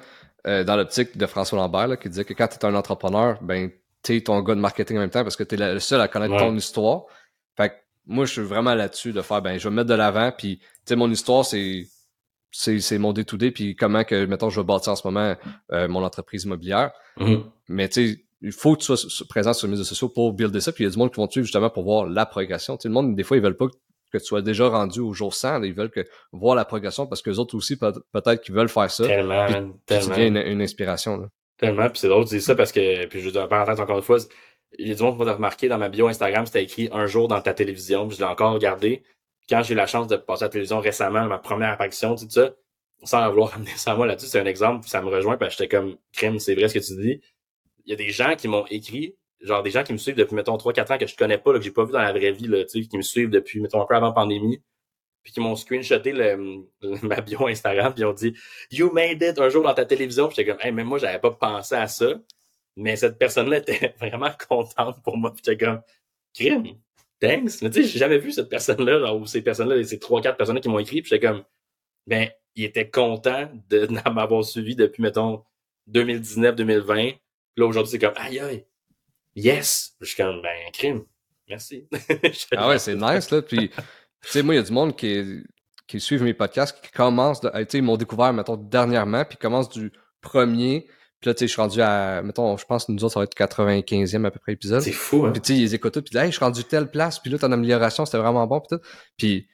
[0.46, 3.38] euh, dans l'optique de François Lambert, là, qui disait que quand tu es un entrepreneur,
[3.42, 3.70] ben,
[4.02, 6.00] tu es ton gars de marketing en même temps parce que tu es le seul
[6.00, 7.04] à connaître ton histoire.
[7.56, 7.74] Fait que
[8.06, 10.58] moi, je suis vraiment là-dessus de faire, ben, je vais me mettre de l'avant, puis,
[10.58, 11.86] tu sais, mon histoire, c'est
[12.52, 15.36] c'est mon day-to-day, puis comment que, mettons, je vais bâtir en ce moment
[15.72, 16.90] euh, mon entreprise immobilière.
[17.18, 17.42] Mm-hmm.
[17.68, 20.60] Mais tu sais, il faut que tu sois présent sur les réseaux sociaux pour builder
[20.60, 22.24] ça, puis il y a du monde qui vont te suivre justement pour voir la
[22.24, 22.76] progression.
[22.76, 23.74] Tu sais, le monde, des fois, ils veulent pas que
[24.12, 27.30] tu sois déjà rendu au jour 100, ils veulent que voir la progression parce que
[27.30, 29.06] les autres aussi, peut-être qu'ils veulent faire ça.
[29.06, 29.46] Tellement,
[29.86, 30.14] tellement.
[30.14, 31.16] Tu une, une, inspiration.
[31.16, 31.28] Là.
[31.58, 34.02] Tellement, puis c'est drôle de dire ça parce que, puis je veux dire, encore une
[34.02, 34.18] fois,
[34.78, 37.06] il y a du monde qui va remarquer dans ma bio Instagram, c'était écrit un
[37.06, 39.02] jour dans ta télévision, je l'ai encore regardé.
[39.48, 42.28] Quand j'ai eu la chance de passer à la télévision récemment, ma première apparition, tout
[42.28, 42.52] ça,
[43.04, 45.62] sans vouloir amener ça à moi là-dessus, c'est un exemple, ça me rejoint, parce que
[45.62, 47.20] j'étais comme, crime, c'est vrai ce que tu dis.
[47.84, 49.16] Il y a des gens qui m'ont écrit,
[49.46, 51.58] genre des gens qui me suivent depuis, mettons, 3-4 ans que je connais pas, là,
[51.58, 53.60] que j'ai pas vu dans la vraie vie, là, tu sais, qui me suivent depuis,
[53.60, 54.60] mettons, un peu avant pandémie,
[55.22, 56.66] puis qui m'ont screenshoté le,
[57.02, 58.34] ma bio Instagram, puis ils ont dit
[58.70, 61.30] «You made it un jour dans ta télévision», j'étais comme «Hey, même moi, j'avais pas
[61.30, 62.14] pensé à ça»,
[62.76, 65.80] mais cette personne-là était vraiment contente pour moi, puis j'étais comme
[66.34, 66.78] «Crime,
[67.20, 70.20] thanks», mais tu sais, j'ai jamais vu cette personne-là, genre, ou ces personnes-là, ces trois,
[70.20, 71.44] quatre personnes qui m'ont écrit, puis j'étais comme
[72.06, 75.44] «Ben, il était content de m'avoir suivi depuis, mettons,
[75.90, 77.16] 2019-2020,
[77.56, 78.64] là, aujourd'hui, c'est comme «Aïe, aïe,
[79.36, 81.04] yes!» Je suis comme «Ben, crime,
[81.48, 81.88] merci.»
[82.56, 83.70] Ah ouais, c'est nice, là, puis...
[84.22, 85.42] Tu sais, moi, il y a du monde qui,
[85.86, 89.38] qui suivent mes podcasts, qui commencent, de, tu sais, ils m'ont découvert, mettons, dernièrement, puis
[89.38, 90.88] commencent du premier,
[91.20, 93.20] puis là, tu sais, je suis rendu à, mettons, je pense que nous autres, ça
[93.20, 94.82] va être 95e à peu près épisode.
[94.82, 95.32] C'est fou, hein?
[95.32, 97.30] Puis tu sais, ils écoutent tout, puis là, hey, je suis rendu telle place, puis
[97.30, 98.84] là, ton amélioration, c'était vraiment bon, puis tout.
[99.16, 99.48] Puis,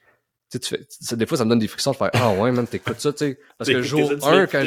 [0.51, 0.59] tu
[0.89, 3.13] sais, des fois, ça me donne des frictions de faire, ah ouais, man, t'écoutes ça,
[3.13, 3.39] tu sais.
[3.57, 4.65] Parce que jour 1, quand,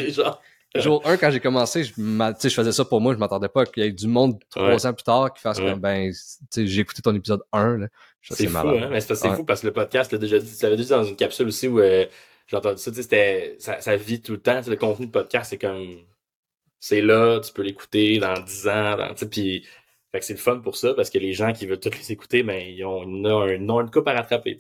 [0.75, 3.85] jour 1, quand j'ai commencé, je, je faisais ça pour moi, je m'attendais pas qu'il
[3.85, 6.13] y ait du monde trois ans plus tard qui fasse comme, ben,
[6.57, 7.87] j'ai écouté ton épisode 1, là.
[8.23, 8.89] C'est fou, hein?
[8.91, 11.17] Mais c'est fou parce que le podcast, là, déjà dit, tu l'avais dit dans une
[11.17, 12.07] capsule aussi où euh,
[12.49, 15.13] j'ai entendu ça, tu sais, c'était, ça, ça, vit tout le temps, le contenu de
[15.13, 15.99] podcast, c'est comme,
[16.81, 19.67] c'est là, tu peux l'écouter dans 10 ans, tu sais, puis,
[20.21, 22.59] c'est le fun pour ça parce que les gens qui veulent tous les écouter, ben,
[22.59, 24.57] ils ont, un, ont une coupe à rattraper,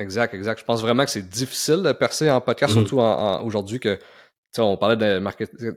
[0.00, 0.60] Exact, exact.
[0.60, 2.78] Je pense vraiment que c'est difficile de percer en podcast, mm.
[2.78, 3.98] surtout en, aujourd'hui que
[4.56, 5.18] on parlait de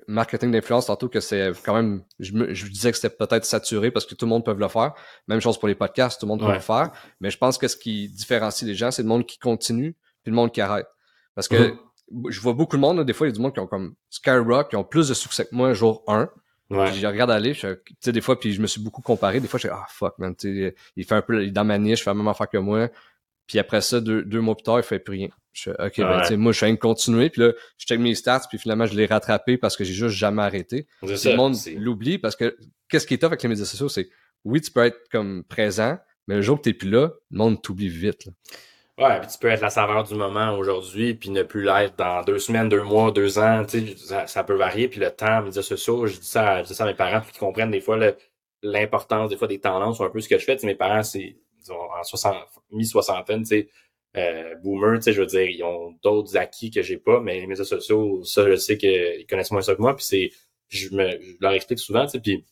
[0.07, 3.91] marketing d'influence tantôt que c'est quand même, je, me, je disais que c'était peut-être saturé
[3.91, 4.93] parce que tout le monde peut le faire.
[5.27, 6.91] Même chose pour les podcasts, tout le monde peut le faire.
[7.19, 10.31] Mais je pense que ce qui différencie les gens, c'est le monde qui continue puis
[10.31, 10.87] le monde qui arrête.
[11.35, 12.29] Parce que mm-hmm.
[12.31, 13.95] je vois beaucoup de monde, des fois, il y a du monde qui ont comme
[14.09, 16.29] Skyrock, qui ont plus de succès que moi jour 1.
[16.69, 16.93] Ouais.
[16.93, 17.67] Je regarde aller, tu
[17.99, 19.41] sais, des fois, puis je me suis beaucoup comparé.
[19.41, 21.99] Des fois, je dis, ah, fuck, man, tu il fait un peu, dans ma niche,
[21.99, 22.87] il fait la même affaire que moi.
[23.45, 25.29] Puis après ça, deux, deux mois plus tard, il fait plus rien.
[25.53, 27.99] Je fais, OK, ben, tu sais, moi, je suis de continuer, puis là, je check
[27.99, 30.87] mes stats, puis finalement, je l'ai rattrapé parce que j'ai juste jamais arrêté.
[31.01, 32.55] le monde l'oublie parce que
[32.89, 34.09] qu'est-ce qui est top avec les médias sociaux, c'est
[34.45, 35.97] oui, tu peux être comme présent,
[36.27, 38.25] mais le jour que t'es plus là, le monde t'oublie vite.
[38.25, 38.31] Là.
[38.97, 42.23] Ouais, puis tu peux être la saveur du moment aujourd'hui, puis ne plus l'être dans
[42.23, 45.63] deux semaines, deux mois, deux ans, tu sais, ça, peut varier, puis le temps, médias
[45.63, 47.97] sociaux, je dis ça, je dis ça à mes parents, puis qu'ils comprennent des fois
[48.61, 50.57] l'importance des fois des tendances ou un peu ce que je fais.
[50.63, 51.35] mes parents, c'est
[51.69, 52.35] en 60,
[52.71, 53.69] mi-soixantaine, tu sais,
[54.17, 57.39] euh, boomer, tu sais, je veux dire, ils ont d'autres acquis que j'ai pas, mais
[57.39, 60.31] les médias sociaux, ça, je sais qu'ils connaissent moins ça que moi, puis c'est,
[60.69, 62.45] je me, je leur explique souvent, tu sais, puis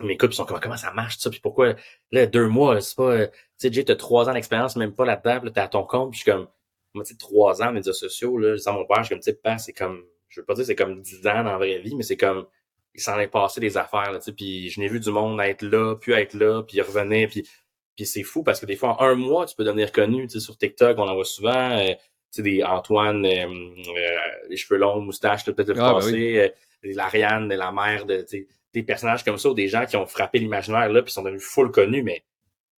[0.00, 1.74] mes couples sont comme comment ça marche ça puis pourquoi
[2.12, 5.44] là deux mois c'est pas tu sais Jay t'as trois ans d'expérience même pas là-dedans
[5.44, 6.46] là t'es à ton compte puis je suis comme
[6.94, 9.32] moi tu sais trois ans médias sociaux là sans mon père je suis comme tu
[9.32, 11.94] sais c'est comme je veux pas dire c'est comme dix ans dans la vraie vie
[11.96, 12.46] mais c'est comme
[12.94, 15.40] il s'en est passé des affaires là tu sais puis je n'ai vu du monde
[15.40, 17.48] être là puis être là puis revenir puis
[17.98, 20.38] puis c'est fou parce que des fois en un mois tu peux devenir connu tu
[20.38, 21.98] sais sur TikTok on en voit souvent euh, tu
[22.30, 26.52] sais des Antoine euh, euh, les cheveux longs moustaches peut-être le ah, ben passé
[26.84, 30.06] l'Ariane la mère de tu sais des personnages comme ça ou des gens qui ont
[30.06, 32.24] frappé l'imaginaire là puis sont devenus full connus, mais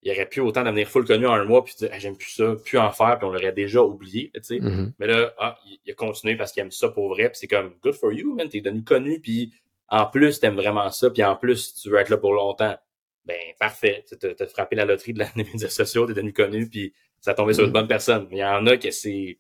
[0.03, 2.55] il aurait pu autant devenir full connu en un mois puis dire j'aime plus ça,
[2.65, 4.59] plus en faire puis on l'aurait déjà oublié, tu sais.
[4.59, 4.93] Mm-hmm.
[4.99, 7.75] Mais là, ah, il a continué parce qu'il aime ça pour vrai puis c'est comme
[7.83, 9.53] good for you, man, t'es devenu connu puis
[9.89, 12.77] en plus t'aimes vraiment ça puis en plus tu veux être là pour longtemps.
[13.25, 16.93] Ben parfait, t'as frappé la loterie de la, des médias sociaux, t'es devenu connu puis
[17.21, 17.73] ça a tombé sur une mm-hmm.
[17.73, 18.29] bonne personne.
[18.31, 19.39] Il y en a que c'est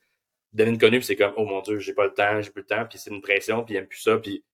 [0.52, 2.66] devenu connu puis c'est comme oh mon dieu j'ai pas le temps, j'ai plus le
[2.66, 4.44] temps puis c'est une pression puis il aime plus ça puis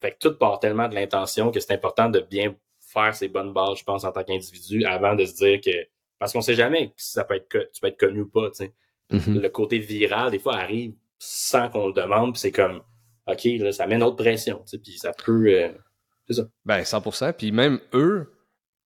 [0.00, 2.54] fait que tout part tellement de l'intention que c'est important de bien
[2.92, 5.70] faire ses bonnes bases, je pense, en tant qu'individu, avant de se dire que.
[6.18, 8.64] Parce qu'on sait jamais si ça peut être tu peux être connu ou pas, tu
[8.64, 8.72] sais.
[9.10, 9.40] Mm-hmm.
[9.40, 12.82] Le côté viral, des fois, arrive sans qu'on le demande, puis c'est comme
[13.26, 15.46] OK, là, ça met une autre pression, tu sais, puis ça peut.
[15.48, 15.72] Euh,
[16.26, 16.48] c'est ça.
[16.64, 17.32] Ben, 100%.
[17.34, 18.32] Puis même eux,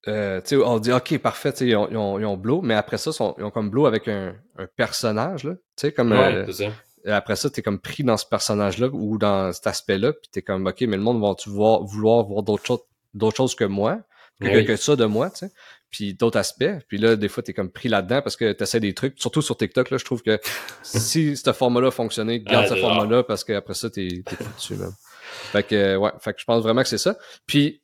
[0.08, 3.10] euh, on dit OK, parfait, ils ont, ils, ont, ils ont Blow, mais après ça,
[3.38, 5.54] ils ont comme Blow avec un, un personnage, là.
[5.54, 6.12] Tu sais, comme.
[6.12, 6.66] Ouais, euh, ça
[7.12, 10.66] après ça, t'es comme pris dans ce personnage-là ou dans cet aspect-là, puis t'es comme,
[10.66, 12.80] OK, mais le monde va-tu voir, vouloir voir d'autres choses,
[13.14, 14.00] d'autres choses que moi,
[14.40, 15.52] que, que ça de moi, tu sais.
[15.90, 16.64] Puis d'autres aspects.
[16.88, 19.56] Puis là, des fois, t'es comme pris là-dedans parce que t'essaies des trucs, surtout sur
[19.56, 20.38] TikTok, là, je trouve que
[20.82, 24.08] si ce format-là fonctionnait, garde ce format-là parce qu'après ça, t'es,
[24.56, 24.92] dessus, même.
[25.52, 27.16] Fait que, ouais, fait que je pense vraiment que c'est ça.
[27.46, 27.82] Puis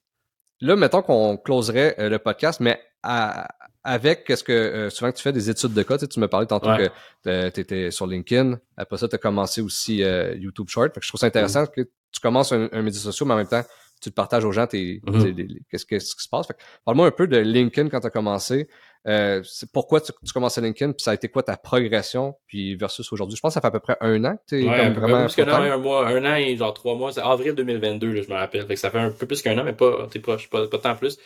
[0.63, 3.49] là, mettons qu'on closerait euh, le podcast, mais à,
[3.85, 6.47] avec qu'est-ce que euh, souvent que tu fais des études de cas, tu, me parlais
[6.47, 10.95] tantôt que tu étais sur LinkedIn, après ça tu as commencé aussi euh, YouTube Short.
[10.95, 11.75] Fait que je trouve ça intéressant mm-hmm.
[11.75, 11.81] que
[12.13, 13.65] tu commences un, un média social mais en même temps
[14.01, 15.59] tu te partages aux gens tes, mm-hmm.
[15.71, 16.47] qu'est-ce, qui se passe.
[16.85, 18.69] parle-moi un peu de LinkedIn quand tu as commencé.
[19.09, 19.43] Euh,
[19.73, 23.13] pourquoi tu, tu commences à LinkedIn, puis ça a été quoi ta progression, puis versus
[23.13, 23.37] aujourd'hui?
[23.37, 25.27] Je pense que ça fait à peu près un an que tu es vraiment.
[25.27, 28.23] Plus qu'un an, un mois, un an et genre trois mois, c'est avril 2022, là,
[28.23, 28.67] je me rappelle.
[28.67, 30.79] Fait que ça fait un peu plus qu'un an, mais pas, t'es proche, pas, pas
[30.79, 31.19] tant plus.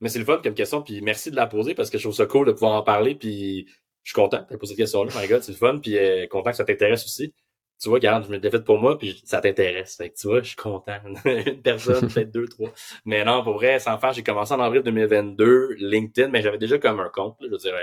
[0.00, 2.14] Mais c'est le fun comme question, puis merci de la poser parce que je trouve
[2.14, 3.66] ça cool de pouvoir en parler, puis
[4.04, 5.12] je suis content de poser cette question-là.
[5.20, 7.34] My God, c'est le fun, puis euh, content que ça t'intéresse aussi.
[7.80, 9.96] Tu vois, regarde, je me fait pour moi, puis ça t'intéresse.
[9.96, 10.98] Fait que tu vois, je suis content.
[11.24, 12.70] Une personne, peut-être deux, trois.
[13.04, 16.78] Mais non, pour vrai, sans faire, j'ai commencé en avril 2022, LinkedIn, mais j'avais déjà
[16.78, 17.36] comme un compte.
[17.40, 17.74] je veux dire,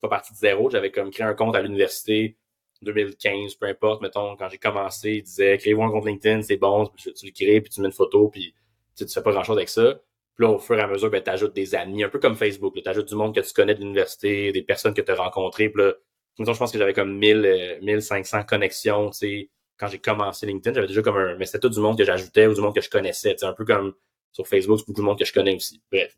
[0.00, 0.70] pas parti de zéro.
[0.70, 2.38] J'avais comme créé un compte à l'université
[2.82, 4.02] 2015, peu importe.
[4.02, 7.60] Mettons, quand j'ai commencé, il disait, créez-vous un compte LinkedIn, c'est bon, tu, le crées,
[7.60, 8.54] puis tu mets une photo, puis
[8.96, 10.00] tu, tu fais pas grand-chose avec ça.
[10.34, 12.36] Puis là, au fur et à mesure, ben, tu ajoutes des amis, un peu comme
[12.36, 12.74] Facebook.
[12.74, 15.70] Tu ajoutes du monde que tu connais de l'université, des personnes que tu as rencontrées.
[15.70, 15.94] Puis là,
[16.38, 20.74] je pense que j'avais comme 1000, 1500 euh, connexions, tu sais, quand j'ai commencé LinkedIn.
[20.74, 21.36] J'avais déjà comme un...
[21.36, 23.32] Mais c'était tout du monde que j'ajoutais ou du monde que je connaissais.
[23.34, 23.94] Tu sais, un peu comme
[24.32, 25.80] sur Facebook, c'est beaucoup de monde que je connais aussi.
[25.90, 26.16] Bref.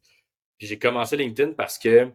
[0.59, 2.09] Puis j'ai commencé LinkedIn parce que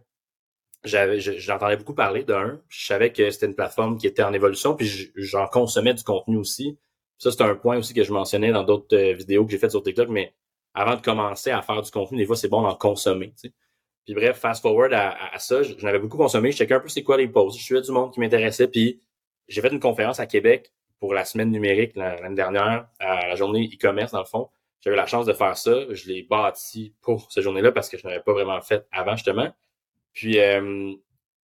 [0.84, 2.62] j'avais j'entendais beaucoup parler d'un.
[2.68, 6.38] Je savais que c'était une plateforme qui était en évolution, puis j'en consommais du contenu
[6.38, 6.78] aussi.
[7.18, 9.72] Ça, c'est un point aussi que je mentionnais dans d'autres euh, vidéos que j'ai faites
[9.72, 10.34] sur TikTok, mais
[10.74, 13.30] avant de commencer à faire du contenu, des fois, c'est bon d'en consommer.
[13.40, 13.54] Tu sais.
[14.06, 16.52] Puis bref, fast forward à, à, ça, je, n'avais beaucoup consommé.
[16.52, 17.58] Je checkais un peu c'est quoi les posts.
[17.58, 18.68] Je suivais du monde qui m'intéressait.
[18.68, 19.02] Puis
[19.48, 23.70] j'ai fait une conférence à Québec pour la semaine numérique l'année dernière, à la journée
[23.74, 24.50] e-commerce, dans le fond.
[24.82, 25.86] J'avais la chance de faire ça.
[25.90, 29.54] Je l'ai bâti pour cette journée-là parce que je n'avais pas vraiment fait avant, justement.
[30.14, 30.94] Puis euh,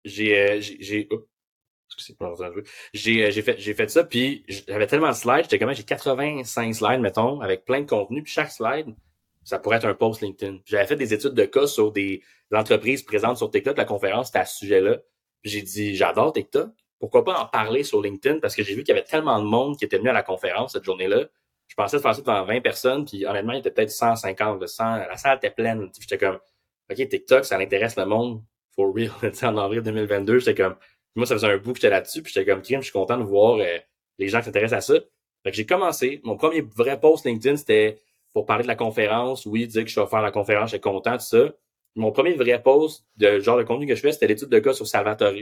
[0.06, 2.61] j'ai euh, j'ai j'ai euh,
[2.94, 7.02] j'ai fait j'ai fait ça puis j'avais tellement de slides j'étais comme j'ai 85 slides
[7.02, 8.95] mettons avec plein de contenu puis chaque slide
[9.44, 10.60] ça pourrait être un post LinkedIn.
[10.66, 12.22] J'avais fait des études de cas sur des,
[12.52, 13.78] entreprises présentes sur TikTok.
[13.78, 14.98] La conférence c'était à ce sujet-là.
[15.44, 16.70] J'ai dit, j'adore TikTok.
[16.99, 18.40] Pourquoi pas en parler sur LinkedIn?
[18.40, 20.24] Parce que j'ai vu qu'il y avait tellement de monde qui était venu à la
[20.24, 21.26] conférence cette journée-là.
[21.68, 24.84] Je pensais de faire ça devant 20 personnes, puis honnêtement, il était peut-être 150, 100.
[24.98, 25.90] La salle était pleine.
[25.99, 26.40] J'étais comme,
[26.91, 28.44] OK, TikTok, ça intéresse le monde.
[28.76, 29.11] For real.
[29.44, 30.76] en avril 2022, j'étais comme,
[31.16, 33.24] moi, ça faisait un bout que j'étais là-dessus, puis j'étais comme, je suis content de
[33.24, 33.78] voir euh,
[34.18, 34.99] les gens qui s'intéressent à ça.
[35.44, 36.20] Fait que j'ai commencé.
[36.24, 38.02] Mon premier vrai post LinkedIn, c'était
[38.34, 39.45] pour parler de la conférence.
[39.45, 41.53] Oui, dire que je vais faire la conférence, j'étais content de ça.
[41.95, 44.73] Mon premier vrai post de genre de contenu que je fais, c'était l'étude de cas
[44.73, 45.34] sur Salvatore.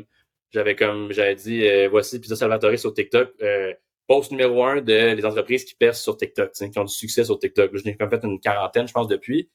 [0.51, 3.73] j'avais comme, j'avais dit, euh, voici Pizza Salvatore sur TikTok, euh,
[4.07, 7.37] post numéro un de les entreprises qui percent sur TikTok, qui ont du succès sur
[7.37, 7.71] TikTok.
[7.73, 9.49] Je n'ai comme fait une quarantaine, je pense, depuis.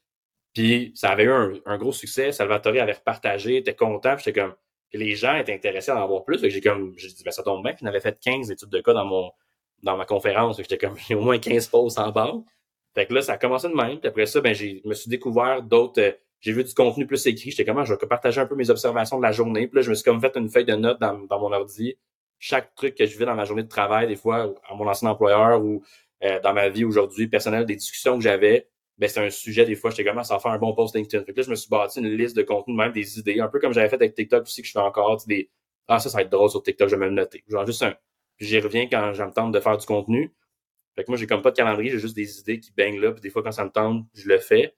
[0.55, 1.33] Puis ça avait eu
[1.65, 2.33] un, gros succès.
[2.33, 4.17] Salvatore avait repartagé, était content.
[4.19, 4.55] J'étais comme,
[4.93, 6.39] les gens étaient intéressés à en avoir plus.
[6.49, 7.73] j'ai comme, j'ai dit, ben, ça tombe bien.
[7.75, 9.31] Puis, avait fait 15 études de cas dans mon,
[9.83, 10.59] dans ma conférence.
[10.59, 12.47] J'étais comme, j'ai au moins 15 posts en banque.
[12.95, 13.99] Fait que là, ça a commencé de même.
[13.99, 17.27] Puis après ça, ben, j'ai, me suis découvert d'autres, euh, j'ai vu du contenu plus
[17.27, 17.51] écrit.
[17.51, 19.67] J'étais comme, ah, je vais partager un peu mes observations de la journée.
[19.67, 21.97] Puis là, je me suis comme fait une feuille de notes dans, dans mon ordi.
[22.39, 25.09] Chaque truc que je vis dans ma journée de travail, des fois, à mon ancien
[25.11, 25.83] employeur ou
[26.25, 29.75] euh, dans ma vie aujourd'hui personnelle, des discussions que j'avais, ben, c'est un sujet, des
[29.75, 31.25] fois, j'étais comme, ah, ça faire un bon post LinkedIn.
[31.25, 33.49] Fait que là, je me suis bâti une liste de contenu, même des idées, un
[33.49, 35.51] peu comme j'avais fait avec TikTok aussi, que je fais encore, des,
[35.89, 37.43] ah, ça, ça va être drôle sur TikTok, je vais me le noter.
[37.49, 37.95] Genre juste un,
[38.39, 40.33] j'y reviens quand je me tente de faire du contenu.
[40.95, 43.13] Fait que moi, j'ai comme pas de calendrier, j'ai juste des idées qui baignent là,
[43.13, 44.75] puis des fois, quand ça me tente, je le fais.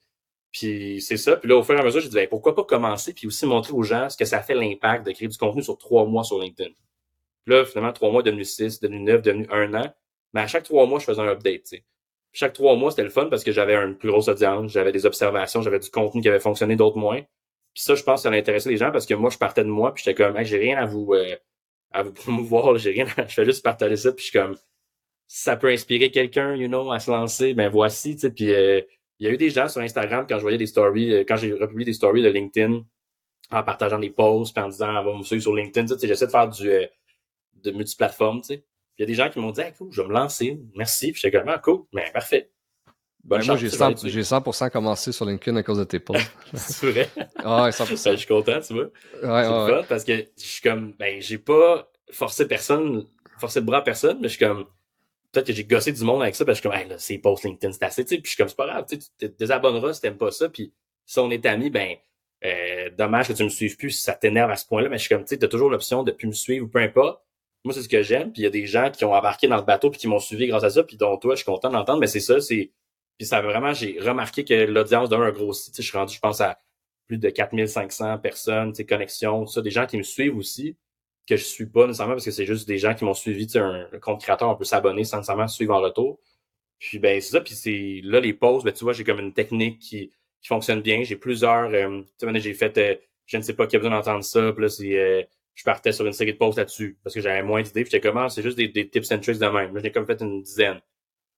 [0.52, 1.36] Puis c'est ça.
[1.36, 3.44] Puis là, au fur et à mesure, j'ai dit, ben, pourquoi pas commencer, puis aussi
[3.44, 6.22] montrer aux gens ce que ça fait l'impact de créer du contenu sur trois mois
[6.22, 6.70] sur LinkedIn.
[7.44, 9.92] Puis là, finalement, trois mois devenu six, devenu neuf, devenu un an.
[10.32, 11.74] Mais à chaque trois mois, je faisais un update.
[12.32, 15.06] Chaque trois mois, c'était le fun parce que j'avais une plus grosse audience, j'avais des
[15.06, 17.20] observations, j'avais du contenu qui avait fonctionné, d'autres moins.
[17.74, 19.68] Puis ça, je pense que ça intéressé les gens parce que moi, je partais de
[19.68, 21.36] moi, puis j'étais comme, hey, j'ai rien à vous, euh,
[21.92, 23.26] à vous promouvoir, j'ai rien, à...
[23.26, 24.56] je fais juste partager ça, puis je suis comme,
[25.26, 28.80] ça peut inspirer quelqu'un, you know, à se lancer, ben voici, tu sais, puis euh,
[29.18, 31.36] il y a eu des gens sur Instagram quand je voyais des stories, euh, quand
[31.36, 32.82] j'ai republié des stories de LinkedIn,
[33.50, 36.26] en partageant des posts, puis en disant, va me suivre sur LinkedIn, tu sais, j'essaie
[36.26, 36.86] de faire du, euh,
[37.54, 38.64] de multiplateforme, tu sais.
[38.96, 41.12] Il y a des gens qui m'ont dit, hey, cool, je vais me lancer, merci,
[41.12, 42.50] puis j'étais comme, ah, cool, ben, parfait.
[43.24, 46.30] Ben, moi, j'ai 100%, j'ai 100 commencé sur LinkedIn à cause de tes posts.
[46.54, 47.08] c'est vrai?
[47.38, 48.04] Ah, ouais, 100%.
[48.04, 48.90] Ben, je suis content, tu vois.
[49.22, 53.06] Ouais, ouais, parce que je suis comme, ben, j'ai pas forcé personne,
[53.38, 54.66] forcé le bras à personne, mais je suis comme,
[55.34, 57.18] peut-être que j'ai gossé du monde avec ça, parce que je suis comme, hey, c'est
[57.18, 59.26] post LinkedIn, c'est assez, tu sais, puis je suis comme, c'est pas grave, tu te
[59.26, 60.72] désabonneras si t'aimes pas ça, puis
[61.04, 61.96] si on est amis, ben,
[62.44, 65.04] euh, dommage que tu me suives plus si ça t'énerve à ce point-là, mais je
[65.04, 67.22] suis comme, tu sais, t'as toujours l'option de plus me suivre ou peu importe.
[67.64, 69.56] Moi, c'est ce que j'aime, puis il y a des gens qui ont embarqué dans
[69.56, 71.70] le bateau puis qui m'ont suivi grâce à ça, puis dont toi, je suis content
[71.70, 72.72] d'entendre, mais c'est ça, c'est,
[73.18, 76.20] puis ça vraiment, j'ai remarqué que l'audience d'un grossi, tu sais, je suis rendu, je
[76.20, 76.58] pense, à
[77.06, 80.76] plus de 4500 personnes, tu connexions, ça, des gens qui me suivent aussi,
[81.28, 83.58] que je suis pas nécessairement parce que c'est juste des gens qui m'ont suivi, sais,
[83.58, 86.20] un, compte créateur, on peut s'abonner sans nécessairement suivre en retour.
[86.78, 89.32] Puis ben c'est ça, puis c'est là les pauses, ben tu vois, j'ai comme une
[89.32, 90.10] technique qui,
[90.42, 91.02] qui fonctionne bien.
[91.02, 92.94] J'ai plusieurs, euh, tu sais, j'ai fait, euh,
[93.26, 95.22] je ne sais pas qui a besoin d'entendre ça, puis là c'est, euh,
[95.54, 97.82] je partais sur une série de posts là-dessus parce que j'avais moins d'idées.
[97.84, 99.74] Puis j'étais comme, ah, c'est juste des, tips and tricks de même.
[99.74, 100.80] Là j'ai comme fait une dizaine.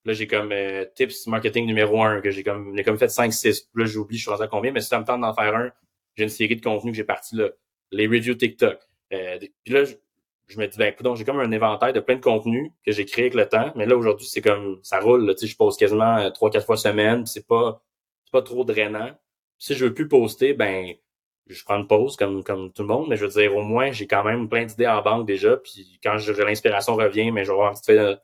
[0.05, 0.53] Là j'ai comme
[0.95, 4.23] tips marketing numéro un que j'ai comme, j'ai comme fait 5 6 Là j'oublie, je
[4.23, 5.71] suis rendu à combien, mais si ça me tente d'en faire un,
[6.17, 7.51] j'ai une série de contenus que j'ai parti là.
[7.93, 8.79] Les reviews TikTok.
[9.13, 12.21] Euh, puis là, je, me dis, ben, écoute, j'ai comme un inventaire de plein de
[12.21, 13.73] contenus que j'ai créé avec le temps.
[13.77, 16.67] Mais là, aujourd'hui, c'est comme, ça roule, tu sais, je pose quasiment euh, trois, quatre
[16.67, 17.27] fois semaine.
[17.27, 17.83] C'est pas,
[18.25, 19.11] c'est pas trop drainant.
[19.59, 20.95] Si je veux plus poster, ben,
[21.47, 23.09] je prends une pause comme, comme tout le monde.
[23.09, 25.57] Mais je veux dire, au moins, j'ai quand même plein d'idées en banque déjà.
[25.57, 27.75] Puis quand l'inspiration revient, mais je vais avoir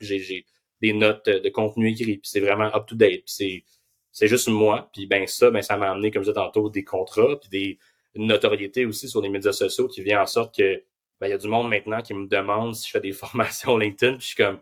[0.00, 0.46] j'ai,
[0.80, 2.18] des notes de contenu écrit.
[2.18, 3.24] Puis c'est vraiment up to date.
[3.24, 3.64] Puis c'est,
[4.10, 4.90] c'est juste moi.
[4.92, 7.78] Puis ben ça, ben ça m'a amené, comme je disais tantôt, des contrats, puis des,
[8.14, 10.82] une notoriété aussi sur les médias sociaux qui vient en sorte que
[11.20, 13.76] ben, il y a du monde maintenant qui me demande si je fais des formations
[13.76, 14.14] LinkedIn.
[14.14, 14.58] Puis je suis comme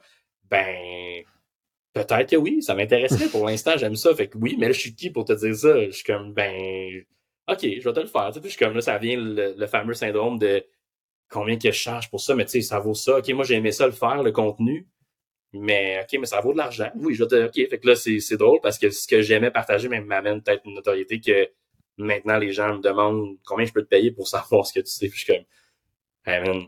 [0.51, 1.25] ben
[1.95, 4.15] peut-être que oui, ça m'intéresserait pour l'instant, j'aime ça.
[4.15, 5.85] Fait que oui, mais là, je suis qui pour te dire ça?
[5.87, 7.05] Je suis comme ben
[7.49, 8.31] OK, je vais te le faire.
[8.33, 10.65] Puis je suis comme là, ça vient le, fameux syndrome de
[11.31, 13.19] combien que je charge pour ça, mais tu sais, ça vaut ça.
[13.19, 14.89] OK, moi j'ai aimé ça le faire, le contenu.
[15.53, 16.91] Mais OK, mais ça vaut de l'argent.
[16.97, 17.47] Oui, je vais te.
[17.47, 17.69] OK.
[17.71, 21.21] Fait que là, c'est drôle parce que ce que j'aimais partager m'amène peut-être une notoriété
[21.21, 21.49] que
[22.01, 24.91] Maintenant, les gens me demandent combien je peux te payer pour savoir ce que tu
[24.91, 25.09] sais.
[25.09, 25.45] Puis je suis comme,
[26.27, 26.67] hey man,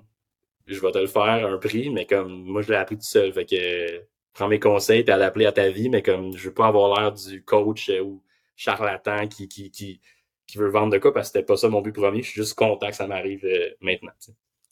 [0.66, 3.32] je vais te le faire un prix, mais comme moi, je l'ai appris tout seul.
[3.32, 4.02] Fait que
[4.32, 7.00] prends mes conseils et à l'appeler à ta vie, mais comme je veux pas avoir
[7.00, 8.22] l'air du coach euh, ou
[8.56, 10.00] charlatan qui, qui, qui,
[10.46, 12.22] qui veut vendre de quoi parce que c'était pas ça mon but premier.
[12.22, 14.12] Je suis juste content que ça m'arrive euh, maintenant.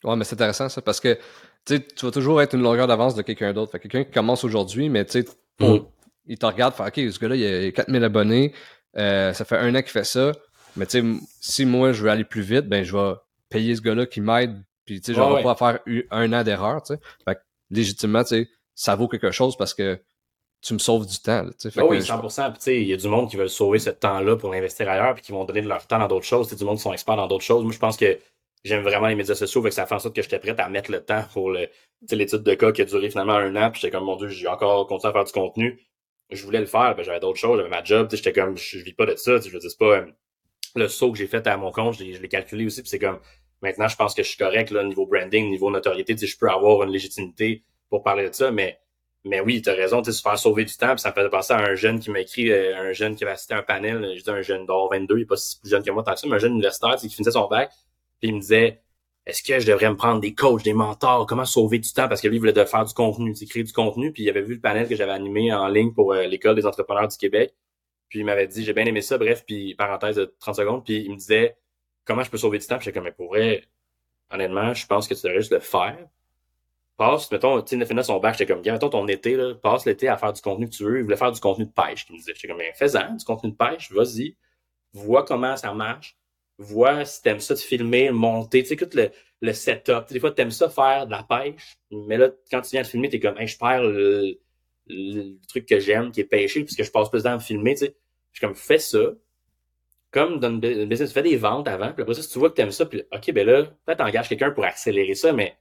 [0.05, 1.19] Ouais, mais c'est intéressant ça parce que
[1.65, 3.73] tu vas toujours être une longueur d'avance de quelqu'un d'autre.
[3.73, 5.28] Fait quelqu'un qui commence aujourd'hui, mais tu sais,
[5.61, 5.78] mm.
[6.27, 8.55] il te regarde, fait OK, ce gars-là, il a 4000 abonnés,
[8.97, 10.32] euh, ça fait un an qu'il fait ça.
[10.77, 13.15] Mais tu sais, si moi je veux aller plus vite, ben je vais
[13.49, 14.63] payer ce gars-là qui m'aide.
[14.85, 15.79] Puis tu sais, j'aurai pas à faire
[16.11, 17.01] un an d'erreur, tu sais.
[17.25, 17.41] Fait que
[17.71, 20.01] légitimement, tu sais, ça vaut quelque chose parce que
[20.63, 21.43] tu me sauves du temps.
[21.43, 22.71] Là, fait oui, 100%.
[22.71, 25.33] il y a du monde qui veut sauver ce temps-là pour l'investir ailleurs puis qui
[25.33, 26.49] vont donner de leur temps dans d'autres choses.
[26.49, 27.63] C'est du monde qui sont experts dans d'autres choses.
[27.63, 28.19] Moi, je pense que
[28.65, 30.69] j'aime vraiment les médias sociaux, fait que ça fait en sorte que j'étais prêt à
[30.69, 33.71] mettre le temps pour l'étude de cas qui a duré finalement un an.
[33.71, 35.81] Puis j'étais comme, mon Dieu, j'ai encore continué à faire du contenu.
[36.31, 38.09] Je voulais le faire, ben, j'avais d'autres choses, j'avais ma job.
[38.13, 39.41] J'étais comme, je, vis pas de ça.
[39.41, 40.05] Je veux dire, c'est pas...
[40.77, 43.19] Le saut que j'ai fait à mon compte, je l'ai calculé aussi, puis c'est comme
[43.63, 46.83] maintenant je pense que je suis correct là, niveau branding, niveau notoriété, je peux avoir
[46.85, 48.79] une légitimité pour parler de ça, mais
[49.25, 51.29] mais oui, tu as raison, tu se faire sauver du temps, puis ça me fait
[51.29, 54.15] penser à un jeune qui m'a écrit, euh, un jeune qui avait assisté un panel,
[54.17, 56.21] je dis un jeune d'or 22, il est pas si jeune que moi tant que
[56.21, 57.71] ça, mais un jeune universitaire qui finissait son bac,
[58.21, 58.81] puis il me disait
[59.27, 62.21] est-ce que je devrais me prendre des coachs, des mentors, comment sauver du temps parce
[62.21, 64.55] que lui il voulait de faire du contenu, créer du contenu, puis il avait vu
[64.55, 67.55] le panel que j'avais animé en ligne pour euh, l'école des entrepreneurs du Québec.
[68.11, 71.03] Puis il m'avait dit j'ai bien aimé ça, bref, puis parenthèse de 30 secondes, puis
[71.05, 71.57] il me disait
[72.05, 73.65] comment je peux sauver du temps, puis j'étais comme mais pour vrai,
[74.31, 75.97] honnêtement, je pense que tu devrais juste le faire.
[76.97, 80.09] Passe, mettons, tu sais, son bac, j'étais comme, gars, mettons ton été, là, passe l'été
[80.09, 80.99] à faire du contenu que tu veux.
[80.99, 82.32] Il voulait faire du contenu de pêche, il me disait.
[82.35, 84.37] J'étais comme, mais fais-en, du contenu de pêche, vas-y,
[84.93, 86.16] vois comment ça marche,
[86.59, 89.11] vois si t'aimes ça de filmer, monter, tu sais, écoute le,
[89.41, 90.09] le setup.
[90.11, 93.09] Des fois, t'aimes ça faire de la pêche, mais là, quand tu viens de filmer,
[93.09, 94.39] t'es comme, hey, je perds le,
[95.49, 97.75] truc que j'aime, qui est pêcher, puisque je passe plus de temps à me filmer,
[97.75, 97.97] tu sais.
[98.33, 98.99] Je suis comme, fais ça.
[100.11, 102.51] Comme dans une business, tu fais des ventes avant, puis après ça, si tu vois
[102.51, 105.57] que t'aimes ça, puis ok, ben là, peut-être t'engages quelqu'un pour accélérer ça, mais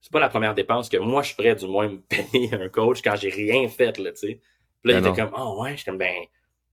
[0.00, 1.98] c'est pas la première dépense que moi, je ferais, du moins, me
[2.32, 4.40] payer un coach quand j'ai rien fait, là, tu sais.
[4.82, 6.24] Puis là, il ben était comme, oh ouais, je suis comme, ben,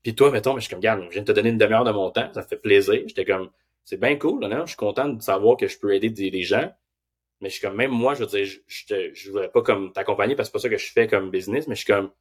[0.01, 1.83] puis toi, mettons, mais je suis comme, regarde, je viens de te donner une demi-heure
[1.83, 3.01] de mon temps, ça me fait plaisir.
[3.05, 3.49] J'étais comme,
[3.83, 4.61] c'est bien cool, non?
[4.61, 6.71] Je suis content de savoir que je peux aider des, gens.
[7.41, 9.93] Mais je suis comme, même moi, je veux dire, je, je, je voudrais pas comme
[9.93, 12.11] t'accompagner parce que c'est pas ça que je fais comme business, mais je suis comme,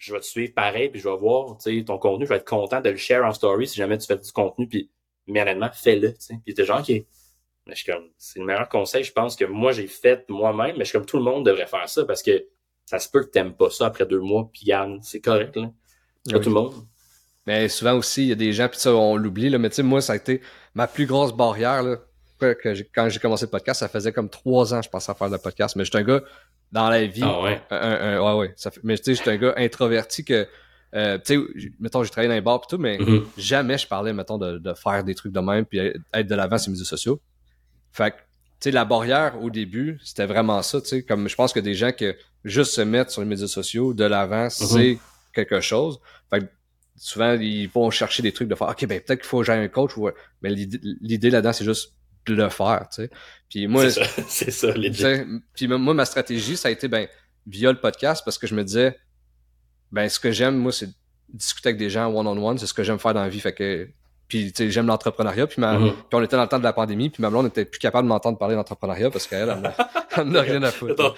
[0.00, 2.36] je vais te suivre pareil, puis je vais voir, tu sais, ton contenu, je vais
[2.36, 4.90] être content de le share en story si jamais tu fais du contenu, puis,
[5.26, 6.34] mais honnêtement, fais-le, tu sais.
[6.44, 6.88] Puis t'es genre, ok.
[6.88, 10.76] Mais je suis comme, c'est le meilleur conseil, je pense que moi, j'ai fait moi-même,
[10.76, 12.46] mais je suis comme, tout le monde devrait faire ça parce que
[12.86, 15.70] ça se peut que t'aimes pas ça après deux mois, puis garde, c'est correct, là.
[16.30, 16.74] Pas tout le monde.
[17.46, 19.76] Mais souvent aussi, il y a des gens, puis ça, on l'oublie, là, mais tu
[19.76, 20.40] sais, moi, ça a été
[20.74, 21.98] ma plus grosse barrière, là,
[22.40, 25.28] que quand j'ai commencé le podcast, ça faisait comme trois ans, je pensais à faire
[25.28, 26.22] le podcast, mais j'étais un gars
[26.72, 27.22] dans la vie.
[27.24, 27.60] Ah ouais?
[27.70, 28.52] Un, ouais, ouais.
[28.56, 30.46] Ça fait, mais tu sais, j'étais un gars introverti que,
[30.94, 33.24] euh, tu sais, mettons, j'ai travaillé dans les bars et tout, mais mm-hmm.
[33.36, 36.58] jamais je parlais, mettons, de, de, faire des trucs de même puis être de l'avant
[36.58, 37.20] sur les médias sociaux.
[37.92, 38.22] Fait que, tu
[38.60, 41.74] sais, la barrière au début, c'était vraiment ça, tu sais, comme je pense que des
[41.74, 42.06] gens qui
[42.44, 44.74] juste se mettre sur les médias sociaux de l'avant, mm-hmm.
[44.74, 44.98] c'est
[45.32, 46.00] quelque chose.
[46.30, 46.46] Fait que
[46.96, 49.64] souvent, ils vont chercher des trucs de faire, OK, ben peut-être qu'il faut que j'aille
[49.64, 50.08] un coach, ou...
[50.42, 51.94] mais l'idée là-dedans, c'est juste
[52.26, 53.10] de le faire, tu sais.
[53.48, 55.24] Puis moi, c'est ça, ça
[55.54, 57.08] Puis moi, ma stratégie, ça a été, ben,
[57.46, 58.96] via le podcast, parce que je me disais,
[59.90, 60.90] ben, ce que j'aime, moi, c'est
[61.32, 63.88] discuter avec des gens one-on-one, c'est ce que j'aime faire dans la vie, fait que
[64.30, 65.90] puis tu sais j'aime l'entrepreneuriat puis, ma, mm-hmm.
[65.90, 68.06] puis on était dans le temps de la pandémie puis ma blonde n'était plus capable
[68.06, 69.52] de m'entendre parler d'entrepreneuriat parce qu'elle
[70.16, 71.16] elle n'a rien à foutre.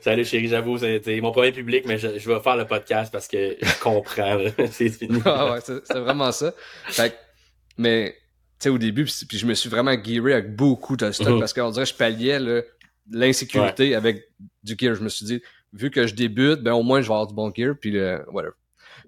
[0.00, 3.56] Salut chérie j'avoue c'était mon premier public mais je, vais faire le podcast parce que
[3.60, 4.38] je comprends
[4.70, 5.20] c'est fini.
[5.26, 6.54] Ah ouais c'est vraiment ça.
[6.86, 7.14] Fait
[7.76, 8.23] mais tu
[8.58, 11.38] sais au début puis, je me suis vraiment gearé avec beaucoup de stock mm-hmm.
[11.38, 12.38] parce qu'on dirait que je palliais
[13.10, 14.28] l'insécurité avec
[14.62, 17.14] du gear je me suis dit vu que je débute ben au moins je vais
[17.14, 18.52] avoir du bon gear puis le whatever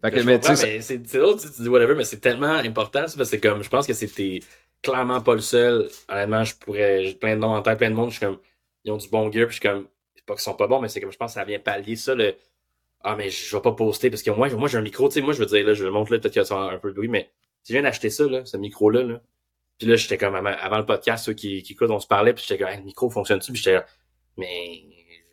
[0.02, 0.40] mais,
[0.80, 3.86] c'est drôle, tu, dis whatever, mais c'est tellement important, parce que c'est comme, je pense
[3.86, 4.40] que c'était
[4.82, 5.88] clairement pas le seul.
[6.08, 8.38] Honnêtement, je pourrais, j'ai plein de noms en tête, plein de monde, je suis comme,
[8.84, 10.80] ils ont du bon gear, puis je suis comme, c'est pas qu'ils sont pas bons,
[10.80, 12.34] mais c'est comme, je pense que ça vient pallier ça, le,
[13.02, 15.22] ah, mais je vais pas poster, parce que moi, moi j'ai un micro, tu sais,
[15.22, 16.90] moi, je veux dire, là, je le montre là, peut-être qu'il y a un peu
[16.90, 17.30] de bruit, mais
[17.62, 19.20] si je viens d'acheter ça, là, ce micro-là, là,
[19.78, 22.44] puis là, j'étais comme, avant le podcast, ceux qui, qui écoutent, on se parlait, puis
[22.46, 23.52] j'étais comme, le micro fonctionne-tu?
[23.52, 23.82] Puis j'étais
[24.36, 24.82] mais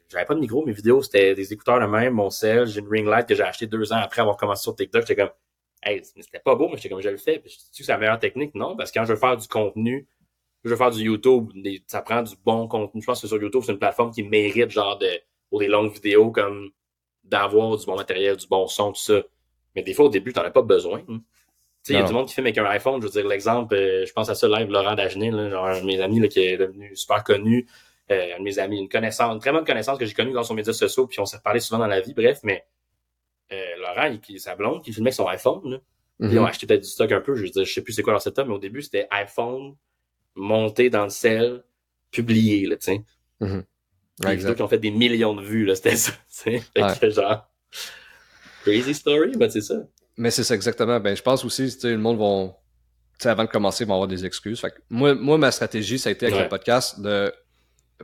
[0.10, 2.88] j'avais pas de micro, mes vidéos, c'était des écouteurs de même, mon sel, j'ai une
[2.88, 5.02] ring light que j'ai acheté deux ans après avoir commencé sur TikTok.
[5.02, 5.32] J'étais comme,
[5.82, 7.40] hey, c'était pas beau, mais j'étais comme, je le fais.
[7.40, 8.54] Puis, tu c'est la meilleure technique?
[8.56, 10.08] Non, parce que quand je veux faire du contenu,
[10.64, 11.52] je veux faire du YouTube,
[11.88, 13.02] ça prend du bon contenu.
[13.02, 15.10] Je pense que sur YouTube, c'est une plateforme qui mérite, genre, de,
[15.50, 16.70] pour des longues vidéos, comme,
[17.24, 19.22] d'avoir du bon matériel, du bon son, tout ça.
[19.76, 21.04] Mais des fois, au début, t'en as pas besoin.
[21.90, 23.02] Il y a du monde qui fait avec un iPhone.
[23.02, 26.00] Je veux dire, l'exemple, euh, je pense à ça live, Laurent Dagenet, là, genre, mes
[26.02, 27.68] amis, là, qui est devenu super connu.
[28.12, 30.44] Euh, un de mes amis, une connaissance, une très bonne connaissance que j'ai connue dans
[30.44, 32.66] son média social, puis on s'est parlé souvent dans la vie, bref, mais
[33.54, 35.78] euh, Laurent, il, sa blonde, qui filmait avec son iPhone, là,
[36.20, 36.48] ils ont mhm.
[36.48, 38.22] acheté peut-être du stock un peu, je veux dire, je sais plus c'est quoi leur
[38.22, 39.76] setup, mais au début, c'était iPhone,
[40.36, 41.64] monté dans le sel,
[42.12, 43.04] publié, là, tu sais.
[43.40, 43.62] Mm
[44.56, 47.12] qui ont fait des millions de vues, là, c'était ça, tu sais.
[47.12, 47.50] genre,
[48.64, 49.76] crazy story, mais c'est ça.
[50.18, 51.00] Mais c'est ça, exactement.
[51.00, 52.50] Ben, je pense aussi, tu sais, le monde vont,
[53.20, 54.60] tu sais, avant de commencer, vont avoir des excuses.
[54.60, 57.34] Fait que moi, moi, ma stratégie, ça a été avec le podcast de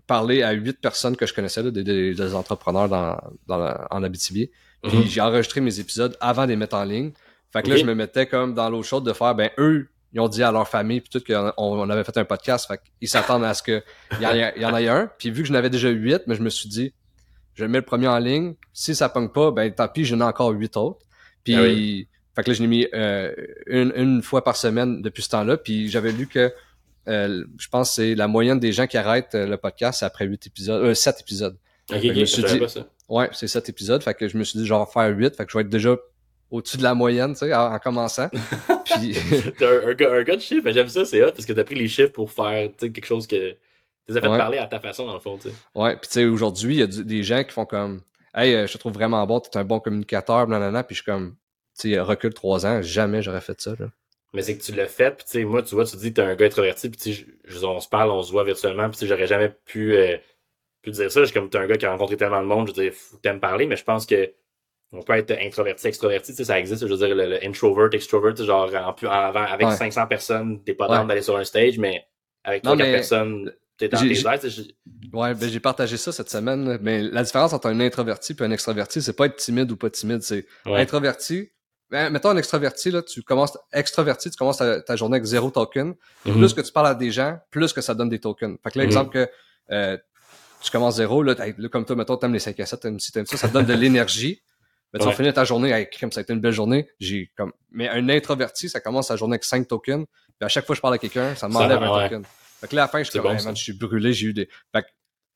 [0.07, 3.17] parler à huit personnes que je connaissais, là, des, entrepreneurs dans,
[3.47, 4.49] dans en Abitibi.
[4.83, 5.03] Puis mhm.
[5.05, 7.11] j'ai enregistré mes épisodes avant de les mettre en ligne.
[7.51, 10.19] Fait que là, je me mettais comme dans l'eau chaude de faire, ben eux, ils
[10.19, 12.67] ont dit à leur famille, puis tout, qu'on on avait fait un podcast.
[12.67, 13.83] Fait qu'ils s'attendent à ce qu'il
[14.19, 15.09] y, y, en ait un.
[15.17, 16.93] Puis vu que j'en avais déjà huit, mais je me suis dit,
[17.55, 18.55] je mets le premier en ligne.
[18.73, 21.05] Si ça pogne pas, ben tant pis, j'en ai encore huit autres.
[21.43, 23.33] Puis, ah fait que là, je l'ai mis euh,
[23.67, 25.57] une, une fois par semaine depuis ce temps-là.
[25.57, 26.53] Puis j'avais lu que
[27.09, 30.25] euh, je pense que c'est la moyenne des gens qui arrêtent euh, le podcast après
[30.25, 31.57] 8 épisodes, euh, 7 épisodes.
[31.91, 32.85] Ok, je me suis dit, ça.
[33.07, 34.03] Ouais, c'est 7 épisodes.
[34.03, 35.35] Fait que je me suis dit, genre, faire 8.
[35.35, 35.97] Fait que je vais être déjà
[36.51, 38.29] au-dessus de la moyenne, tu sais, en, commençant.
[38.85, 39.15] Puis...
[39.61, 41.75] un, un, gars, un gars de chiffres, j'aime ça, c'est hot, parce que t'as pris
[41.75, 43.55] les chiffres pour faire, tu sais, quelque chose que...
[44.07, 45.55] Tu as fait parler à ta façon, dans le fond, tu sais.
[45.75, 48.01] Ouais, puis tu sais, aujourd'hui, il y a des gens qui font comme,
[48.35, 51.35] hey, je te trouve vraiment bon, t'es un bon communicateur, blablabla, puis je suis comme,
[51.79, 53.87] tu sais, recule 3 ans, jamais j'aurais fait ça, là.
[54.33, 56.15] Mais c'est que tu l'as fait, puis tu sais, moi, tu vois, tu dis que
[56.15, 59.07] t'es un gars introverti, puis tu sais, on se parle, on se voit virtuellement, puis
[59.07, 60.17] j'aurais jamais pu, euh,
[60.83, 61.23] pu dire ça.
[61.23, 62.93] Je comme t'es un gars qui a rencontré tellement de monde, je veux dire,
[63.23, 64.31] t'aimes parler, mais je pense que
[64.91, 68.35] on peut être introverti, extroverti, tu sais, ça existe, je veux dire, le, introvert, extrovert,
[68.35, 71.07] genre, en, en, avant, avec 500 personnes, t'es pas ouais.
[71.07, 72.05] d'aller sur un stage, mais
[72.43, 74.07] avec 3 personnes, t'es dans tes.
[75.11, 78.51] Ouais, ben j'ai partagé ça cette semaine, mais la différence entre un introverti et un
[78.51, 81.49] extraverti, c'est pas être timide ou pas timide, c'est introverti,
[81.89, 85.95] ben, mettons un extraverti, là, tu commences extraverti, tu commences ta, journée avec zéro token.
[86.25, 86.33] Mm-hmm.
[86.33, 88.57] Plus que tu parles à des gens, plus que ça donne des tokens.
[88.63, 89.25] Fait que là, exemple mm-hmm.
[89.25, 89.31] que
[89.71, 89.97] euh,
[90.61, 91.35] tu commences zéro, là,
[91.71, 93.65] comme toi, mettons, t'aimes les 5 à 7, t'aimes si t'aimes ça, ça te donne
[93.65, 94.43] de l'énergie.
[94.93, 96.87] Mais tu vas finir ta journée avec crime, ça a été une belle journée.
[96.99, 97.53] J'ai comme.
[97.71, 100.05] Mais un introverti, ça commence sa journée avec 5 tokens.
[100.05, 102.23] Puis à chaque fois que je parle à quelqu'un, ça m'enlève un token.
[102.59, 104.49] Fait que là, à la fin, je suis comme, je suis brûlé, j'ai eu des.
[104.73, 104.87] Fait que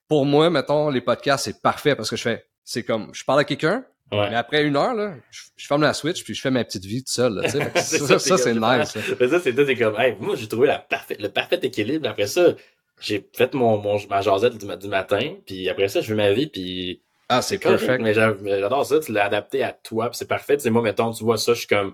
[0.07, 2.45] pour moi, mettons, les podcasts, c'est parfait parce que je fais.
[2.63, 6.23] C'est comme, je parle à quelqu'un, mais après une heure, là, je, ferme la Switch
[6.23, 7.33] puis je fais ma petite vie tout seul.
[7.33, 8.97] Là, ça, ça, c'est nice.
[9.19, 12.07] Mais ça, c'est comme, hey, moi, j'ai trouvé la parfait, le parfait équilibre.
[12.07, 12.53] Après ça,
[13.01, 16.31] j'ai fait mon, mon, ma jasette du, du matin, puis après ça, je fais ma
[16.31, 17.01] vie, puis...
[17.29, 18.01] Ah, c'est perfect.
[18.01, 20.57] Mais j'adore ça, tu l'as adapté à toi, puis c'est parfait.
[20.57, 21.93] Tu sais, moi, mettons, tu vois ça, je suis comme...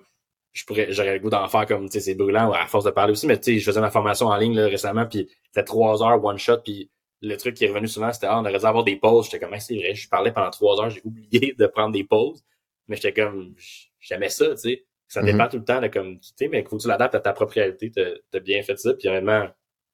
[0.53, 2.91] je pourrais J'aurais le goût d'en faire comme, tu sais, c'est brûlant à force de
[2.91, 5.63] parler aussi, mais tu sais, je faisais ma formation en ligne là, récemment, puis c'était
[5.63, 6.89] trois heures one-shot, puis
[7.21, 9.25] le truc qui est revenu souvent, c'était, ah, on aurait dû avoir des pauses.
[9.25, 12.43] J'étais comme, c'est vrai, je parlais pendant trois heures, j'ai oublié de prendre des pauses
[12.89, 13.55] mais j'étais comme
[13.99, 14.85] j'aimais ça, tu sais.
[15.07, 15.49] Ça dépend mm-hmm.
[15.49, 17.33] tout le temps de comme tu sais, mais il faut que tu l'adaptes à ta
[17.33, 17.91] propre réalité.
[17.91, 18.93] T'as bien fait ça.
[18.93, 19.47] Puis honnêtement,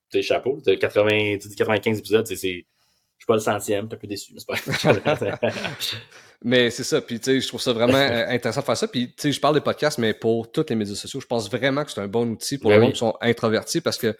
[0.09, 0.59] t'es chapeau.
[0.63, 2.35] T'as 80, 95 épisodes, c'est.
[2.35, 5.51] Je suis pas le centième, t'es un peu déçu, mais c'est pas.
[6.43, 7.01] mais c'est ça.
[7.01, 8.87] Puis tu sais, je trouve ça vraiment euh, intéressant de faire ça.
[8.87, 11.49] Puis tu sais, je parle des podcasts, mais pour tous les médias sociaux, je pense
[11.49, 14.15] vraiment que c'est un bon outil pour ben les gens qui sont introvertis parce que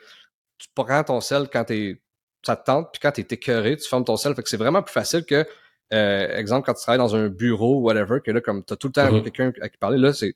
[0.57, 2.01] tu prends ton sel quand t'es
[2.45, 4.35] ça te tente, puis quand t'es écœuré, tu fermes ton sel.
[4.35, 5.45] Fait que c'est vraiment plus facile que
[5.93, 8.93] euh, exemple, quand tu travailles dans un bureau, whatever, que là, comme t'as tout le
[8.93, 9.23] temps mm-hmm.
[9.23, 10.35] quelqu'un à qui parler, là, c'est.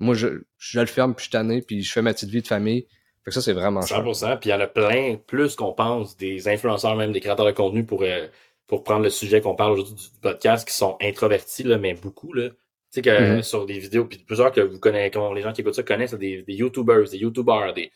[0.00, 2.42] Moi, je, je le ferme, puis je suis tanné, puis je fais ma petite vie
[2.42, 2.86] de famille.
[3.24, 4.38] Fait que ça, c'est vraiment 100%.
[4.38, 7.50] Puis il y en a plein, plus qu'on pense, des influenceurs, même des créateurs de
[7.50, 8.28] contenu pour, euh,
[8.68, 12.32] pour prendre le sujet qu'on parle aujourd'hui du podcast, qui sont introvertis, là, mais beaucoup,
[12.32, 12.50] là.
[12.50, 12.56] Tu
[12.90, 13.42] sais que mm-hmm.
[13.42, 16.42] sur des vidéos, puis plusieurs que vous connaissez, les gens qui écoutent ça connaissent, des,
[16.42, 17.90] des YouTubers, des YouTubers, des,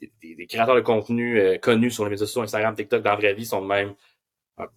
[0.00, 3.16] des, des, créateurs de contenu euh, connus sur les médias sociaux, Instagram, TikTok, dans la
[3.16, 3.94] vraie vie, sont de même.
[4.56, 4.68] Ah,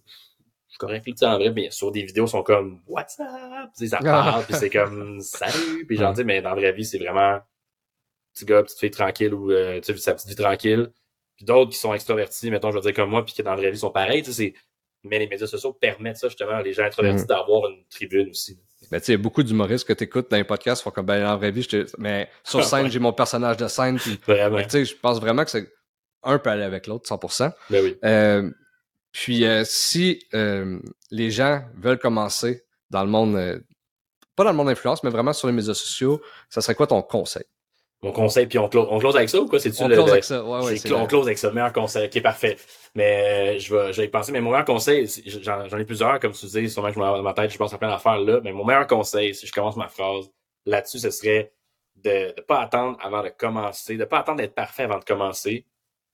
[0.78, 3.70] correct, tu en vrai, mais sur des vidéos, sont comme What's up?
[3.76, 5.86] Tu sais, ça parle, puis c'est comme Salut!
[5.86, 7.40] Puis genre, mais dans la vraie vie, c'est vraiment
[8.34, 10.90] petit gars, petite fille tranquille ou euh, tu sais, sa petite vie tranquille.
[11.36, 13.56] Puis d'autres qui sont extrovertis, mettons, je veux dire comme moi, puis qui dans la
[13.56, 14.54] vraie vie sont pareils, tu sais,
[15.04, 17.26] mais les médias sociaux permettent ça justement les gens introvertis mm.
[17.26, 18.58] d'avoir une tribune aussi.
[18.90, 21.30] Mais tu sais, beaucoup d'humoristes que tu écoutes dans les podcasts font comme ben dans
[21.30, 21.66] la vraie vie,
[21.98, 23.98] mais sur scène, j'ai mon personnage de scène.
[23.98, 24.62] Puis, vraiment.
[24.62, 25.68] Tu sais, je pense vraiment que c'est
[26.22, 27.52] un peut aller avec l'autre, 100%.
[27.70, 27.96] Ben oui.
[28.04, 28.50] Euh,
[29.12, 30.78] puis euh, si euh,
[31.10, 33.62] les gens veulent commencer dans le monde,
[34.34, 36.20] pas dans le monde d'influence, mais vraiment sur les médias sociaux,
[36.50, 37.44] ça serait quoi ton conseil?
[38.06, 39.58] Mon conseil, puis on close, on close avec ça ou quoi?
[39.58, 42.22] C'est-tu on close avec ça, ouais, ouais, On close avec ça, meilleur conseil, qui est
[42.22, 42.56] parfait.
[42.94, 44.30] Mais je vais, je vais y penser.
[44.30, 45.08] Mais mon meilleur conseil,
[45.42, 47.78] j'en, ai plusieurs, comme tu dis, sûrement que je dans ma tête, je pense à
[47.78, 48.40] plein d'affaires là.
[48.44, 50.30] Mais mon meilleur conseil, si je commence ma phrase
[50.66, 51.52] là-dessus, ce serait
[51.96, 55.66] de ne pas attendre avant de commencer, de pas attendre d'être parfait avant de commencer.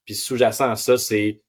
[0.03, 1.43] Puis sous-jacent à ça, c'est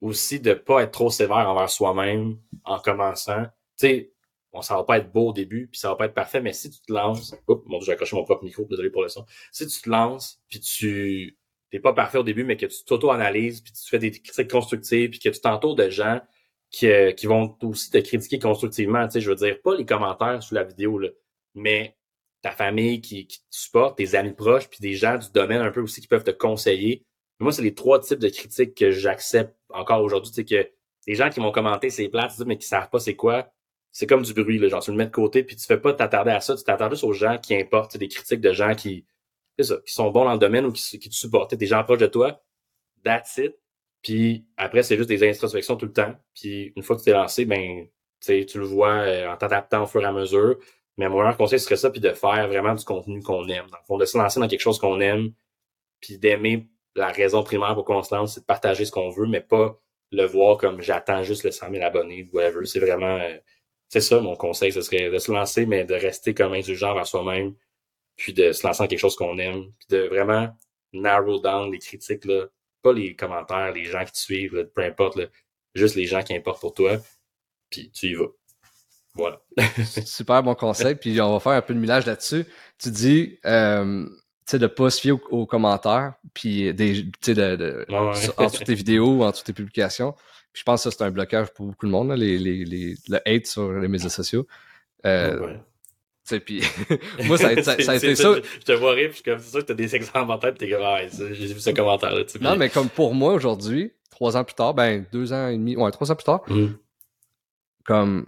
[0.00, 3.44] aussi de pas être trop sévère envers soi-même en commençant.
[3.78, 4.09] Tu sais,
[4.52, 6.52] bon, ça va pas être beau au début, puis ça va pas être parfait, mais
[6.52, 9.24] si tu te lances, oups, mon j'ai accroché mon propre micro, désolé pour le son.
[9.52, 11.38] Si tu te lances, puis tu
[11.70, 15.10] t'es pas parfait au début, mais que tu t'auto-analyses, puis tu fais des critiques constructives,
[15.10, 16.20] puis que tu t'entoures de gens
[16.70, 19.06] qui, euh, qui vont aussi te critiquer constructivement.
[19.06, 21.08] Tu sais, je veux dire, pas les commentaires sous la vidéo, là,
[21.54, 21.96] mais
[22.42, 25.70] ta famille qui, qui te supporte, tes amis proches, puis des gens du domaine un
[25.70, 27.04] peu aussi qui peuvent te conseiller.
[27.38, 30.32] Moi, c'est les trois types de critiques que j'accepte encore aujourd'hui.
[30.34, 30.68] C'est que
[31.06, 33.50] les gens qui vont commenter ces plates, mais qui savent pas c'est quoi,
[33.92, 34.58] c'est comme du bruit.
[34.58, 36.64] Là, genre, tu le mets de côté, puis tu fais pas t'attarder à ça, tu
[36.64, 39.06] t'attardes juste aux gens qui importent, des critiques de gens qui,
[39.58, 42.06] ça, qui sont bons dans le domaine ou qui, te supportent, des gens proches de
[42.06, 42.40] toi.
[43.04, 43.56] That's it.
[44.02, 46.14] Puis après, c'est juste des introspections tout le temps.
[46.34, 47.86] Puis une fois que tu t'es lancé, ben,
[48.20, 50.58] tu le vois euh, en t'adaptant au fur et à mesure.
[50.96, 53.66] Mais mon meilleur conseil serait ça, puis de faire vraiment du contenu qu'on aime.
[53.70, 55.32] Dans le fond, de se lancer dans quelque chose qu'on aime,
[56.00, 59.26] puis d'aimer la raison primaire pour qu'on se lance, c'est de partager ce qu'on veut,
[59.26, 59.80] mais pas
[60.12, 62.66] le voir comme j'attends juste le 100 000 abonnés whatever.
[62.66, 63.38] C'est vraiment, euh,
[63.90, 67.06] c'est ça mon conseil, ce serait de se lancer, mais de rester comme indulgent vers
[67.06, 67.54] soi-même,
[68.16, 70.48] puis de se lancer dans quelque chose qu'on aime, puis de vraiment
[70.92, 72.46] narrow down les critiques, là,
[72.82, 75.18] pas les commentaires, les gens qui te suivent, peu importe,
[75.74, 76.98] juste les gens qui importent pour toi,
[77.68, 78.28] puis tu y vas.
[79.14, 79.40] Voilà.
[80.06, 82.46] Super bon conseil, puis on va faire un peu de millage là-dessus.
[82.78, 84.08] Tu dis, euh,
[84.46, 88.64] sais, de pas se fier aux, commentaires, puis des, tu sais, de, de en dessous
[88.64, 90.14] tes vidéos, en dessous tes publications.
[90.52, 93.18] Puis je pense que c'est un blocage pour beaucoup de monde, les, les, les, le
[93.26, 94.46] hate sur les médias sociaux.
[95.06, 95.56] Euh,
[96.24, 96.62] sais, puis
[97.24, 97.72] moi, ça a, été ça.
[97.72, 98.34] A été ça.
[98.34, 100.30] Je, je te vois rire, puis je suis comme, c'est sûr que t'as des exemples
[100.30, 102.24] en tête, t'es comme, ah, j'ai vu ce commentaire-là.
[102.40, 105.76] Non, mais comme pour moi aujourd'hui, trois ans plus tard, ben deux ans et demi,
[105.76, 106.76] ouais, trois ans plus tard, Mhm.
[107.84, 108.26] comme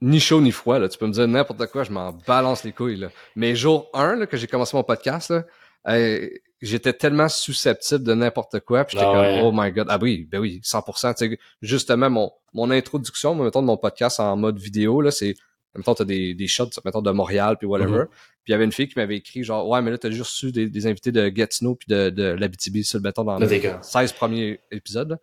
[0.00, 0.88] ni chaud ni froid, là.
[0.88, 3.08] Tu peux me dire n'importe quoi, je m'en balance les couilles, là.
[3.34, 5.44] Mais jour 1, là, que j'ai commencé mon podcast, là,
[5.88, 6.28] euh,
[6.60, 9.40] j'étais tellement susceptible de n'importe quoi, puis j'étais Ah comme, ouais.
[9.44, 11.14] oh my god, ah oui, ben oui, 100%.
[11.16, 15.34] Tu sais, justement, mon, mon introduction, mettons, de mon podcast en mode vidéo, là, c'est,
[15.74, 18.02] mettons, t'as des, des shots, mettons, de Montréal, puis whatever.
[18.02, 18.08] Mm-hmm.
[18.08, 20.30] Puis il y avait une fille qui m'avait écrit, genre, ouais, mais là, t'as juste
[20.30, 23.40] reçu des, des invités de Gatineau puis de, de l'Abitibi, sur le béton, dans Là,
[23.40, 25.10] le t'es comme, 16 premiers épisodes.
[25.10, 25.18] là.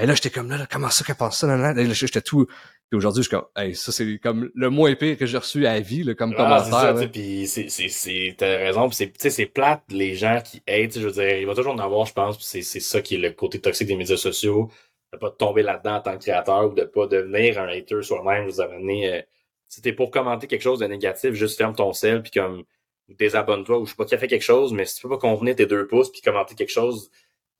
[0.00, 1.46] Et là, j'étais comme là, là, comment ça qu'elle pense ça?
[1.46, 2.46] Là, là, j'étais tout.
[2.90, 5.64] Puis aujourd'hui, je suis comme, hey, ça, c'est comme le moins pire que j'ai reçu
[5.64, 7.02] à vie, là, comme Ah, c'est ça, commentaire.
[7.02, 7.08] là.
[7.08, 10.60] puis c'est, c'est, c'est, t'as raison, puis c'est, tu sais, c'est plate, les gens qui
[10.66, 13.00] sais, je veux dire, il va toujours en avoir, je pense, puis c'est, c'est ça
[13.00, 14.70] qui est le côté toxique des médias sociaux,
[15.12, 18.48] de pas tomber là-dedans en tant que créateur ou de pas devenir un hater soi-même,
[18.48, 19.22] vous amener, euh,
[19.68, 22.64] si t'es pour commenter quelque chose de négatif, juste ferme ton sel, puis comme,
[23.08, 25.18] désabonne-toi, ou je sais pas qui a fait quelque chose, mais si tu peux pas
[25.18, 27.10] convenir tes deux pouces, puis commenter quelque chose,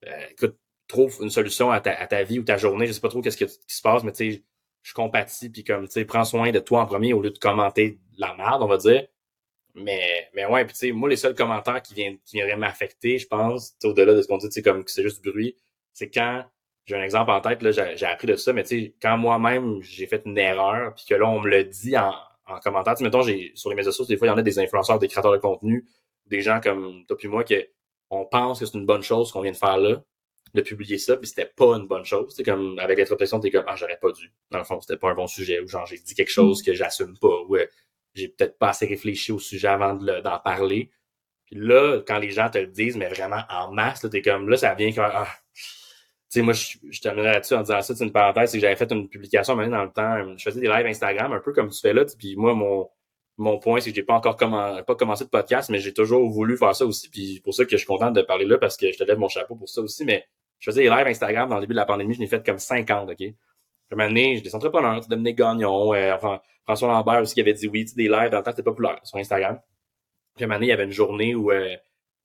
[0.07, 2.99] euh, écoute, trouve une solution à ta, à ta vie ou ta journée, je sais
[3.01, 4.43] pas trop qu'est-ce que- qui se passe, mais tu sais,
[4.81, 7.37] je compatis, puis comme, tu sais, prends soin de toi en premier au lieu de
[7.37, 9.07] commenter la merde, on va dire.
[9.75, 13.17] Mais, mais ouais, puis tu sais, moi, les seuls commentaires qui, viennent, qui viendraient m'affecter,
[13.17, 15.55] je pense, au-delà de ce qu'on dit, tu sais, comme que c'est juste du bruit,
[15.93, 16.43] c'est quand,
[16.85, 19.81] j'ai un exemple en tête, là, j'ai appris de ça, mais tu sais, quand moi-même,
[19.81, 22.13] j'ai fait une erreur, puis que là, on me le dit en,
[22.47, 24.37] en commentaire, tu sais, mettons, j'ai, sur les médias sociaux, des fois, il y en
[24.37, 25.85] a des influenceurs, des créateurs de contenu,
[26.25, 27.67] des gens comme toi puis moi, que
[28.09, 30.03] on pense que c'est une bonne chose qu'on vient de faire là,
[30.53, 32.33] de publier ça, puis c'était pas une bonne chose.
[32.35, 34.31] C'est comme avec l'interprétation, t'es comme ah j'aurais pas dû.
[34.51, 36.73] Dans le fond, c'était pas un bon sujet, ou genre j'ai dit quelque chose que
[36.73, 37.65] j'assume pas, ou euh,
[38.13, 40.91] j'ai peut-être pas assez réfléchi au sujet avant de le- d'en parler.
[41.45, 44.49] Puis là, quand les gens te le disent, mais vraiment en masse, là, t'es comme
[44.49, 45.27] là, ça vient quand ah.
[46.33, 48.61] Tu sais, moi, je, je terminerais là-dessus en disant ça, c'est une parenthèse, c'est que
[48.61, 50.37] j'avais fait une publication maintenant dans le temps.
[50.37, 52.89] Je faisais des lives Instagram, un peu comme tu fais là, puis moi, mon,
[53.37, 56.29] mon point, c'est que j'ai pas encore commen- pas commencé de podcast, mais j'ai toujours
[56.29, 57.09] voulu faire ça aussi.
[57.09, 59.17] Puis pour ça que je suis content de parler là, parce que je te lève
[59.17, 60.05] mon chapeau pour ça aussi.
[60.05, 60.25] Mais
[60.61, 62.59] je faisais des lives Instagram dans le début de la pandémie, je n'ai fait comme
[62.59, 63.33] 50, OK?
[63.91, 67.67] Moment donné, j'ai des entrepreneurs, Dominique Gagnon, euh, Fran- François Lambert aussi qui avait dit
[67.67, 69.59] oui, des lives dans le temps, c'était populaire sur Instagram.
[70.35, 71.75] Puis à il y avait une journée où euh,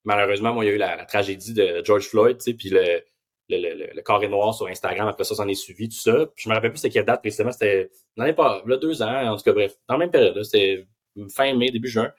[0.04, 3.02] malheureusement, moi, il y a eu la, tragédie de George Floyd, tu sais, puis le,
[3.48, 6.26] le, le, le, carré noir sur Instagram, après ça, s'en est suivi, tout ça.
[6.34, 9.32] Puis je me rappelle plus c'était quelle date précisément, c'était l'année pas, là, deux ans,
[9.32, 10.86] en tout cas, bref, dans la même période, c'était
[11.34, 12.12] fin mai, début juin.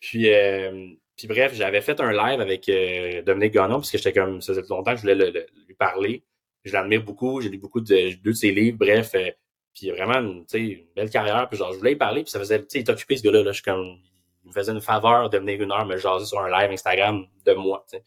[0.00, 0.88] Puis, euh,
[1.20, 4.54] puis bref, j'avais fait un live avec euh, Dominique Gagnon, parce que j'étais comme, ça
[4.54, 6.24] faisait longtemps que je voulais lui parler.
[6.64, 9.14] Je l'admire beaucoup, j'ai lu beaucoup de de ses livres, bref.
[9.14, 9.30] euh,
[9.74, 11.46] puis vraiment une, tu sais, une belle carrière.
[11.48, 13.42] Puis genre, je voulais y parler, puis ça faisait, tu sais, il occupé ce gars-là,
[13.42, 13.98] là, je suis comme,
[14.44, 17.26] il me faisait une faveur de venir une heure me jaser sur un live Instagram
[17.44, 18.04] de moi, tu sais,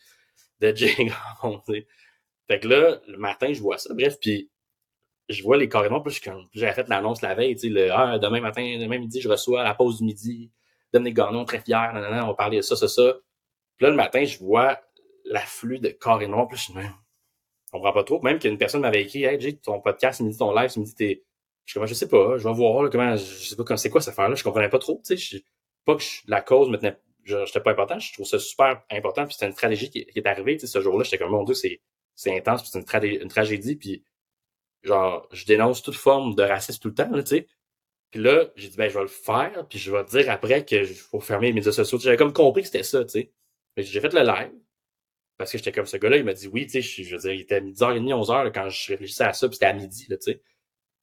[0.59, 1.11] de Jay.
[2.47, 4.49] Fait que là, le matin, je vois ça, bref, puis
[5.29, 6.19] je vois les carrément, puis
[6.53, 9.63] j'avais fait l'annonce la veille, tu sais, le, ah, demain matin, demain midi, je reçois
[9.63, 10.51] la pause du midi,
[10.93, 13.15] Dominique Gagnon, très fier, nanana, on va parler de ça, ça, ça.
[13.77, 14.79] Puis là, le matin, je vois
[15.25, 16.93] l'afflux de carré noir, puis je même,
[17.71, 18.21] on comprend pas trop.
[18.21, 20.79] Même qu'une personne m'avait écrit, hey, Jay, ton podcast, il me dit ton live, il
[20.81, 21.23] me dit, t'es,
[21.65, 24.01] je comme, je sais pas, je vais voir, là, comment, je sais pas, c'est quoi
[24.01, 25.43] cette affaire-là, je comprenais pas trop, tu sais, je-
[25.85, 28.83] pas que je- la cause me tenait, je- j'étais pas important, je trouve ça super
[28.91, 31.43] important, puis c'était une tragédie qui, est arrivée, tu sais, ce jour-là, j'étais comme, mon
[31.43, 31.81] Dieu, c'est,
[32.15, 32.79] c'est intense, puis c'est
[33.15, 34.03] une, une tragédie, puis
[34.83, 37.47] genre, je dénonce toute forme de racisme tout le temps, tu sais.
[38.13, 40.85] Puis là, j'ai dit, ben, je vais le faire, puis je vais dire après que
[40.85, 41.97] faut fermer les médias sociaux.
[41.97, 43.31] J'avais comme compris que c'était ça, tu sais.
[43.75, 44.51] J'ai fait le live,
[45.37, 47.21] parce que j'étais comme ce gars-là, il m'a dit oui, tu sais, je, je veux
[47.21, 50.05] dire, il était 10h30, 11h là, quand je réfléchissais à ça, puis c'était à midi,
[50.09, 50.43] là, tu sais.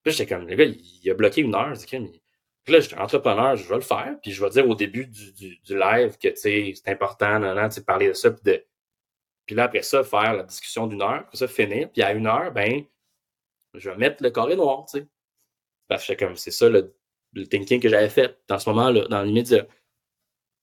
[0.05, 2.21] Puis j'étais comme, le gars, il, a bloqué une heure, comme, il-
[2.65, 5.33] Puis là, j'étais entrepreneur, je vais le faire, puis je vais dire au début du,
[5.33, 8.43] du, live que, tu sais, c'est important, nan, nan, tu sais, parler de ça, puis
[8.45, 8.65] de...
[9.47, 12.29] Puis là, après ça, faire la discussion d'une heure, puis ça, finir, puis à une
[12.29, 12.85] heure, ben,
[13.75, 15.09] je vais mettre le carré noir, tu sais.
[15.89, 16.95] Parce que comme, c'est ça le,
[17.35, 19.67] le thinking que j'avais fait dans ce moment-là, dans l'immédiat.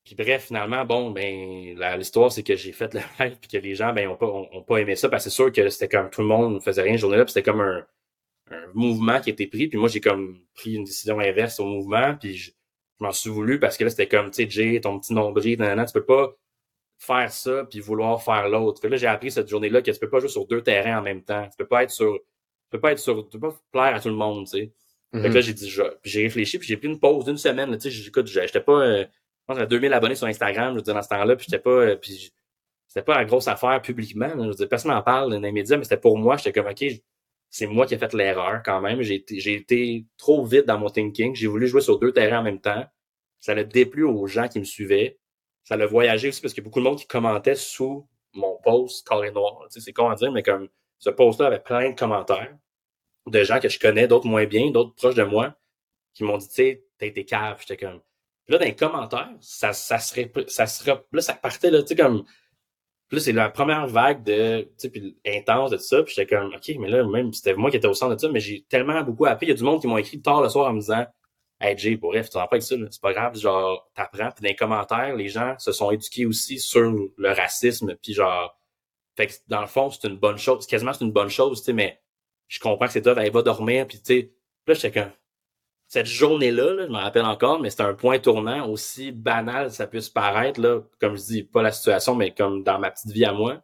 [0.03, 3.75] Puis bref, finalement, bon, ben, l'histoire, c'est que j'ai fait le live, puis que les
[3.75, 6.09] gens, ben, ont pas, ont, pas aimé ça, parce que c'est sûr que c'était comme
[6.09, 7.85] tout le monde ne faisait rien cette journée-là, puis c'était comme un,
[8.51, 12.15] un mouvement qui été pris, puis moi, j'ai comme pris une décision inverse au mouvement,
[12.15, 12.51] puis je,
[12.99, 15.59] je m'en suis voulu, parce que là, c'était comme, tu sais, Jay, ton petit nombril,
[15.59, 16.35] nanana, tu peux pas
[16.97, 18.81] faire ça, puis vouloir faire l'autre.
[18.81, 21.01] Fait là, j'ai appris cette journée-là que tu peux pas jouer sur deux terrains en
[21.01, 21.47] même temps.
[21.49, 23.99] Tu peux pas être sur, tu peux pas être sur, tu peux pas plaire à
[23.99, 24.73] tout le monde, tu sais.
[25.13, 25.33] Fait que Mhm.
[25.33, 25.73] là, j'ai dit,
[26.03, 27.71] j'ai réfléchi, puis j'ai pris une pause d'une semaine.
[27.71, 29.05] là, Tu sais, j'écoute, j'étais pas, euh, je
[29.47, 31.61] pense que j'avais 2000 abonnés sur Instagram, je veux dire, dans ce temps-là, puis j'étais
[31.61, 32.33] pas, euh, puis
[32.87, 34.27] c'était pas la grosse affaire publiquement.
[34.27, 34.35] là.
[34.43, 36.35] je veux dire, personne n'en parle dans les médias, mais c'était pour moi.
[36.37, 36.83] J'étais comme, ok,
[37.49, 39.01] c'est moi qui ai fait l'erreur quand même.
[39.01, 41.33] J'ai été, j'ai été trop vite dans mon thinking.
[41.35, 42.85] J'ai voulu jouer sur deux terrains en même temps.
[43.39, 45.17] Ça l'a déplu aux gens qui me suivaient.
[45.63, 48.57] Ça l'a voyagé aussi parce qu'il y a beaucoup de monde qui commentait sous mon
[48.63, 49.59] post carré noir.
[49.71, 50.67] Tu sais, c'est con à dire, mais comme
[50.99, 52.53] ce post-là avait plein de commentaires
[53.31, 55.55] de gens que je connais, d'autres moins bien, d'autres proches de moi,
[56.13, 57.57] qui m'ont dit, tu sais, t'as été cave.
[57.61, 58.01] J'étais comme,
[58.45, 61.89] Puis là, dans les commentaires, ça, ça serait, ça serait, là, ça partait, là, tu
[61.89, 62.25] sais, comme,
[63.07, 66.03] puis là, c'est la première vague de, tu sais, intense de tout ça.
[66.03, 68.29] Puis j'étais comme, OK, mais là, même, c'était moi qui étais au centre de ça,
[68.29, 69.45] mais j'ai tellement beaucoup appris.
[69.45, 71.05] Il y a du monde qui m'ont écrit tard le soir en me disant,
[71.59, 74.29] Hey Jay, bref, tu pas avec ça, c'est pas grave, genre, t'apprends.
[74.31, 78.55] Puis dans les commentaires, les gens se sont éduqués aussi sur le racisme, puis genre,
[79.15, 80.67] fait que dans le fond, c'est une bonne chose.
[80.67, 81.99] Quasiment, c'est une bonne chose, tu sais, mais
[82.47, 84.33] je comprends que c'est toi, elle va dormir, puis tu sais,
[84.67, 85.11] là, j'étais comme,
[85.87, 90.09] cette journée-là, je me rappelle encore, mais c'était un point tournant aussi banal ça puisse
[90.09, 93.33] paraître, là, comme je dis, pas la situation, mais comme dans ma petite vie à
[93.33, 93.63] moi.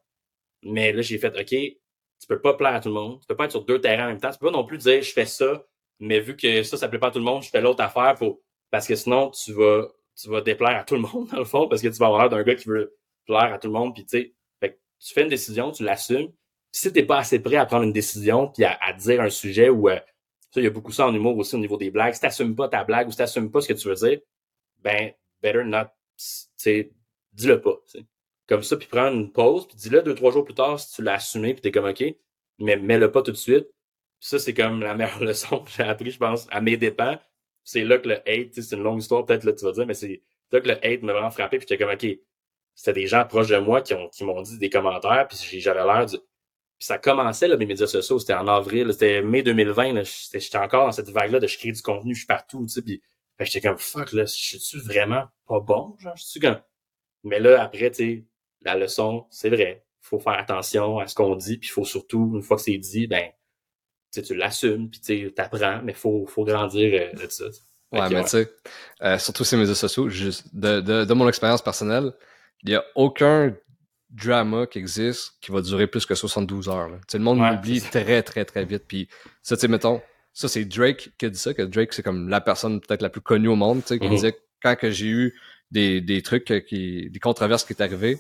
[0.64, 3.36] Mais là, j'ai fait, OK, tu peux pas plaire à tout le monde, tu peux
[3.36, 5.12] pas être sur deux terrains en même temps, tu peux pas non plus dire, je
[5.12, 5.66] fais ça,
[6.00, 8.16] mais vu que ça, ça plaît pas à tout le monde, je fais l'autre affaire
[8.16, 8.42] pour,
[8.72, 11.68] parce que sinon, tu vas, tu vas déplaire à tout le monde, dans le fond,
[11.68, 12.96] parce que tu vas avoir l'air d'un gars qui veut
[13.26, 14.34] plaire à tout le monde, puis tu sais,
[15.06, 16.32] tu fais une décision, tu l'assumes,
[16.74, 19.90] si t'es pas assez prêt à prendre une décision, puis à, dire un sujet où,
[19.90, 20.00] euh,
[20.52, 22.16] ça, il y a beaucoup ça en humour aussi au niveau des blagues.
[22.16, 24.20] Si t'assumes pas ta blague ou si t'assumes pas ce que tu veux dire,
[24.82, 25.86] ben, better not,
[27.34, 27.80] dis-le pas,
[28.48, 31.04] Comme ça, puis prendre une pause, puis dis-le deux, trois jours plus tard si tu
[31.04, 32.04] l'as assumé, puis t'es comme OK,
[32.60, 33.68] mais mets-le pas tout de suite.
[34.20, 37.20] ça, c'est comme la meilleure leçon que j'ai appris, je pense, à mes dépens.
[37.64, 39.94] C'est là que le hate, c'est une longue histoire, peut-être là, tu vas dire, mais
[39.94, 42.08] c'est là que le hate m'a vraiment frappé, puis j'étais comme OK.
[42.76, 45.84] C'était des gens proches de moi qui ont qui m'ont dit des commentaires, puis j'avais
[45.84, 46.18] l'air du
[46.84, 50.92] ça commençait, là, mes médias sociaux, c'était en avril, c'était mai 2020, j'étais encore dans
[50.92, 53.02] cette vague-là de je crée du contenu, je suis partout, tu sais, puis
[53.40, 56.60] j'étais comme, fuck, là, je suis vraiment pas bon, genre, je suis comme...
[57.24, 58.26] Mais là, après, tu sais,
[58.64, 62.34] la leçon, c'est vrai, faut faire attention à ce qu'on dit, puis il faut surtout,
[62.36, 63.30] une fois que c'est dit, ben,
[64.14, 67.46] tu tu l'assumes, puis tu apprends, mais faut, faut grandir euh, de ça.
[67.94, 68.54] Ouais, mais tu sais,
[69.04, 72.12] euh, surtout ces médias sociaux, juste de, de, de mon expérience personnelle,
[72.64, 73.56] il y a aucun
[74.14, 76.90] drama qui existe qui va durer plus que 72 heures.
[76.90, 76.98] Là.
[77.14, 78.84] le monde oublie très, très, très vite.
[78.88, 79.10] Puis
[79.42, 80.02] ça, tu sais, mettons,
[80.34, 83.10] ça, c'est Drake qui a dit ça, que Drake, c'est comme la personne peut-être la
[83.10, 84.10] plus connue au monde, tu sais, qui mm-hmm.
[84.10, 85.40] disait quand que j'ai eu
[85.72, 88.20] des, des trucs, qui, des controverses qui est arrivé,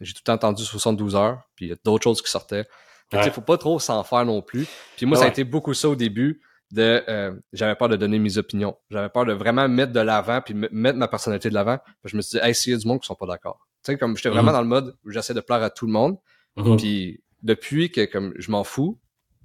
[0.00, 2.66] j'ai tout entendu 72 heures, puis il y a d'autres choses qui sortaient.
[3.12, 4.66] Il ne faut pas trop s'en faire non plus.
[4.96, 6.40] Puis moi, ça a été beaucoup ça au début
[6.72, 8.76] de euh, j'avais peur de donner mes opinions.
[8.90, 11.78] J'avais peur de vraiment mettre de l'avant puis mettre ma personnalité de l'avant.
[12.04, 13.66] Je me suis dit, hey, s'il y a du monde qui sont pas d'accord.
[13.86, 14.56] Tu sais, comme j'étais vraiment mhm.
[14.56, 16.16] dans le mode où j'essaie de plaire à tout le monde.
[16.56, 16.76] Mhm.
[16.76, 18.98] Puis depuis que comme je m'en fous,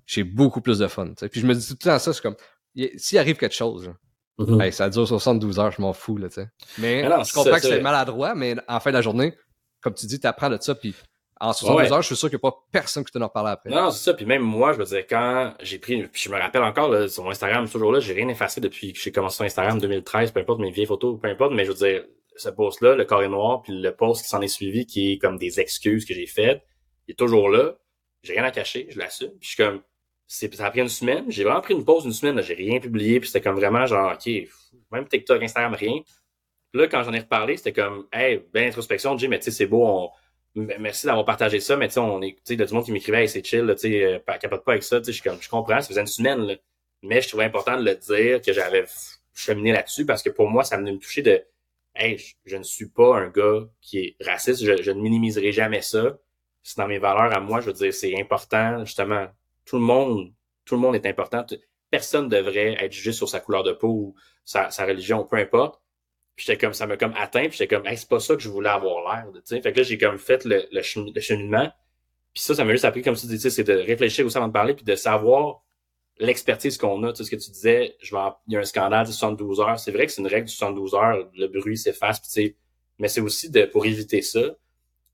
[0.06, 1.14] j'ai beaucoup plus de fun.
[1.32, 2.36] Puis je me dis tout le temps ça, c'est comme
[2.98, 3.92] s'il arrive quelque chose,
[4.40, 4.72] mhm.
[4.72, 6.18] ça dure 72 heures, je m'en fous.
[6.18, 6.28] Là,
[6.80, 9.36] mais je comprends que c'est maladroit, mais en fin de la journée,
[9.82, 10.96] comme tu dis, tu apprends de ça, puis
[11.40, 13.70] en 72 heures, je suis sûr qu'il n'y a pas personne qui t'en parler après.
[13.72, 14.14] Non, c'est ça.
[14.14, 17.08] Puis même moi, je veux dire, quand j'ai pris, puis je me rappelle encore, là,
[17.08, 20.32] sur mon Instagram, toujours là, j'ai rien effacé depuis que j'ai commencé sur Instagram 2013,
[20.32, 22.04] peu importe mes vieilles photos, peu importe, mais je veux dire,
[22.42, 25.38] ce post-là, le carré noir, puis le post qui s'en est suivi, qui est comme
[25.38, 26.64] des excuses que j'ai faites,
[27.08, 27.78] il est toujours là.
[28.24, 29.32] J'ai rien à cacher, je l'assume.
[29.40, 29.82] Puis je suis comme,
[30.28, 31.26] ça a pris une semaine.
[31.30, 34.14] J'ai vraiment pris une pause une semaine, j'ai rien publié, puis c'était comme vraiment genre,
[34.14, 34.32] OK,
[34.92, 36.02] même TikTok, Instagram, rien.
[36.74, 39.66] Là, quand j'en ai reparlé, c'était comme, hey, ben introspection, Jay, mais tu sais, c'est
[39.66, 40.10] beau, on,
[40.56, 42.74] merci d'avoir partagé ça, mais tu sais, on est, tu sais, il y a du
[42.74, 45.22] monde qui m'écrivait, c'est chill, tu sais, euh, capote pas avec ça, tu sais, je,
[45.22, 46.56] comme, je comprends, ça faisait une semaine, là.
[47.04, 48.86] mais je trouvais important de le dire, que j'avais
[49.34, 51.44] cheminé là-dessus, parce que pour moi, ça venait me toucher de,
[51.96, 56.18] hey, je, ne suis pas un gars qui est raciste, je, ne minimiserai jamais ça.
[56.64, 59.28] C'est dans mes valeurs à moi, je veux dire, c'est important, justement,
[59.66, 60.34] tout le monde,
[60.66, 61.46] tout le monde est important.
[61.90, 64.16] Personne devrait être jugé sur sa couleur de peau ou
[64.46, 65.82] sa, sa religion, peu importe
[66.42, 68.50] j'étais comme, ça m'a comme atteint, puis j'étais comme, hey, c'est pas ça que je
[68.50, 69.62] voulais avoir l'air, tu sais.
[69.62, 71.72] Fait que là, j'ai comme fait le, le, cheminement.
[72.34, 74.74] Puis ça, ça m'a juste appris, comme tu c'est de réfléchir aussi avant de parler,
[74.74, 75.62] puis de savoir
[76.20, 77.14] l'expertise qu'on a.
[77.16, 79.80] Sais, ce que tu disais, je vais il y a un scandale de 72 heures.
[79.80, 82.22] C'est vrai que c'est une règle de 72 heures, le bruit s'efface,
[83.00, 84.42] mais c'est aussi pour éviter ça.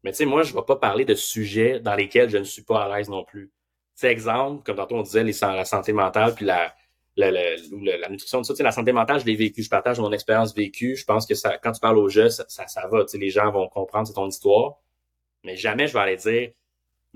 [0.03, 2.61] Mais tu sais, moi, je vais pas parler de sujets dans lesquels je ne suis
[2.63, 3.51] pas à l'aise non plus.
[3.99, 6.73] Tu exemple, comme tantôt on disait, la santé mentale, puis la,
[7.15, 7.55] la, la,
[7.97, 10.95] la, nutrition, tout ça, la santé mentale, je l'ai vécu, je partage mon expérience vécue.
[10.95, 13.51] Je pense que ça, quand tu parles aux jeux, ça, ça, ça va, les gens
[13.51, 14.77] vont comprendre, c'est ton histoire.
[15.43, 16.51] Mais jamais je vais aller dire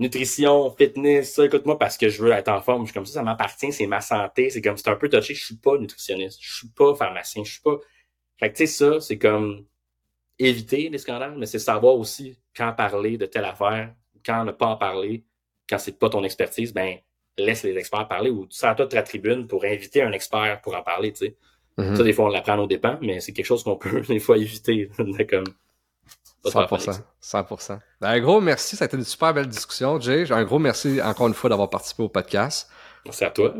[0.02, 2.82] nutrition, fitness, ça, écoute-moi parce que je veux être en forme.
[2.82, 4.50] Je suis comme ça, ça m'appartient, c'est ma santé.
[4.50, 7.52] C'est comme c'est un peu touché, je suis pas nutritionniste, je suis pas pharmacien, je
[7.52, 7.76] suis pas.
[8.38, 9.64] Fait que tu sais, ça, c'est comme
[10.38, 14.66] éviter les scandales, mais c'est savoir aussi quand parler de telle affaire, quand ne pas
[14.66, 15.24] en parler,
[15.68, 16.98] quand c'est pas ton expertise, ben
[17.38, 20.60] laisse les experts parler ou tu sers toi de ta tribune pour inviter un expert
[20.62, 21.36] pour en parler, tu sais.
[21.78, 21.96] Mm-hmm.
[21.96, 24.36] Ça, des fois, on l'apprend aux dépens, mais c'est quelque chose qu'on peut des fois
[24.36, 24.90] éviter.
[25.30, 25.44] comme,
[26.44, 27.00] 100%.
[27.22, 27.78] 100%.
[28.00, 30.30] Ben, un gros merci, ça a été une super belle discussion, Jay.
[30.30, 32.68] Un gros merci encore une fois d'avoir participé au podcast.
[33.04, 33.54] Merci à toi.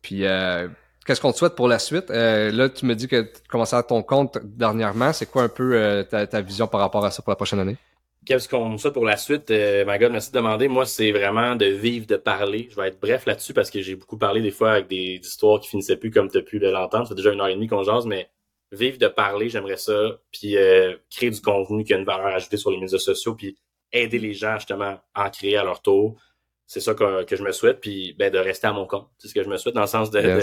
[0.00, 0.68] Puis, euh,
[1.06, 2.10] qu'est-ce qu'on te souhaite pour la suite?
[2.10, 5.12] Euh, là, tu me dis que tu commençais à ton compte dernièrement.
[5.12, 7.60] C'est quoi un peu euh, ta, ta, vision par rapport à ça pour la prochaine
[7.60, 7.76] année?
[8.24, 9.50] Qu'est-ce qu'on souhaite pour la suite?
[9.50, 10.68] Euh, my God, merci de demander.
[10.68, 12.68] Moi, c'est vraiment de vivre, de parler.
[12.70, 15.58] Je vais être bref là-dessus parce que j'ai beaucoup parlé des fois avec des, histoires
[15.58, 17.08] qui finissaient plus comme tu as pu l'entendre.
[17.08, 18.30] C'est déjà une heure et demie qu'on jase, mais
[18.72, 22.56] vivre de parler, j'aimerais ça, puis euh, créer du contenu qui a une valeur ajoutée
[22.56, 23.56] sur les médias sociaux, puis
[23.92, 26.18] aider les gens justement à en créer à leur tour.
[26.66, 29.08] C'est ça que, que, je me souhaite, puis ben, de rester à mon compte.
[29.18, 30.40] C'est ce que je me souhaite dans le sens de,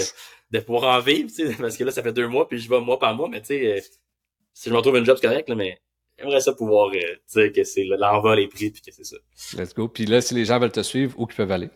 [0.51, 1.29] de, pouvoir en vivre,
[1.59, 3.47] parce que là, ça fait deux mois, puis je vais mois par mois, mais tu
[3.47, 3.81] sais, euh,
[4.53, 5.81] si je me retrouve une job, c'est correct, là, mais
[6.19, 9.17] j'aimerais ça pouvoir euh, dire que c'est l'envol est pris, puis que c'est ça.
[9.57, 9.87] Let's go.
[9.87, 11.69] Puis là, si les gens veulent te suivre, où ils peuvent aller?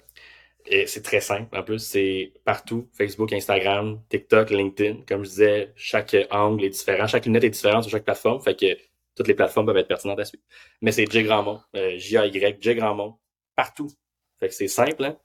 [0.66, 1.56] Et c'est très simple.
[1.58, 2.88] En plus, c'est partout.
[2.94, 5.02] Facebook, Instagram, TikTok, LinkedIn.
[5.08, 7.08] Comme je disais, chaque angle est différent.
[7.08, 8.42] Chaque lunette est différente sur chaque plateforme.
[8.42, 8.78] Fait que
[9.16, 10.44] toutes les plateformes peuvent être pertinentes à suivre.
[10.82, 11.60] Mais c'est J Grandmont.
[11.76, 13.16] Euh, J-A-Y, J Grandmont.
[13.56, 13.90] Partout.
[14.40, 15.18] Fait que c'est simple, hein?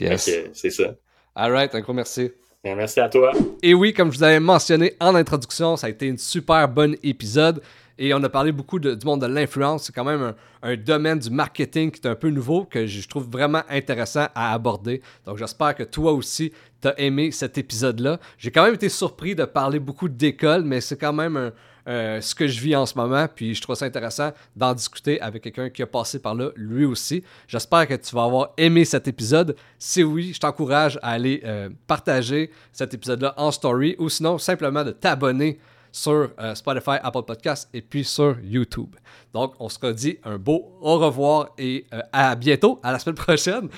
[0.00, 0.30] Yes.
[0.52, 0.94] c'est ça.
[1.34, 2.30] Alright, un gros merci.
[2.64, 3.32] merci à toi.
[3.62, 6.96] Et oui, comme je vous avais mentionné en introduction, ça a été une super bonne
[7.02, 7.62] épisode.
[8.02, 9.84] Et on a parlé beaucoup du monde de l'influence.
[9.84, 10.32] C'est quand même
[10.62, 14.54] un, domaine du marketing qui est un peu nouveau, que je trouve vraiment intéressant à
[14.54, 15.02] aborder.
[15.26, 16.50] Donc j'espère que toi aussi,
[16.80, 18.18] tu as aimé cet épisode-là.
[18.38, 21.52] J'ai quand même été surpris de parler beaucoup d'école, mais c'est quand même
[21.86, 23.26] ce que je vis en ce moment.
[23.28, 26.86] Puis je trouve ça intéressant d'en discuter avec quelqu'un qui a passé par là, lui
[26.86, 27.22] aussi.
[27.48, 29.56] J'espère que tu vas avoir aimé cet épisode.
[29.78, 34.84] Si oui, je t'encourage à aller euh, partager cet épisode-là en story ou sinon simplement
[34.84, 35.58] de t'abonner
[35.92, 38.96] sur euh, Spotify, Apple Podcasts et puis sur YouTube.
[39.32, 43.16] Donc, on se redit un beau au revoir et euh, à bientôt, à la semaine
[43.16, 43.68] prochaine.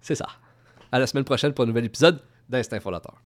[0.00, 0.26] C'est ça.
[0.92, 2.80] À la semaine prochaine pour un nouvel épisode d'Instinct.